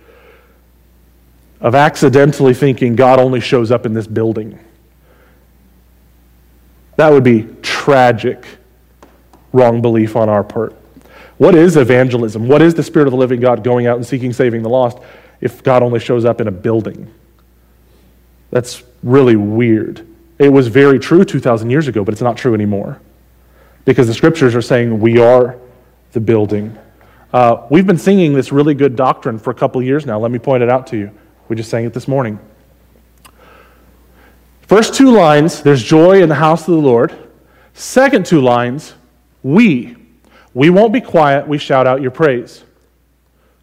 of 1.61 1.75
accidentally 1.75 2.55
thinking 2.55 2.95
God 2.95 3.19
only 3.19 3.41
shows 3.41 3.73
up 3.73 3.85
in 3.85 3.95
this 3.95 4.07
building. 4.07 4.61
That 6.99 7.13
would 7.13 7.23
be 7.23 7.47
tragic 7.63 8.45
wrong 9.53 9.81
belief 9.81 10.17
on 10.17 10.29
our 10.29 10.43
part. 10.43 10.75
What 11.37 11.55
is 11.55 11.77
evangelism? 11.77 12.49
What 12.49 12.61
is 12.61 12.75
the 12.75 12.83
Spirit 12.83 13.07
of 13.07 13.13
the 13.13 13.17
living 13.17 13.39
God 13.39 13.63
going 13.63 13.87
out 13.87 13.99
and 13.99 14.05
seeking 14.05 14.33
saving 14.33 14.65
the 14.65 14.69
lost 14.69 14.99
if 15.41 15.63
God 15.63 15.85
only 15.85 16.01
shows 16.01 16.25
up 16.25 16.41
in 16.41 16.49
a 16.49 16.51
building? 16.51 17.09
That's 18.51 18.83
really 19.05 19.37
weird. 19.37 20.05
It 20.41 20.49
was 20.49 20.67
very 20.67 20.99
true 20.99 21.25
2,000 21.25 21.71
years 21.71 21.87
ago, 21.87 22.03
but 22.03 22.15
it's 22.15 22.21
not 22.21 22.37
true 22.37 22.53
anymore. 22.53 23.01
Because 23.85 24.09
the 24.09 24.15
scriptures 24.15 24.57
are 24.57 24.63
saying 24.63 24.99
we 24.99 25.21
are 25.21 25.57
the 26.15 26.21
building. 26.21 26.77
Uh, 27.33 27.65
we've 27.71 27.87
been 27.87 27.97
singing 27.97 28.35
this 28.35 28.51
really 28.51 28.75
good 28.75 28.97
doctrine 28.97 29.39
for 29.39 29.53
a 29.53 29.55
couple 29.55 29.81
years 29.81 30.05
now. 30.05 30.19
Let 30.19 30.33
me 30.33 30.41
point 30.41 30.65
it 30.65 30.69
out 30.69 30.89
to 30.89 30.97
you. 30.97 31.13
We 31.49 31.55
just 31.55 31.71
sang 31.71 31.85
it 31.85 31.95
this 31.95 32.09
morning. 32.09 32.41
First 34.69 34.93
two 34.93 35.11
lines, 35.11 35.63
there's 35.63 35.83
joy 35.83 36.23
in 36.23 36.29
the 36.29 36.35
house 36.35 36.69
of 36.69 36.75
the 36.75 36.81
Lord. 36.81 37.31
Second 37.73 38.27
two 38.27 38.43
lines, 38.43 38.93
we. 39.43 39.97
We 40.53 40.69
won't 40.69 40.93
be 40.93 41.01
quiet, 41.01 41.49
we 41.49 41.57
shout 41.57 41.87
out 41.87 42.03
your 42.03 42.11
praise. 42.11 42.65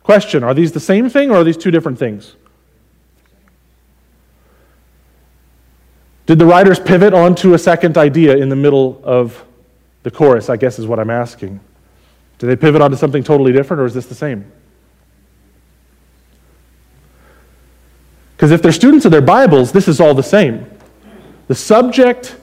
Question 0.02 0.44
Are 0.44 0.56
these 0.56 0.72
the 0.72 0.80
same 0.80 1.08
thing 1.08 1.30
or 1.30 1.38
are 1.38 1.44
these 1.44 1.58
two 1.58 1.70
different 1.70 2.00
things? 2.00 2.36
Did 6.26 6.40
the 6.40 6.46
writers 6.48 6.80
pivot 6.80 7.14
onto 7.14 7.54
a 7.54 7.60
second 7.60 8.00
idea 8.00 8.36
in 8.36 8.50
the 8.50 8.56
middle 8.56 9.00
of 9.04 9.46
the 10.02 10.10
chorus? 10.10 10.50
I 10.50 10.58
guess 10.58 10.80
is 10.80 10.88
what 10.88 11.00
I'm 11.00 11.12
asking. 11.12 11.60
Did 12.40 12.48
they 12.48 12.56
pivot 12.56 12.82
onto 12.82 12.98
something 12.98 13.24
totally 13.24 13.52
different 13.52 13.80
or 13.80 13.86
is 13.86 13.94
this 13.94 14.08
the 14.08 14.16
same? 14.16 14.52
Because 18.36 18.50
if 18.50 18.64
they're 18.64 18.72
students 18.72 19.06
of 19.06 19.12
their 19.12 19.22
Bibles, 19.22 19.72
this 19.72 19.88
is 19.88 20.02
all 20.02 20.16
the 20.16 20.24
same. 20.24 20.66
The 21.48 21.56
subject 21.56 22.36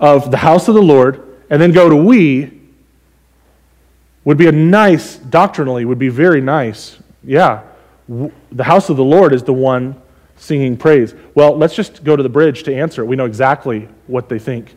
of 0.00 0.30
the 0.30 0.36
house 0.38 0.68
of 0.68 0.74
the 0.74 0.82
Lord, 0.82 1.38
and 1.50 1.60
then 1.60 1.72
go 1.72 1.88
to 1.88 1.96
we, 1.96 2.60
would 4.24 4.36
be 4.36 4.48
a 4.48 4.52
nice, 4.52 5.16
doctrinally, 5.16 5.84
would 5.84 5.98
be 5.98 6.08
very 6.08 6.40
nice. 6.40 6.98
Yeah, 7.22 7.62
the 8.08 8.64
house 8.64 8.88
of 8.90 8.96
the 8.96 9.04
Lord 9.04 9.32
is 9.32 9.42
the 9.42 9.52
one 9.52 10.00
singing 10.36 10.76
praise. 10.76 11.14
Well, 11.34 11.56
let's 11.56 11.74
just 11.74 12.04
go 12.04 12.16
to 12.16 12.22
the 12.22 12.28
bridge 12.28 12.62
to 12.64 12.74
answer 12.74 13.02
it. 13.02 13.06
We 13.06 13.16
know 13.16 13.24
exactly 13.24 13.88
what 14.06 14.28
they 14.28 14.38
think. 14.38 14.74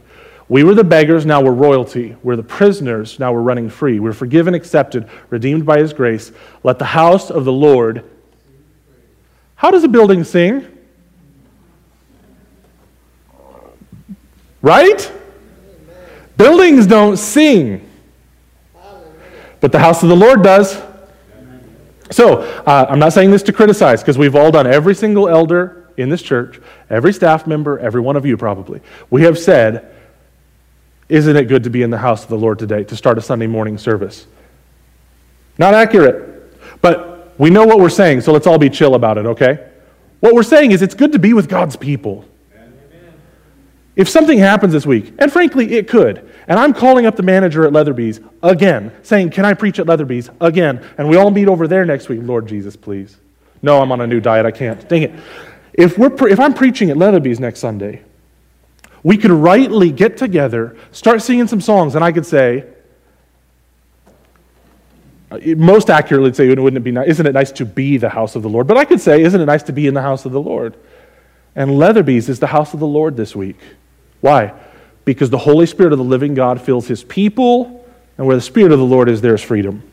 We 0.48 0.64
were 0.64 0.74
the 0.74 0.84
beggars, 0.84 1.26
now 1.26 1.42
we're 1.42 1.52
royalty. 1.52 2.16
We're 2.24 2.36
the 2.36 2.44
prisoners, 2.44 3.20
now 3.20 3.32
we're 3.34 3.42
running 3.42 3.70
free. 3.70 4.00
We're 4.00 4.14
forgiven, 4.14 4.56
accepted, 4.56 5.08
redeemed 5.30 5.66
by 5.66 5.80
His 5.80 5.94
grace. 5.94 6.32
Let 6.64 6.80
the 6.80 6.86
house 6.86 7.30
of 7.30 7.46
the 7.46 7.52
Lord. 7.52 8.04
How 9.56 9.70
does 9.70 9.84
a 9.84 9.88
building 9.88 10.24
sing? 10.24 10.79
Right? 14.62 15.12
Buildings 16.38 16.88
don't 16.88 17.18
sing, 17.18 17.90
but 19.60 19.72
the 19.72 19.80
house 19.80 20.04
of 20.04 20.10
the 20.10 20.16
Lord 20.16 20.42
does. 20.42 20.82
So, 22.12 22.40
uh, 22.42 22.88
I'm 22.90 23.00
not 23.00 23.14
saying 23.14 23.32
this 23.32 23.44
to 23.44 23.54
criticize 23.54 24.02
because 24.02 24.18
we've 24.18 24.36
all 24.36 24.52
done, 24.52 24.66
every 24.66 24.96
single 24.96 25.30
elder 25.30 25.90
in 25.98 26.10
this 26.10 26.22
church, 26.22 26.60
every 26.90 27.14
staff 27.14 27.46
member, 27.46 27.78
every 27.80 28.02
one 28.02 28.16
of 28.16 28.26
you 28.26 28.38
probably, 28.38 28.82
we 29.10 29.24
have 29.24 29.38
said, 29.38 29.94
Isn't 31.10 31.36
it 31.36 31.50
good 31.50 31.64
to 31.66 31.70
be 31.70 31.82
in 31.82 31.90
the 31.90 31.98
house 31.98 32.24
of 32.24 32.30
the 32.30 32.38
Lord 32.38 32.58
today 32.58 32.84
to 32.86 32.96
start 32.96 33.18
a 33.18 33.22
Sunday 33.22 33.48
morning 33.48 33.78
service? 33.78 34.26
Not 35.58 35.74
accurate, 35.74 36.82
but 36.82 37.34
we 37.38 37.50
know 37.50 37.66
what 37.66 37.80
we're 37.80 37.90
saying, 37.90 38.22
so 38.22 38.32
let's 38.32 38.48
all 38.48 38.58
be 38.58 38.70
chill 38.70 38.96
about 38.96 39.18
it, 39.18 39.26
okay? 39.26 39.70
What 40.22 40.34
we're 40.34 40.44
saying 40.44 40.72
is 40.72 40.82
it's 40.82 40.96
good 40.96 41.12
to 41.12 41.20
be 41.20 41.34
with 41.34 41.48
God's 41.48 41.76
people. 41.76 42.26
If 44.00 44.08
something 44.08 44.40
happens 44.40 44.72
this 44.72 44.86
week, 44.86 45.14
and 45.20 45.30
frankly, 45.30 45.74
it 45.74 45.90
could, 45.90 46.32
and 46.48 46.58
I'm 46.58 46.74
calling 46.74 47.06
up 47.06 47.18
the 47.18 47.22
manager 47.22 47.66
at 47.66 47.74
Leatherby's 47.74 48.22
again, 48.42 48.94
saying, 49.04 49.32
Can 49.32 49.44
I 49.44 49.54
preach 49.54 49.78
at 49.78 49.88
Leatherby's 49.88 50.30
again? 50.40 50.82
And 50.98 51.10
we 51.10 51.18
all 51.18 51.32
meet 51.32 51.50
over 51.50 51.68
there 51.68 51.84
next 51.84 52.08
week. 52.08 52.22
Lord 52.24 52.48
Jesus, 52.48 52.78
please. 52.78 53.18
No, 53.62 53.82
I'm 53.82 53.92
on 53.92 54.00
a 54.00 54.08
new 54.08 54.22
diet. 54.22 54.46
I 54.46 54.52
can't. 54.52 54.88
Dang 54.88 55.02
it. 55.02 55.14
If, 55.74 55.98
we're 55.98 56.12
pre- 56.12 56.32
if 56.32 56.40
I'm 56.40 56.54
preaching 56.54 56.90
at 56.90 56.96
Leatherby's 56.96 57.42
next 57.42 57.60
Sunday, 57.60 58.02
we 59.04 59.18
could 59.18 59.32
rightly 59.32 59.92
get 59.92 60.16
together, 60.16 60.78
start 60.94 61.22
singing 61.22 61.48
some 61.48 61.60
songs, 61.60 61.96
and 61.96 62.02
I 62.02 62.14
could 62.14 62.26
say, 62.26 62.68
uh, 65.30 65.40
most 65.58 65.90
accurately 65.90 66.34
say, 66.34 66.48
wouldn't 66.48 66.78
it 66.78 66.86
be 66.86 66.92
nice, 66.92 67.10
isn't 67.10 67.26
it 67.26 67.34
nice 67.34 67.52
to 67.52 67.66
be 67.66 67.98
the 67.98 68.08
house 68.08 68.38
of 68.38 68.44
the 68.44 68.50
Lord? 68.50 68.66
But 68.66 68.78
I 68.78 68.86
could 68.86 69.02
say, 69.02 69.22
isn't 69.24 69.42
it 69.42 69.46
nice 69.46 69.64
to 69.64 69.74
be 69.74 69.88
in 69.88 69.94
the 69.94 70.02
house 70.02 70.24
of 70.24 70.32
the 70.32 70.42
Lord? 70.42 70.78
And 71.54 71.78
Leatherby's 71.78 72.30
is 72.30 72.40
the 72.40 72.48
house 72.48 72.74
of 72.74 72.80
the 72.80 72.88
Lord 72.88 73.18
this 73.18 73.36
week. 73.36 73.58
Why? 74.22 74.54
Because 75.06 75.30
the 75.30 75.38
Holy 75.38 75.66
Spirit 75.66 75.94
of 75.94 76.00
the 76.00 76.06
living 76.06 76.34
God 76.34 76.62
fills 76.62 76.88
his 76.88 77.04
people, 77.04 77.86
and 78.18 78.28
where 78.28 78.36
the 78.36 78.42
Spirit 78.42 78.72
of 78.72 78.80
the 78.80 78.86
Lord 78.86 79.10
is, 79.10 79.22
there's 79.22 79.42
freedom. 79.42 79.84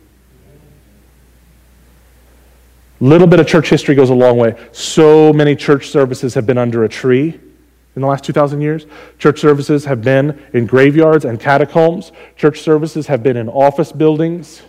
Little 3.01 3.27
bit 3.27 3.41
of 3.41 3.47
church 3.47 3.68
history 3.68 3.95
goes 3.95 4.11
a 4.11 4.14
long 4.14 4.39
way. 4.39 4.57
So 4.72 5.33
many 5.33 5.55
church 5.55 5.89
services 5.89 6.35
have 6.35 6.47
been 6.47 6.59
under 6.59 6.85
a 6.85 6.89
tree 6.89 7.39
in 7.95 8.03
the 8.03 8.09
last 8.09 8.24
2,000 8.24 8.61
years. 8.61 8.87
Church 9.18 9.41
services 9.41 9.85
have 9.85 10.03
been 10.03 10.43
in 10.53 10.66
graveyards 10.66 11.24
and 11.24 11.39
catacombs. 11.39 12.12
Church 12.37 12.61
services 12.61 13.07
have 13.07 13.22
been 13.22 13.37
in 13.37 13.49
office 13.49 13.93
buildings. 13.93 14.62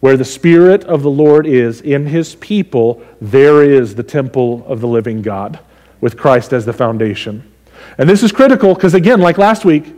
Where 0.00 0.16
the 0.16 0.24
Spirit 0.24 0.84
of 0.84 1.02
the 1.02 1.10
Lord 1.10 1.46
is 1.46 1.80
in 1.80 2.06
his 2.06 2.34
people, 2.36 3.02
there 3.20 3.62
is 3.62 3.94
the 3.94 4.02
temple 4.02 4.64
of 4.66 4.80
the 4.80 4.88
living 4.88 5.22
God, 5.22 5.58
with 6.00 6.16
Christ 6.16 6.52
as 6.52 6.66
the 6.66 6.72
foundation. 6.72 7.50
And 7.98 8.08
this 8.08 8.22
is 8.22 8.32
critical 8.32 8.74
because, 8.74 8.94
again, 8.94 9.20
like 9.20 9.38
last 9.38 9.64
week, 9.64 9.94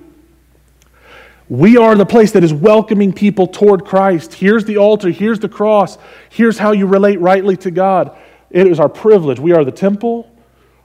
we 1.48 1.76
are 1.76 1.94
the 1.94 2.06
place 2.06 2.32
that 2.32 2.42
is 2.42 2.52
welcoming 2.52 3.12
people 3.12 3.46
toward 3.46 3.84
Christ. 3.84 4.34
Here's 4.34 4.64
the 4.64 4.78
altar, 4.78 5.10
here's 5.10 5.38
the 5.38 5.48
cross, 5.48 5.96
here's 6.28 6.58
how 6.58 6.72
you 6.72 6.86
relate 6.86 7.20
rightly 7.20 7.56
to 7.58 7.70
God. 7.70 8.16
It 8.50 8.66
is 8.66 8.80
our 8.80 8.88
privilege. 8.88 9.38
We 9.38 9.52
are 9.52 9.64
the 9.64 9.72
temple, 9.72 10.30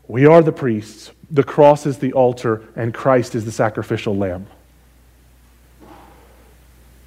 we 0.08 0.26
are 0.26 0.42
the 0.42 0.52
priests. 0.52 1.12
The 1.32 1.44
cross 1.44 1.86
is 1.86 1.98
the 2.00 2.12
altar, 2.12 2.64
and 2.76 2.94
Christ 2.94 3.36
is 3.36 3.46
the 3.46 3.52
sacrificial 3.52 4.16
lamb. 4.16 4.48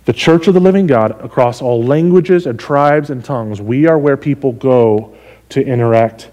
The 0.07 0.15
church 0.15 0.49
of 0.49 0.55
the 0.55 0.61
living 0.61 0.87
God, 0.87 1.23
across 1.23 1.63
all 1.63 1.83
languages 1.83 2.47
and 2.47 2.59
tribes 2.59 3.11
and 3.11 3.25
tongues, 3.25 3.61
we 3.61 3.87
are 3.87 3.99
where 3.99 4.17
people 4.17 4.53
go 4.53 5.15
to 5.51 5.65
interact 5.65 6.31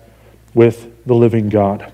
with 0.53 1.05
the 1.05 1.13
living 1.13 1.49
God. 1.49 1.91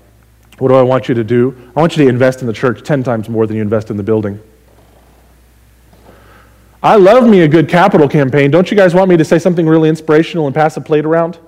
What 0.58 0.68
do 0.68 0.74
I 0.74 0.82
want 0.82 1.08
you 1.08 1.14
to 1.14 1.24
do? 1.24 1.56
I 1.76 1.80
want 1.80 1.96
you 1.96 2.04
to 2.04 2.08
invest 2.08 2.40
in 2.40 2.46
the 2.46 2.52
church 2.52 2.82
10 2.82 3.02
times 3.04 3.28
more 3.28 3.46
than 3.46 3.56
you 3.56 3.62
invest 3.62 3.90
in 3.90 3.96
the 3.96 4.02
building. 4.02 4.40
I 6.82 6.96
love 6.96 7.28
me 7.28 7.40
a 7.40 7.48
good 7.48 7.68
capital 7.68 8.08
campaign. 8.08 8.50
Don't 8.50 8.70
you 8.70 8.76
guys 8.76 8.94
want 8.94 9.08
me 9.08 9.16
to 9.16 9.24
say 9.24 9.38
something 9.38 9.66
really 9.66 9.88
inspirational 9.88 10.46
and 10.46 10.54
pass 10.54 10.76
a 10.76 10.80
plate 10.80 11.04
around? 11.04 11.38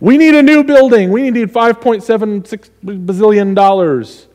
We 0.00 0.18
need 0.18 0.34
a 0.34 0.42
new 0.42 0.64
building. 0.64 1.10
We 1.10 1.30
need 1.30 1.48
$5.76 1.52 2.70
bazillion 2.84 3.54
dollars. 3.54 4.26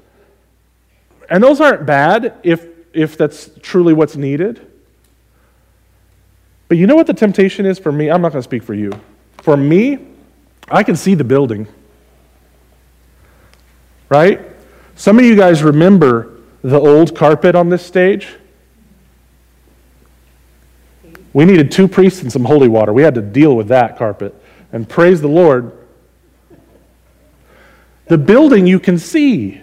And 1.30 1.42
those 1.42 1.62
aren't 1.62 1.86
bad 1.86 2.36
if, 2.44 2.66
if 2.94 3.18
that's 3.18 3.50
truly 3.62 3.94
what's 3.94 4.18
needed. 4.18 4.68
But 6.68 6.78
you 6.78 6.88
know 6.88 6.96
what 6.96 7.08
the 7.08 7.14
temptation 7.14 7.66
is 7.66 7.80
for 7.80 7.92
me? 7.92 8.10
I'm 8.10 8.22
not 8.22 8.34
going 8.34 8.40
to 8.40 8.44
speak 8.44 8.64
for 8.64 8.74
you. 8.74 8.92
For 9.38 9.56
me, 9.56 10.08
I 10.70 10.84
can 10.84 10.96
see 10.96 11.16
the 11.16 11.24
building 11.24 11.68
right? 14.12 14.42
Some 14.96 15.18
of 15.18 15.26
you 15.26 15.38
guys 15.38 15.64
remember 15.64 16.38
the 16.62 16.80
old 16.80 17.16
carpet 17.16 17.56
on 17.56 17.70
this 17.70 17.84
stage? 17.84 18.28
We 21.34 21.46
needed 21.46 21.72
two 21.72 21.88
priests 21.88 22.22
and 22.22 22.30
some 22.30 22.44
holy 22.44 22.68
water. 22.68 22.92
We 22.92 23.04
had 23.04 23.16
to 23.16 23.22
deal 23.22 23.56
with 23.56 23.70
that 23.70 23.98
carpet. 23.98 24.36
And 24.74 24.88
praise 24.88 25.22
the 25.22 25.30
Lord. 25.30 25.72
The 28.08 28.18
building 28.18 28.68
you 28.68 28.82
can 28.82 29.00
see. 29.00 29.62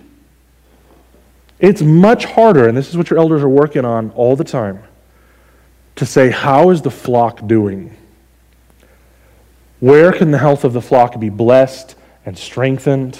It's 1.58 1.82
much 1.82 2.24
harder, 2.24 2.66
and 2.66 2.76
this 2.76 2.88
is 2.88 2.96
what 2.96 3.10
your 3.10 3.18
elders 3.18 3.42
are 3.42 3.48
working 3.48 3.84
on 3.84 4.10
all 4.12 4.34
the 4.34 4.44
time, 4.44 4.82
to 5.96 6.06
say, 6.06 6.30
how 6.30 6.70
is 6.70 6.80
the 6.80 6.90
flock 6.90 7.46
doing? 7.46 7.94
Where 9.80 10.10
can 10.12 10.30
the 10.30 10.38
health 10.38 10.64
of 10.64 10.72
the 10.72 10.80
flock 10.80 11.20
be 11.20 11.28
blessed 11.28 11.96
and 12.24 12.38
strengthened? 12.38 13.18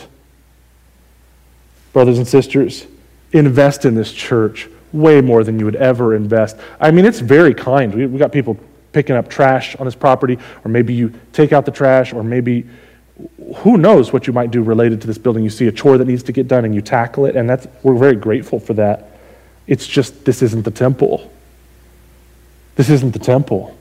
Brothers 1.93 2.19
and 2.19 2.27
sisters, 2.27 2.87
invest 3.33 3.85
in 3.85 3.95
this 3.95 4.13
church 4.13 4.69
way 4.93 5.21
more 5.21 5.45
than 5.45 5.59
you 5.59 5.65
would 5.65 5.77
ever 5.77 6.15
invest. 6.15 6.57
I 6.81 6.91
mean, 6.91 7.05
it's 7.05 7.21
very 7.21 7.55
kind. 7.55 7.95
We, 7.95 8.07
we 8.07 8.19
got 8.19 8.33
people 8.33 8.59
picking 8.93 9.17
up 9.17 9.29
trash 9.29 9.77
on 9.77 9.85
this 9.85 9.95
property, 9.95 10.39
or 10.65 10.71
maybe 10.71 10.95
you 10.95 11.13
take 11.33 11.53
out 11.53 11.67
the 11.67 11.71
trash, 11.71 12.13
or 12.13 12.23
maybe 12.23 12.67
who 13.57 13.77
knows 13.77 14.13
what 14.13 14.27
you 14.27 14.33
might 14.33 14.51
do 14.51 14.63
related 14.63 15.01
to 15.01 15.07
this 15.07 15.19
building. 15.19 15.45
You 15.45 15.51
see 15.51 15.67
a 15.67 15.73
chore 15.73 15.99
that 15.99 16.07
needs 16.07 16.23
to 16.25 16.33
get 16.33 16.49
done 16.49 16.65
and 16.65 16.75
you 16.75 16.81
tackle 16.81 17.27
it, 17.27 17.37
and 17.37 17.49
that's, 17.49 17.67
we're 17.83 17.97
very 17.97 18.17
grateful 18.17 18.61
for 18.61 18.75
that. 18.75 19.19
It's 19.67 19.87
just 19.87 20.25
this 20.25 20.41
isn't 20.43 20.65
the 20.65 20.71
temple. 20.71 21.31
This 22.77 22.89
isn't 22.89 23.13
the 23.13 23.19
temple. 23.19 23.77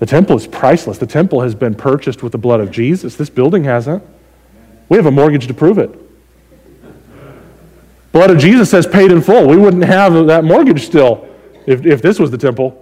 The 0.00 0.06
temple 0.06 0.36
is 0.36 0.46
priceless. 0.46 0.98
The 0.98 1.06
temple 1.06 1.40
has 1.40 1.54
been 1.54 1.74
purchased 1.74 2.22
with 2.22 2.32
the 2.32 2.38
blood 2.38 2.60
of 2.60 2.70
Jesus. 2.70 3.16
This 3.16 3.30
building 3.30 3.64
hasn't. 3.64 4.02
We 4.88 4.96
have 4.96 5.06
a 5.06 5.10
mortgage 5.10 5.46
to 5.46 5.54
prove 5.54 5.78
it. 5.78 5.90
Blood 8.14 8.30
of 8.30 8.38
Jesus 8.38 8.70
says 8.70 8.86
paid 8.86 9.10
in 9.10 9.20
full. 9.20 9.48
We 9.48 9.56
wouldn't 9.56 9.82
have 9.82 10.28
that 10.28 10.44
mortgage 10.44 10.86
still 10.86 11.28
if, 11.66 11.84
if 11.84 12.00
this 12.00 12.20
was 12.20 12.30
the 12.30 12.38
temple. 12.38 12.80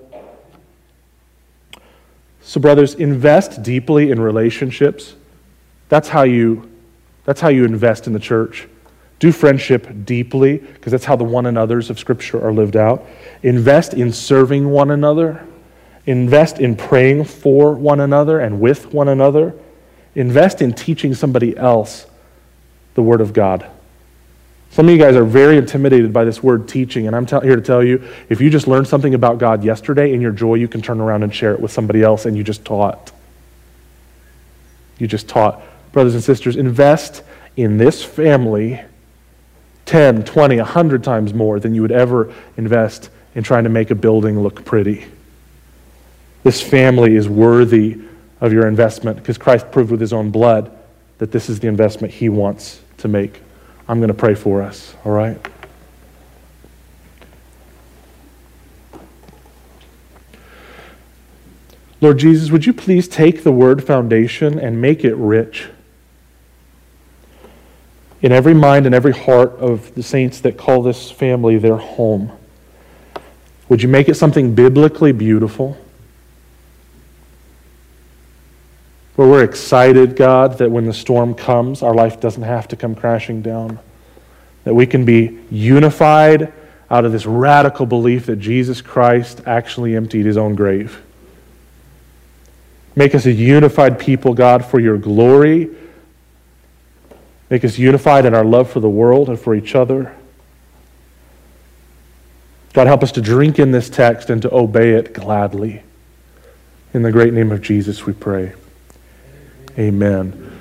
So, 2.43 2.61
brothers, 2.61 2.97
invest 2.97 3.63
deeply 3.63 4.11
in 4.11 4.21
relationships. 4.21 5.15
That's 5.89 6.11
how 6.11 6.25
you 6.25 6.71
That's 7.25 7.41
how 7.41 7.49
you 7.49 7.65
invest 7.65 8.07
in 8.07 8.13
the 8.13 8.21
church. 8.21 8.69
Do 9.21 9.33
friendship 9.33 10.05
deeply, 10.05 10.59
because 10.59 10.93
that's 10.93 11.07
how 11.07 11.17
the 11.17 11.25
one 11.25 11.47
another's 11.47 11.89
of 11.89 11.99
Scripture 11.99 12.45
are 12.45 12.53
lived 12.53 12.77
out. 12.77 13.07
Invest 13.43 13.95
in 13.95 14.13
serving 14.13 14.69
one 14.69 14.91
another. 14.91 15.47
Invest 16.05 16.59
in 16.59 16.77
praying 16.77 17.25
for 17.25 17.73
one 17.73 18.01
another 18.01 18.39
and 18.39 18.61
with 18.61 18.93
one 18.93 19.09
another. 19.09 19.55
Invest 20.15 20.61
in 20.61 20.75
teaching 20.75 21.15
somebody 21.15 21.57
else 21.57 22.05
the 22.93 23.03
Word 23.03 23.23
of 23.23 23.33
God. 23.33 23.67
Some 24.73 24.89
of 24.89 24.93
you 24.95 24.99
guys 24.99 25.17
are 25.17 25.25
very 25.25 25.59
intimidated 25.59 26.15
by 26.15 26.25
this 26.25 26.43
word 26.43 26.67
teaching, 26.67 27.07
and 27.07 27.15
I'm 27.15 27.27
t- 27.27 27.39
here 27.43 27.57
to 27.57 27.63
tell 27.63 27.85
you 27.85 28.03
if 28.31 28.41
you 28.41 28.49
just 28.49 28.67
learned 28.67 28.89
something 28.89 29.13
about 29.13 29.37
God 29.37 29.63
yesterday 29.63 30.15
in 30.15 30.23
your 30.23 30.33
joy, 30.33 30.55
you 30.55 30.67
can 30.67 30.81
turn 30.81 30.99
around 30.99 31.23
and 31.23 31.35
share 31.35 31.53
it 31.53 31.61
with 31.61 31.71
somebody 31.71 32.03
else, 32.03 32.25
and 32.25 32.35
you 32.35 32.43
just 32.43 32.65
taught. 32.65 33.13
You 34.99 35.07
just 35.07 35.29
taught. 35.29 35.63
Brothers 35.93 36.15
and 36.15 36.25
sisters, 36.25 36.57
invest 36.57 37.23
in 37.55 37.77
this 37.77 38.03
family 38.03 38.81
10, 39.85 40.25
20, 40.25 40.57
100 40.57 41.05
times 41.05 41.35
more 41.35 41.61
than 41.61 41.75
you 41.75 41.83
would 41.83 41.93
ever 41.93 42.33
invest 42.57 43.11
in 43.35 43.43
trying 43.43 43.65
to 43.65 43.71
make 43.71 43.91
a 43.91 43.95
building 43.95 44.41
look 44.41 44.65
pretty. 44.65 45.05
This 46.45 46.63
family 46.63 47.15
is 47.15 47.29
worthy 47.29 48.01
of 48.41 48.55
your 48.55 48.67
investment 48.67 49.19
because 49.19 49.37
Christ 49.37 49.71
proved 49.71 49.91
with 49.91 50.01
his 50.01 50.15
own 50.15 50.31
blood 50.31 50.75
that 51.19 51.31
this 51.31 51.51
is 51.51 51.61
the 51.61 51.69
investment 51.69 52.15
he 52.15 52.31
wants 52.31 52.81
to 52.99 53.09
make. 53.09 53.43
I'm 53.93 53.99
going 53.99 54.09
to 54.09 54.15
pray 54.15 54.35
for 54.35 54.63
us, 54.63 54.97
all 55.05 55.13
right? 55.13 55.37
Lord 62.01 62.19
Jesus, 62.19 62.51
would 62.51 62.65
you 62.65 62.73
please 62.73 63.07
take 63.07 63.45
the 63.45 63.53
word 63.53 63.85
foundation 63.85 64.59
and 64.59 64.81
make 64.81 65.05
it 65.05 65.15
rich? 65.17 65.69
in 68.23 68.31
every 68.31 68.55
mind 68.55 68.87
and 68.87 68.95
every 68.95 69.13
heart 69.13 69.51
of 69.59 69.93
the 69.97 70.03
saints 70.03 70.41
that 70.41 70.57
call 70.57 70.81
this 70.81 71.11
family 71.11 71.59
their 71.59 71.77
home. 71.77 72.31
Would 73.69 73.83
you 73.83 73.89
make 73.89 74.09
it 74.09 74.15
something 74.15 74.55
biblically 74.55 75.11
beautiful? 75.11 75.77
Where 79.17 79.29
we're 79.29 79.45
excited, 79.45 80.17
God, 80.17 80.59
that 80.59 80.71
when 80.71 80.87
the 80.87 80.93
storm 80.93 81.35
comes, 81.35 81.83
our 81.83 81.95
life 81.95 82.21
doesn't 82.21 82.43
have 82.43 82.69
to 82.69 82.77
come 82.77 82.95
crashing 82.95 83.43
down. 83.43 83.79
That 84.65 84.75
we 84.75 84.87
can 84.87 85.05
be 85.05 85.39
unified 85.51 86.53
out 86.91 87.05
of 87.05 87.13
this 87.13 87.27
radical 87.27 87.87
belief 87.87 88.27
that 88.27 88.37
Jesus 88.37 88.81
Christ 88.81 89.43
actually 89.47 89.97
emptied 89.97 90.25
his 90.25 90.37
own 90.37 90.55
grave. 90.55 91.03
Make 92.95 93.15
us 93.15 93.27
a 93.27 93.33
unified 93.33 93.99
people, 93.99 94.35
God, 94.35 94.65
for 94.65 94.79
your 94.79 94.99
glory 94.99 95.71
Make 97.53 97.67
us 97.67 97.77
unified 97.77 98.25
in 98.25 98.33
our 98.33 98.47
love 98.47 98.71
for 98.71 98.81
the 98.81 98.89
world 98.89 99.29
and 99.29 99.39
for 99.39 99.55
each 99.55 99.75
other. 99.75 100.17
God, 102.73 102.87
help 102.87 103.03
us 103.03 103.13
to 103.13 103.21
drink 103.21 103.59
in 103.59 103.73
this 103.73 103.91
text 103.91 104.31
and 104.31 104.41
to 104.41 104.55
obey 104.55 104.93
it 104.93 105.13
gladly. 105.13 105.83
In 106.95 107.03
the 107.03 107.13
great 107.13 107.35
name 107.35 107.53
of 107.53 107.61
Jesus, 107.61 108.07
we 108.07 108.15
pray. 108.15 108.55
Amen. 109.79 110.52